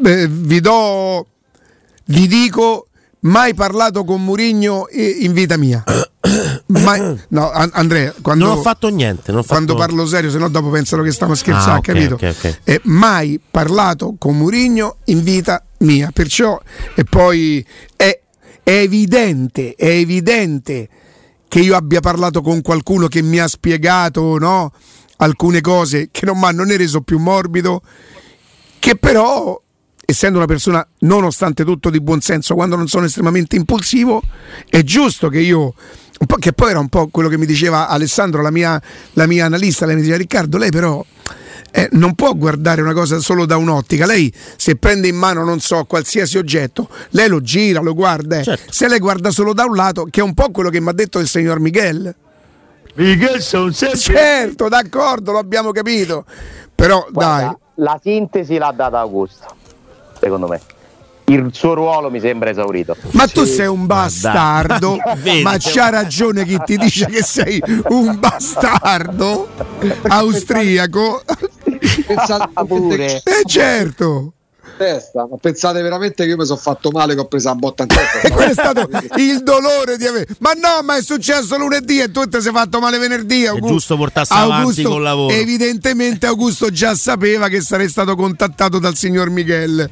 Eh, 0.05 0.27
vi 0.29 0.59
do, 0.59 1.27
vi 2.05 2.27
dico, 2.27 2.87
mai 3.21 3.53
parlato 3.53 4.03
con 4.03 4.23
Murigno 4.23 4.87
eh, 4.89 5.17
in 5.21 5.31
vita 5.33 5.55
mia. 5.57 5.83
Mai- 6.67 7.19
no, 7.29 7.51
An- 7.51 7.71
Andrea, 7.73 8.13
quando, 8.21 8.45
non 8.45 8.57
ho 8.57 8.61
fatto 8.61 8.89
niente 8.89 9.31
ho 9.31 9.35
fatto... 9.35 9.47
quando 9.47 9.75
parlo 9.75 10.05
serio, 10.05 10.29
se 10.29 10.37
no 10.37 10.49
dopo 10.49 10.69
pensano 10.69 11.03
che 11.03 11.11
stiamo 11.11 11.35
scherzando, 11.35 11.71
Ah, 11.71 11.77
ok, 11.77 11.81
capito? 11.85 12.13
ok, 12.15 12.21
ok. 12.37 12.59
Eh, 12.63 12.81
mai 12.83 13.39
parlato 13.49 14.15
con 14.17 14.37
Murigno 14.37 14.97
in 15.05 15.23
vita 15.23 15.63
mia, 15.79 16.11
perciò 16.13 16.59
e 16.95 17.03
poi 17.03 17.65
è, 17.95 18.19
è 18.63 18.71
evidente, 18.71 19.75
è 19.75 19.87
evidente 19.89 20.89
che 21.47 21.59
io 21.59 21.75
abbia 21.75 21.99
parlato 21.99 22.41
con 22.41 22.61
qualcuno 22.61 23.07
che 23.07 23.21
mi 23.21 23.39
ha 23.39 23.47
spiegato 23.47 24.37
no, 24.39 24.71
alcune 25.17 25.61
cose 25.61 26.09
che 26.11 26.25
non 26.25 26.39
mi 26.39 26.45
hanno 26.45 26.63
né 26.63 26.77
reso 26.77 27.01
più 27.01 27.19
morbido, 27.19 27.81
che 28.79 28.95
però, 28.95 29.61
essendo 30.05 30.37
una 30.37 30.47
persona 30.47 30.85
nonostante 30.99 31.63
tutto 31.63 31.89
di 31.89 32.01
buon 32.01 32.21
senso, 32.21 32.55
quando 32.55 32.75
non 32.75 32.87
sono 32.87 33.05
estremamente 33.05 33.55
impulsivo, 33.55 34.21
è 34.67 34.81
giusto 34.83 35.29
che 35.29 35.39
io, 35.39 35.75
po', 36.25 36.35
che 36.35 36.53
poi 36.53 36.69
era 36.71 36.79
un 36.79 36.89
po' 36.89 37.07
quello 37.07 37.29
che 37.29 37.37
mi 37.37 37.45
diceva 37.45 37.87
Alessandro, 37.87 38.41
la 38.41 38.51
mia, 38.51 38.81
la 39.13 39.25
mia 39.27 39.45
analista, 39.45 39.85
lei 39.85 39.95
mi 39.95 40.01
diceva 40.01 40.17
Riccardo, 40.19 40.57
lei 40.57 40.69
però 40.69 41.03
eh, 41.71 41.89
non 41.93 42.13
può 42.13 42.33
guardare 42.33 42.81
una 42.81 42.93
cosa 42.93 43.19
solo 43.19 43.45
da 43.45 43.57
un'ottica. 43.57 44.05
Lei 44.05 44.31
se 44.57 44.75
prende 44.75 45.07
in 45.07 45.15
mano, 45.15 45.43
non 45.43 45.59
so, 45.59 45.85
qualsiasi 45.85 46.37
oggetto, 46.37 46.87
lei 47.11 47.27
lo 47.27 47.41
gira, 47.41 47.81
lo 47.81 47.93
guarda. 47.93 48.39
eh. 48.39 48.43
Certo. 48.43 48.71
Se 48.71 48.87
lei 48.87 48.99
guarda 48.99 49.31
solo 49.31 49.53
da 49.53 49.65
un 49.65 49.75
lato, 49.75 50.07
che 50.09 50.19
è 50.19 50.23
un 50.23 50.33
po' 50.33 50.51
quello 50.51 50.69
che 50.69 50.79
mi 50.79 50.89
ha 50.89 50.93
detto 50.93 51.19
il 51.19 51.27
signor 51.27 51.59
Miguel. 51.59 52.13
Miguel 52.95 53.41
sono 53.41 53.71
sempre 53.71 53.97
Certo, 53.97 54.69
d'accordo, 54.69 55.31
lo 55.31 55.39
abbiamo 55.39 55.71
capito. 55.71 56.25
Però 56.75 57.07
dai, 57.11 57.11
Guarda, 57.45 57.59
la 57.75 57.99
sintesi 58.01 58.57
l'ha 58.57 58.71
data 58.75 58.99
Augusto, 58.99 59.47
secondo 60.19 60.47
me. 60.47 60.61
Il 61.25 61.49
suo 61.53 61.73
ruolo 61.73 62.09
mi 62.11 62.19
sembra 62.19 62.49
esaurito. 62.49 62.95
ma 63.11 63.27
tu 63.27 63.45
sei 63.45 63.67
un 63.67 63.85
bastardo, 63.85 64.97
ma 65.41 65.55
c'ha 65.57 65.89
ragione 65.89 66.45
chi 66.45 66.59
ti 66.65 66.77
dice 66.77 67.05
che 67.05 67.23
sei 67.23 67.61
un 67.89 68.19
bastardo 68.19 69.47
austriaco. 70.09 71.23
Pensate, 72.07 72.65
pure. 72.67 73.21
Eh 73.23 73.43
certo. 73.45 74.33
Testa, 74.83 75.27
ma 75.29 75.37
pensate 75.39 75.81
veramente 75.81 76.23
che 76.23 76.29
io 76.29 76.37
mi 76.37 76.45
sono 76.45 76.59
fatto 76.59 76.91
male 76.91 77.13
che 77.13 77.21
ho 77.21 77.25
preso 77.25 77.49
la 77.49 77.55
botta 77.55 77.83
in 77.83 77.89
testa? 77.89 78.19
E 78.27 78.31
quello 78.31 78.51
è 78.51 78.53
stato 78.53 78.89
il 79.17 79.43
dolore 79.43 79.97
di 79.97 80.05
avere. 80.05 80.27
Ma 80.39 80.51
no, 80.51 80.83
ma 80.83 80.97
è 80.97 81.01
successo 81.01 81.57
lunedì 81.57 81.99
e 81.99 82.11
tu 82.11 82.27
ti 82.27 82.41
sei 82.41 82.51
fatto 82.51 82.79
male 82.79 82.97
venerdì. 82.97 83.45
Augu- 83.45 83.71
giusto 83.71 83.95
portarsi 83.95 84.33
avanti 84.33 84.83
col 84.83 85.01
lavoro. 85.01 85.33
Evidentemente 85.33 86.25
Augusto 86.25 86.69
già 86.69 86.95
sapeva 86.95 87.47
che 87.47 87.61
sarei 87.61 87.89
stato 87.89 88.15
contattato 88.15 88.79
dal 88.79 88.95
signor 88.95 89.29
Miguel. 89.29 89.89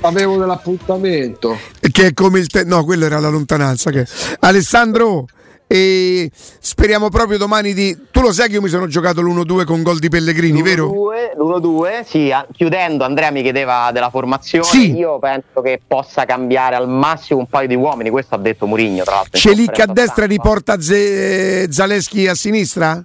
Avevo 0.00 0.38
dell'appuntamento. 0.38 1.58
Che 1.80 2.06
è 2.06 2.14
come 2.14 2.38
il 2.38 2.46
te- 2.48 2.64
No, 2.64 2.84
quello 2.84 3.04
era 3.04 3.18
la 3.18 3.28
lontananza. 3.28 3.90
Che... 3.90 4.06
Alessandro. 4.40 5.26
E 5.72 6.32
speriamo 6.34 7.10
proprio 7.10 7.38
domani 7.38 7.72
di. 7.74 7.96
Tu 8.10 8.20
lo 8.20 8.32
sai 8.32 8.48
che 8.48 8.54
io 8.54 8.60
mi 8.60 8.68
sono 8.68 8.88
giocato 8.88 9.20
l'1-2 9.22 9.64
con 9.64 9.84
gol 9.84 10.00
di 10.00 10.08
Pellegrini, 10.08 10.62
vero? 10.62 10.90
L'1-2, 11.38 12.02
sì, 12.04 12.32
chiudendo 12.56 13.04
Andrea 13.04 13.30
mi 13.30 13.40
chiedeva 13.40 13.90
della 13.92 14.10
formazione, 14.10 14.64
Sì. 14.64 14.96
io 14.96 15.20
penso 15.20 15.60
che 15.62 15.80
possa 15.86 16.24
cambiare 16.24 16.74
al 16.74 16.88
massimo 16.88 17.38
un 17.38 17.46
paio 17.46 17.68
di 17.68 17.76
uomini, 17.76 18.10
questo 18.10 18.34
ha 18.34 18.38
detto 18.38 18.66
Murigno 18.66 19.04
tra 19.04 19.14
l'altro. 19.14 19.38
Celic 19.38 19.78
a 19.78 19.86
destra 19.86 20.26
riporta 20.26 20.80
Ze- 20.80 21.68
Zaleschi 21.70 22.26
a 22.26 22.34
sinistra? 22.34 23.04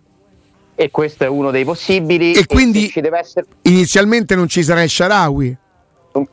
E 0.74 0.90
questo 0.90 1.24
è 1.24 1.28
uno 1.28 1.52
dei 1.52 1.66
possibili. 1.66 2.34
E 2.34 2.48
quindi- 2.48 2.90
ci 2.90 3.00
deve 3.00 3.20
essere, 3.20 3.46
Inizialmente 3.62 4.34
non 4.34 4.48
ci 4.48 4.64
sarà 4.64 4.82
il 4.82 4.90
Sharawi. 4.90 5.56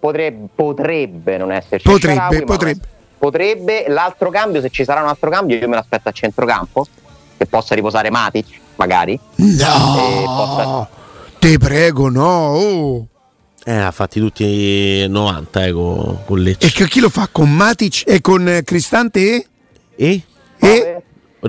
potrebbe, 0.01 0.47
potrebbe 0.55 1.37
non 1.37 1.53
esserci. 1.53 1.87
Potrebbe, 1.87 2.15
Sharawi, 2.21 2.45
potrebbe. 2.45 2.81
Potrebbe. 3.23 3.85
L'altro 3.87 4.31
cambio, 4.31 4.61
se 4.61 4.69
ci 4.71 4.83
sarà 4.83 5.01
un 5.01 5.07
altro 5.07 5.31
cambio, 5.31 5.57
io 5.57 5.69
me 5.69 5.77
l'aspetto 5.77 6.09
a 6.09 6.13
centrocampo, 6.13 6.85
che 7.37 7.47
possa 7.47 7.77
riposare 7.77 8.11
Matic, 8.11 8.47
magari. 8.75 9.19
No, 9.37 10.25
possa- 10.25 10.89
te 11.39 11.57
prego, 11.59 12.09
no. 12.09 12.27
oh. 12.27 13.07
Eh, 13.65 13.77
ha 13.77 13.93
fatti 13.93 14.19
tutti 14.19 15.07
90 15.07 15.65
eh, 15.65 15.73
con, 15.73 16.19
con 16.27 16.39
Lecce. 16.41 16.67
E 16.67 16.71
che 16.73 16.89
chi 16.89 16.99
lo 16.99 17.09
fa 17.09 17.29
con 17.31 17.49
Matic 17.49 18.03
e 18.07 18.21
con 18.21 18.61
Cristante 18.65 19.21
e? 19.21 19.47
E? 19.95 20.23
e? 20.59 21.03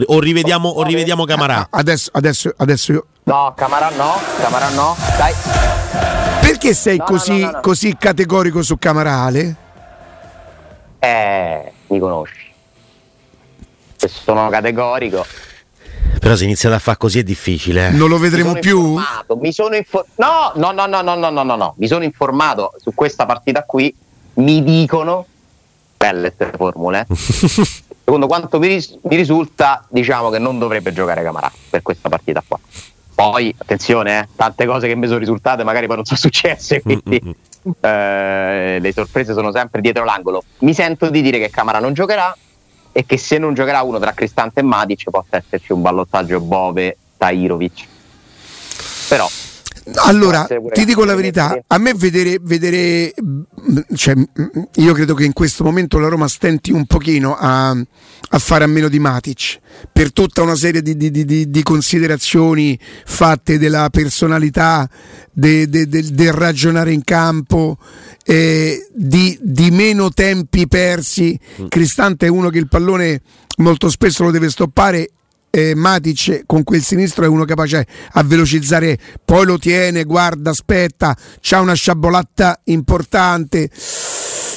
O 0.06 0.20
rivediamo, 0.20 0.70
o 0.70 0.84
rivediamo 0.84 1.26
Camarà. 1.26 1.68
Adesso, 1.72 2.12
adesso, 2.14 2.54
adesso 2.58 2.92
io. 2.92 3.06
No, 3.24 3.54
Camarà 3.58 3.90
no, 3.90 4.20
Camarà 4.40 4.70
no. 4.70 4.96
Dai. 5.18 5.34
Perché 6.42 6.76
sei 6.76 6.98
No, 6.98 7.06
no, 7.08 7.10
così, 7.10 7.40
no, 7.40 7.46
no, 7.46 7.52
no. 7.52 7.60
così 7.62 7.96
categorico 7.98 8.62
su 8.62 8.78
Camarale? 8.78 9.56
Eh, 11.04 11.72
mi 11.88 12.00
conosci. 12.00 12.54
Se 13.98 14.08
sono 14.08 14.48
categorico. 14.48 15.26
Però 16.18 16.34
se 16.38 16.46
iniziate 16.46 16.76
a 16.76 16.80
fare 16.80 16.98
così 16.98 17.20
è 17.20 17.24
difficile. 17.24 17.90
Eh. 17.90 17.92
Non 17.92 18.08
lo 18.08 18.18
vedremo 18.18 18.54
più? 18.54 18.80
Informato, 18.80 19.36
mi 19.36 19.52
sono 19.52 19.76
informato. 19.76 20.14
No, 20.16 20.72
no, 20.72 20.72
no, 20.72 21.02
no, 21.02 21.16
no, 21.16 21.30
no, 21.30 21.44
no, 21.44 21.56
no. 21.58 21.74
Mi 21.78 21.88
sono 21.88 22.06
informato 22.06 22.74
su 22.78 22.94
questa 22.94 23.26
partita 23.26 23.64
qui. 23.64 23.94
Mi 24.36 24.64
dicono 24.64 25.26
belle 25.98 26.34
queste 26.34 26.56
formule. 26.56 27.06
Eh. 27.10 27.16
Secondo 28.06 28.28
quanto 28.28 28.58
mi, 28.60 28.68
ris- 28.68 28.98
mi, 29.04 29.18
risulta, 29.18 29.86
diciamo 29.90 30.30
che 30.30 30.40
non 30.40 30.58
dovrebbe 30.58 30.94
giocare 30.94 31.22
Camarà 31.22 31.52
per 31.70 31.82
questa 31.82 32.08
partita 32.08 32.42
qua. 32.48 32.58
Poi, 33.14 33.54
attenzione, 33.58 34.20
eh, 34.20 34.28
tante 34.38 34.66
cose 34.66 34.88
che 34.88 34.96
mi 34.96 35.08
sono 35.08 35.20
risultate 35.20 35.66
magari 35.66 35.88
poi 35.88 35.98
non 35.98 36.06
sono 36.06 36.20
successe, 36.20 36.82
mm, 36.86 36.92
mm, 36.92 36.98
quindi... 37.00 37.28
Mm 37.28 37.32
eh, 37.80 38.78
le 38.80 38.92
sorprese 38.94 39.34
sono 39.34 39.52
sempre 39.52 39.82
dietro 39.82 40.04
l'angolo. 40.04 40.44
Mi 40.60 40.74
sento 40.74 41.10
di 41.10 41.22
dire 41.22 41.40
che 41.40 41.50
Camara 41.50 41.80
non 41.80 41.94
giocherà 41.94 42.36
e 42.92 43.06
che 43.06 43.18
se 43.18 43.38
non 43.38 43.54
giocherà 43.54 43.82
uno 43.82 44.00
tra 44.00 44.14
Cristante 44.14 44.60
e 44.60 44.64
Matic 44.64 45.10
possa 45.10 45.38
esserci 45.38 45.72
un 45.72 45.82
ballottaggio 45.82 46.40
Bove-Tairovic. 46.40 47.88
Però 49.08 49.28
Allora, 49.96 50.46
ti 50.74 50.86
dico 50.86 51.04
la 51.04 51.16
verità, 51.16 51.58
a 51.68 51.78
me 51.78 51.94
vedere, 51.94 52.38
vedere 52.42 53.14
mm, 53.22 53.42
cioè, 53.96 54.16
mm, 54.16 54.24
io 54.76 54.94
credo 54.94 55.14
che 55.14 55.26
in 55.26 55.34
questo 55.34 55.64
momento 55.64 56.00
la 56.00 56.08
Roma 56.08 56.28
stenti 56.28 56.72
un 56.72 56.86
pochino 56.86 57.36
a, 57.38 57.70
a 57.72 58.40
fare 58.40 58.64
a 58.64 58.68
meno 58.68 58.88
di 58.88 59.00
Matic 59.00 59.60
per 59.92 60.14
tutta 60.14 60.42
una 60.42 60.56
serie 60.56 60.82
di, 60.82 60.96
di- 60.96 61.12
di- 61.12 61.50
di- 61.50 61.64
considerazioni 61.64 62.80
fatte 63.06 63.58
della 63.58 63.90
personalità, 63.90 64.90
de- 65.32 65.68
de- 65.68 65.88
del- 65.88 66.10
del 66.12 66.32
ragionare 66.32 66.92
in 66.94 67.04
campo, 67.04 67.78
eh, 68.26 68.88
di, 68.94 69.38
di 69.42 69.70
meno 69.72 70.10
tempi 70.12 70.68
persi. 70.68 71.38
Cristante 71.68 72.26
è 72.28 72.30
uno 72.30 72.50
che 72.50 72.60
il 72.60 72.68
pallone 72.70 73.22
molto 73.58 73.90
spesso 73.90 74.24
lo 74.24 74.32
deve 74.32 74.50
stoppare 74.50 75.10
eh, 75.56 75.76
Matic 75.76 76.44
con 76.48 76.64
quel 76.64 76.82
sinistro 76.82 77.26
è 77.26 77.28
uno 77.28 77.46
capace 77.46 77.86
a 78.14 78.24
velocizzare, 78.24 78.98
poi 79.24 79.46
lo 79.46 79.60
tiene, 79.60 80.04
guarda, 80.04 80.50
aspetta, 80.50 81.16
c'ha 81.42 81.60
una 81.60 81.74
sciabolata 81.76 82.62
importante. 82.66 83.70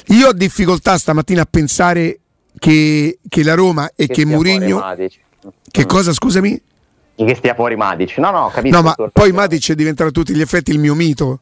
Io 0.08 0.28
ho 0.28 0.32
difficoltà 0.32 0.96
stamattina 0.96 1.42
a 1.42 1.46
pensare 1.50 2.20
che, 2.58 3.18
che 3.28 3.42
la 3.42 3.52
Roma 3.54 3.90
e 3.94 4.06
che, 4.06 4.24
Mourinho. 4.24 4.78
Matic. 4.78 5.18
Che 5.70 5.82
Mm. 5.82 5.86
cosa, 5.86 6.12
scusami? 6.14 6.62
Che 7.14 7.34
stia 7.34 7.54
fuori 7.54 7.76
Matic. 7.76 8.16
No, 8.16 8.30
no, 8.30 8.50
capisco. 8.52 8.76
No, 8.76 8.82
ma 8.82 8.94
poi. 9.12 9.32
Matic 9.32 9.72
è 9.72 9.74
diventato 9.74 10.08
a 10.08 10.12
tutti 10.12 10.34
gli 10.34 10.40
effetti 10.40 10.70
il 10.70 10.78
mio 10.78 10.94
mito. 10.94 11.40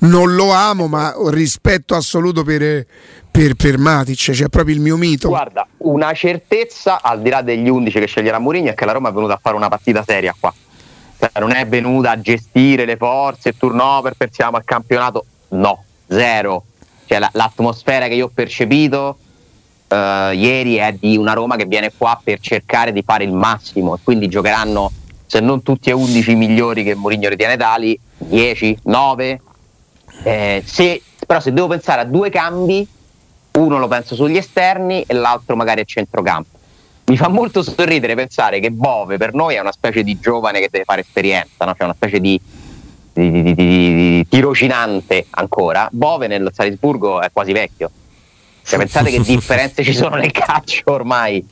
Non 0.00 0.34
lo 0.34 0.50
amo, 0.50 0.86
ma 0.86 1.14
rispetto 1.28 1.94
assoluto 1.94 2.42
per, 2.42 2.86
per, 3.30 3.54
per 3.54 3.78
Matic, 3.78 4.32
cioè 4.32 4.48
proprio 4.48 4.74
il 4.74 4.80
mio 4.80 4.96
mito. 4.96 5.28
Guarda, 5.28 5.66
una 5.78 6.12
certezza 6.12 7.02
al 7.02 7.20
di 7.20 7.28
là 7.28 7.42
degli 7.42 7.68
11 7.68 7.98
che 7.98 8.06
sceglierà 8.06 8.38
Mourinho 8.38 8.70
è 8.70 8.74
che 8.74 8.84
la 8.86 8.92
Roma 8.92 9.10
è 9.10 9.12
venuta 9.12 9.34
a 9.34 9.38
fare 9.40 9.56
una 9.56 9.68
partita 9.68 10.02
seria 10.02 10.34
qua. 10.38 10.52
Cioè, 11.18 11.30
non 11.38 11.52
è 11.52 11.66
venuta 11.66 12.12
a 12.12 12.20
gestire 12.20 12.86
le 12.86 12.96
forze, 12.96 13.50
il 13.50 13.56
turnover, 13.58 14.14
pensiamo 14.16 14.56
al 14.56 14.64
campionato. 14.64 15.24
No, 15.48 15.84
zero. 16.06 16.64
Cioè, 17.04 17.18
la- 17.18 17.30
l'atmosfera 17.34 18.08
che 18.08 18.14
io 18.14 18.26
ho 18.26 18.30
percepito 18.32 19.18
eh, 19.88 20.32
ieri 20.34 20.76
è 20.76 20.92
di 20.98 21.16
una 21.16 21.32
Roma 21.34 21.56
che 21.56 21.66
viene 21.66 21.92
qua 21.96 22.18
per 22.22 22.38
cercare 22.40 22.92
di 22.92 23.02
fare 23.02 23.24
il 23.24 23.32
massimo 23.32 23.96
e 23.96 23.98
quindi 24.02 24.28
giocheranno, 24.28 24.90
se 25.26 25.40
non 25.40 25.62
tutti 25.62 25.90
e 25.90 25.92
11 25.92 26.30
i 26.30 26.36
migliori 26.36 26.84
che 26.84 26.94
Mourinho 26.94 27.28
ritiene 27.28 27.56
tali, 27.56 27.98
10, 28.16 28.78
9. 28.84 29.40
Eh, 30.22 30.62
se, 30.64 31.02
però 31.26 31.40
se 31.40 31.52
devo 31.52 31.66
pensare 31.66 32.02
a 32.02 32.04
due 32.04 32.30
cambi, 32.30 32.86
uno 33.52 33.78
lo 33.78 33.88
penso 33.88 34.14
sugli 34.14 34.36
esterni 34.36 35.02
e 35.06 35.14
l'altro 35.14 35.56
magari 35.56 35.80
a 35.80 35.84
centrocampo. 35.84 36.58
Mi 37.06 37.16
fa 37.16 37.28
molto 37.28 37.62
sorridere 37.62 38.14
pensare 38.14 38.60
che 38.60 38.70
Bove 38.70 39.16
per 39.16 39.34
noi 39.34 39.56
è 39.56 39.60
una 39.60 39.72
specie 39.72 40.04
di 40.04 40.18
giovane 40.20 40.60
che 40.60 40.68
deve 40.70 40.84
fare 40.84 41.00
esperienza, 41.00 41.64
no? 41.64 41.72
cioè 41.72 41.84
una 41.84 41.94
specie 41.94 42.20
di, 42.20 42.40
di, 43.12 43.30
di- 43.30 43.54
di- 43.54 44.26
tirocinante 44.28 45.26
ancora. 45.30 45.88
Bove 45.90 46.28
nel 46.28 46.48
Salisburgo 46.52 47.20
è 47.20 47.30
quasi 47.32 47.52
vecchio. 47.52 47.90
Cioè, 48.62 48.78
pensate 48.78 49.10
che 49.10 49.20
differenze 49.26 49.82
ci 49.82 49.92
sono 49.92 50.16
nel 50.16 50.30
calcio 50.30 50.92
ormai, 50.92 51.44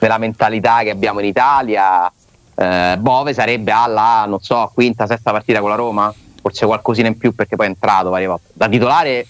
nella 0.00 0.18
mentalità 0.18 0.82
che 0.82 0.90
abbiamo 0.90 1.20
in 1.20 1.26
Italia. 1.26 2.12
Eh, 2.54 2.96
Bove 2.98 3.32
sarebbe 3.32 3.72
alla, 3.72 4.26
non 4.28 4.40
so, 4.40 4.70
quinta, 4.74 5.06
sesta 5.06 5.30
partita 5.30 5.60
con 5.60 5.70
la 5.70 5.76
Roma, 5.76 6.12
forse 6.40 6.66
qualcosina 6.66 7.08
in 7.08 7.16
più 7.16 7.34
perché 7.34 7.56
poi 7.56 7.66
è 7.66 7.68
entrato 7.68 8.10
varie 8.10 8.26
volte. 8.26 8.48
Da 8.52 8.68
titolare 8.68 9.26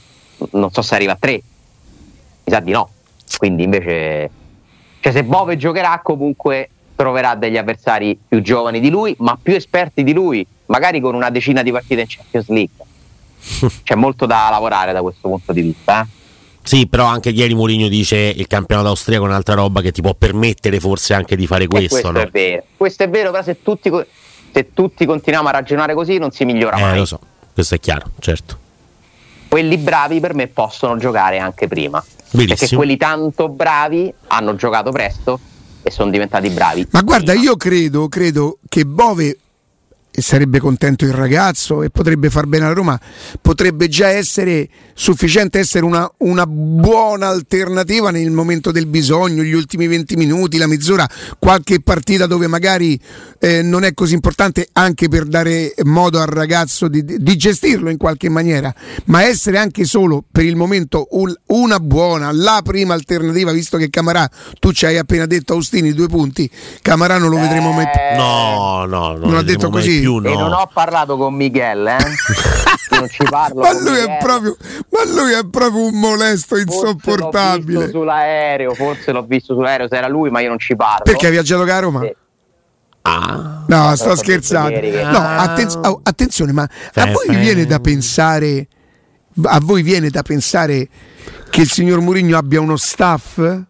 non 0.53 0.71
so 0.71 0.83
se 0.83 0.95
arriva 0.95 1.13
a 1.13 1.17
tre, 1.19 1.33
mi 1.33 2.53
sa 2.53 2.61
di 2.61 2.73
no. 2.73 2.91
Quindi 3.37 3.65
invece, 3.65 4.31
cioè 5.01 5.13
se 5.13 5.25
Bove 5.25 5.57
giocherà 5.57 6.01
comunque 6.03 6.71
troverà 6.97 7.35
degli 7.35 7.57
avversari 7.57 8.19
più 8.27 8.41
giovani 8.43 8.81
di 8.81 8.91
lui, 8.91 9.15
ma 9.19 9.39
più 9.41 9.55
esperti 9.55 10.03
di 10.03 10.13
lui, 10.13 10.45
magari 10.67 11.01
con 11.01 11.15
una 11.15 11.31
decina 11.31 11.63
di 11.63 11.71
partite 11.71 12.01
in 12.01 12.07
Champions 12.09 12.49
League. 12.49 13.77
C'è 13.85 13.95
molto 13.95 14.27
da 14.27 14.49
lavorare 14.51 14.93
da 14.93 15.03
questo 15.03 15.29
punto 15.29 15.53
di 15.53 15.63
vista. 15.63 16.03
eh. 16.03 16.17
Sì, 16.63 16.87
però 16.87 17.07
anche 17.07 17.31
ieri 17.31 17.55
Mourinho 17.55 17.89
dice 17.89 18.17
il 18.17 18.47
campionato 18.47 18.89
austriaco 18.89 19.25
è 19.25 19.29
un'altra 19.29 19.55
roba 19.55 19.81
che 19.81 19.91
ti 19.91 20.03
può 20.03 20.15
permettere 20.15 20.81
forse 20.81 21.15
anche 21.15 21.35
di 21.35 21.47
fare 21.47 21.67
questo, 21.67 21.89
questo 21.89 22.11
no? 22.11 22.21
è 22.21 22.29
vero. 22.29 22.65
Questo 22.77 23.05
è 23.05 23.09
vero, 23.09 23.31
però 23.31 23.43
se 23.43 23.63
tutti, 23.63 23.91
se 24.53 24.73
tutti 24.73 25.05
continuiamo 25.07 25.49
a 25.49 25.53
ragionare 25.53 25.95
così 25.95 26.19
non 26.19 26.31
si 26.31 26.45
migliora 26.45 26.77
Eh, 26.77 26.81
mai. 26.81 26.97
lo 26.99 27.05
so, 27.05 27.19
questo 27.53 27.75
è 27.75 27.81
chiaro, 27.81 28.11
certo. 28.19 28.59
Quelli 29.49 29.79
bravi 29.79 30.21
per 30.21 30.35
me 30.35 30.47
possono 30.49 30.97
giocare 30.99 31.39
anche 31.39 31.69
prima. 31.69 32.01
Perché 32.31 32.45
Benissimo. 32.47 32.81
quelli 32.81 32.97
tanto 32.99 33.49
bravi 33.49 34.13
hanno 34.27 34.55
giocato 34.57 34.91
presto 34.93 35.41
e 35.83 35.91
sono 35.91 36.11
diventati 36.11 36.51
bravi. 36.51 36.87
Ma 36.91 37.01
guarda, 37.01 37.33
prima. 37.33 37.45
io 37.47 37.57
credo, 37.57 38.09
credo 38.09 38.59
che 38.69 38.85
Bove 38.85 39.39
e 40.11 40.23
sarebbe 40.23 40.59
contento 40.59 41.05
il 41.05 41.13
ragazzo 41.13 41.83
e 41.83 41.91
potrebbe 41.91 42.29
far 42.31 42.47
bene 42.47 42.65
alla 42.65 42.75
Roma, 42.75 42.99
potrebbe 43.41 43.89
già 43.89 44.09
essere 44.09 44.69
sufficiente 44.95 45.59
essere 45.61 45.85
una, 45.85 46.11
una 46.19 46.45
buona 46.47 47.29
alternativa 47.29 48.11
nel 48.11 48.31
momento 48.31 48.73
del 48.73 48.87
bisogno, 48.87 49.43
gli 49.43 49.53
ultimi 49.53 49.87
20 49.87 50.17
minuti, 50.17 50.57
la 50.59 50.67
mezz'ora, 50.67 51.09
qualche 51.39 51.81
partita 51.81 52.27
dove 52.27 52.47
magari 52.49 52.99
eh, 53.39 53.63
non 53.63 53.85
è 53.85 53.95
così 53.95 54.15
importante 54.15 54.69
anche 54.73 55.09
per 55.09 55.25
dare 55.25 55.75
modo 55.85 56.21
al 56.21 56.27
ragazzo 56.27 56.89
di, 56.89 57.05
di 57.05 57.37
gestirlo 57.37 57.89
in 57.89 57.97
qualche 57.97 58.29
maniera, 58.29 58.75
ma 59.05 59.23
essere 59.23 59.59
anche 59.59 59.85
solo 59.85 60.25
per 60.31 60.45
il 60.45 60.57
momento 60.57 61.07
un- 61.13 61.35
una 61.47 61.79
buona, 61.79 62.33
la 62.33 62.61
prima 62.65 62.95
alternativa, 62.95 63.53
visto 63.53 63.77
che 63.77 63.89
Camarà, 63.89 64.29
tu 64.59 64.73
ci 64.73 64.85
hai 64.87 64.99
appena 64.99 65.27
detto 65.27 65.53
Austini 65.53 65.93
due 65.93 66.09
punti, 66.09 66.51
Camarà 66.83 67.19
non 67.19 67.31
lo 67.31 67.39
vedremo 67.39 67.71
mai 67.73 67.85
più. 67.85 68.01
Eh, 68.01 68.17
No, 68.17 68.85
no, 68.87 69.17
no. 69.17 69.27
Non 69.27 69.37
ha 69.37 69.43
detto 69.43 69.71
così? 69.71 70.07
Più, 70.21 70.31
E 70.31 70.37
non 70.37 70.51
no. 70.51 70.57
ho 70.57 70.71
parlato 70.73 71.17
con 71.17 71.35
Michel, 71.35 71.87
eh? 71.87 71.97
Non 72.99 73.09
ci 73.09 73.23
parlo. 73.29 73.61
Ma 73.61 73.73
lui, 73.79 73.99
è 73.99 74.17
proprio, 74.19 74.57
ma 74.91 75.05
lui 75.23 75.33
è 75.33 75.47
proprio 75.49 75.85
un 75.85 75.99
molesto 76.01 76.57
Forse 76.57 76.65
L'ho 76.65 76.73
insopportabile. 76.89 77.79
visto 77.85 77.99
sull'aereo, 77.99 78.75
forse 78.75 79.13
l'ho 79.13 79.23
visto 79.25 79.55
sull'aereo 79.55 79.89
se 79.89 79.97
era 79.97 80.09
lui, 80.09 80.31
ma 80.31 80.41
io 80.41 80.49
non 80.49 80.59
ci 80.59 80.75
parlo. 80.75 81.03
Perché 81.05 81.27
ha 81.27 81.31
viaggiato 81.31 81.65
la 81.65 81.79
Roma? 81.79 82.01
Sì. 82.01 82.17
Ah, 83.03 83.63
No, 83.67 83.95
sto 83.97 84.17
scherzando. 84.17 84.81
che- 84.81 85.03
No, 85.05 85.19
attenz- 85.19 85.79
oh, 85.83 86.01
attenzione, 86.03 86.53
ma 86.53 86.63
a 86.95 87.07
voi 87.07 87.37
viene 87.37 87.67
da 87.67 87.79
pensare 87.79 88.67
a 89.45 89.61
voi 89.63 89.83
viene 89.83 90.09
da 90.11 90.23
pensare 90.23 90.89
che 91.51 91.61
il 91.61 91.71
signor 91.71 92.01
Mourinho 92.01 92.37
abbia 92.37 92.61
uno 92.61 92.77
staff? 92.77 93.37
beh, 93.37 93.63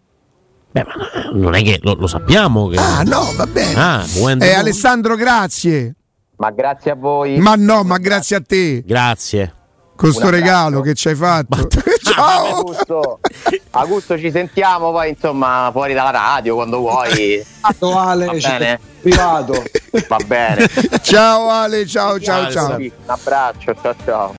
ma 0.83 1.31
non 1.33 1.53
è 1.55 1.61
che 1.61 1.77
lo, 1.83 1.93
lo 1.93 2.07
sappiamo 2.07 2.67
che... 2.67 2.77
Ah, 2.77 3.03
no, 3.03 3.31
va 3.35 3.45
bene. 3.45 3.79
Ah, 3.79 4.05
Eh, 4.39 4.53
Alessandro, 4.53 5.15
grazie. 5.15 5.93
Ma 6.39 6.51
grazie 6.51 6.91
a 6.91 6.95
voi. 6.95 7.37
Ma 7.39 7.55
no, 7.55 7.83
ma 7.83 7.97
grazie 7.97 8.37
a 8.37 8.41
te 8.45 8.81
Grazie. 8.85 9.53
con 9.95 10.11
sto 10.11 10.21
Un 10.21 10.25
abbraccio. 10.27 10.45
regalo 10.45 10.81
che 10.81 10.93
ci 10.93 11.09
hai 11.09 11.15
fatto. 11.15 11.67
Ciao. 12.01 12.55
Augusto, 12.55 13.19
Augusto, 13.71 14.17
ci 14.17 14.31
sentiamo 14.31 14.91
poi 14.91 15.09
insomma 15.09 15.69
fuori 15.71 15.93
dalla 15.93 16.11
radio 16.11 16.55
quando 16.55 16.79
vuoi. 16.79 17.43
Ciao 17.77 17.97
Ale, 17.99 18.25
Va 18.25 18.31
bene? 18.33 18.79
privato. 19.01 19.63
Va 20.07 20.17
bene. 20.25 20.67
Ciao 21.03 21.49
Ale, 21.49 21.85
ciao 21.85 22.19
ciao 22.19 22.49
Ciao. 22.49 22.75
Un 22.77 22.91
abbraccio, 23.05 23.75
ciao 23.81 23.95
ciao. 24.05 24.27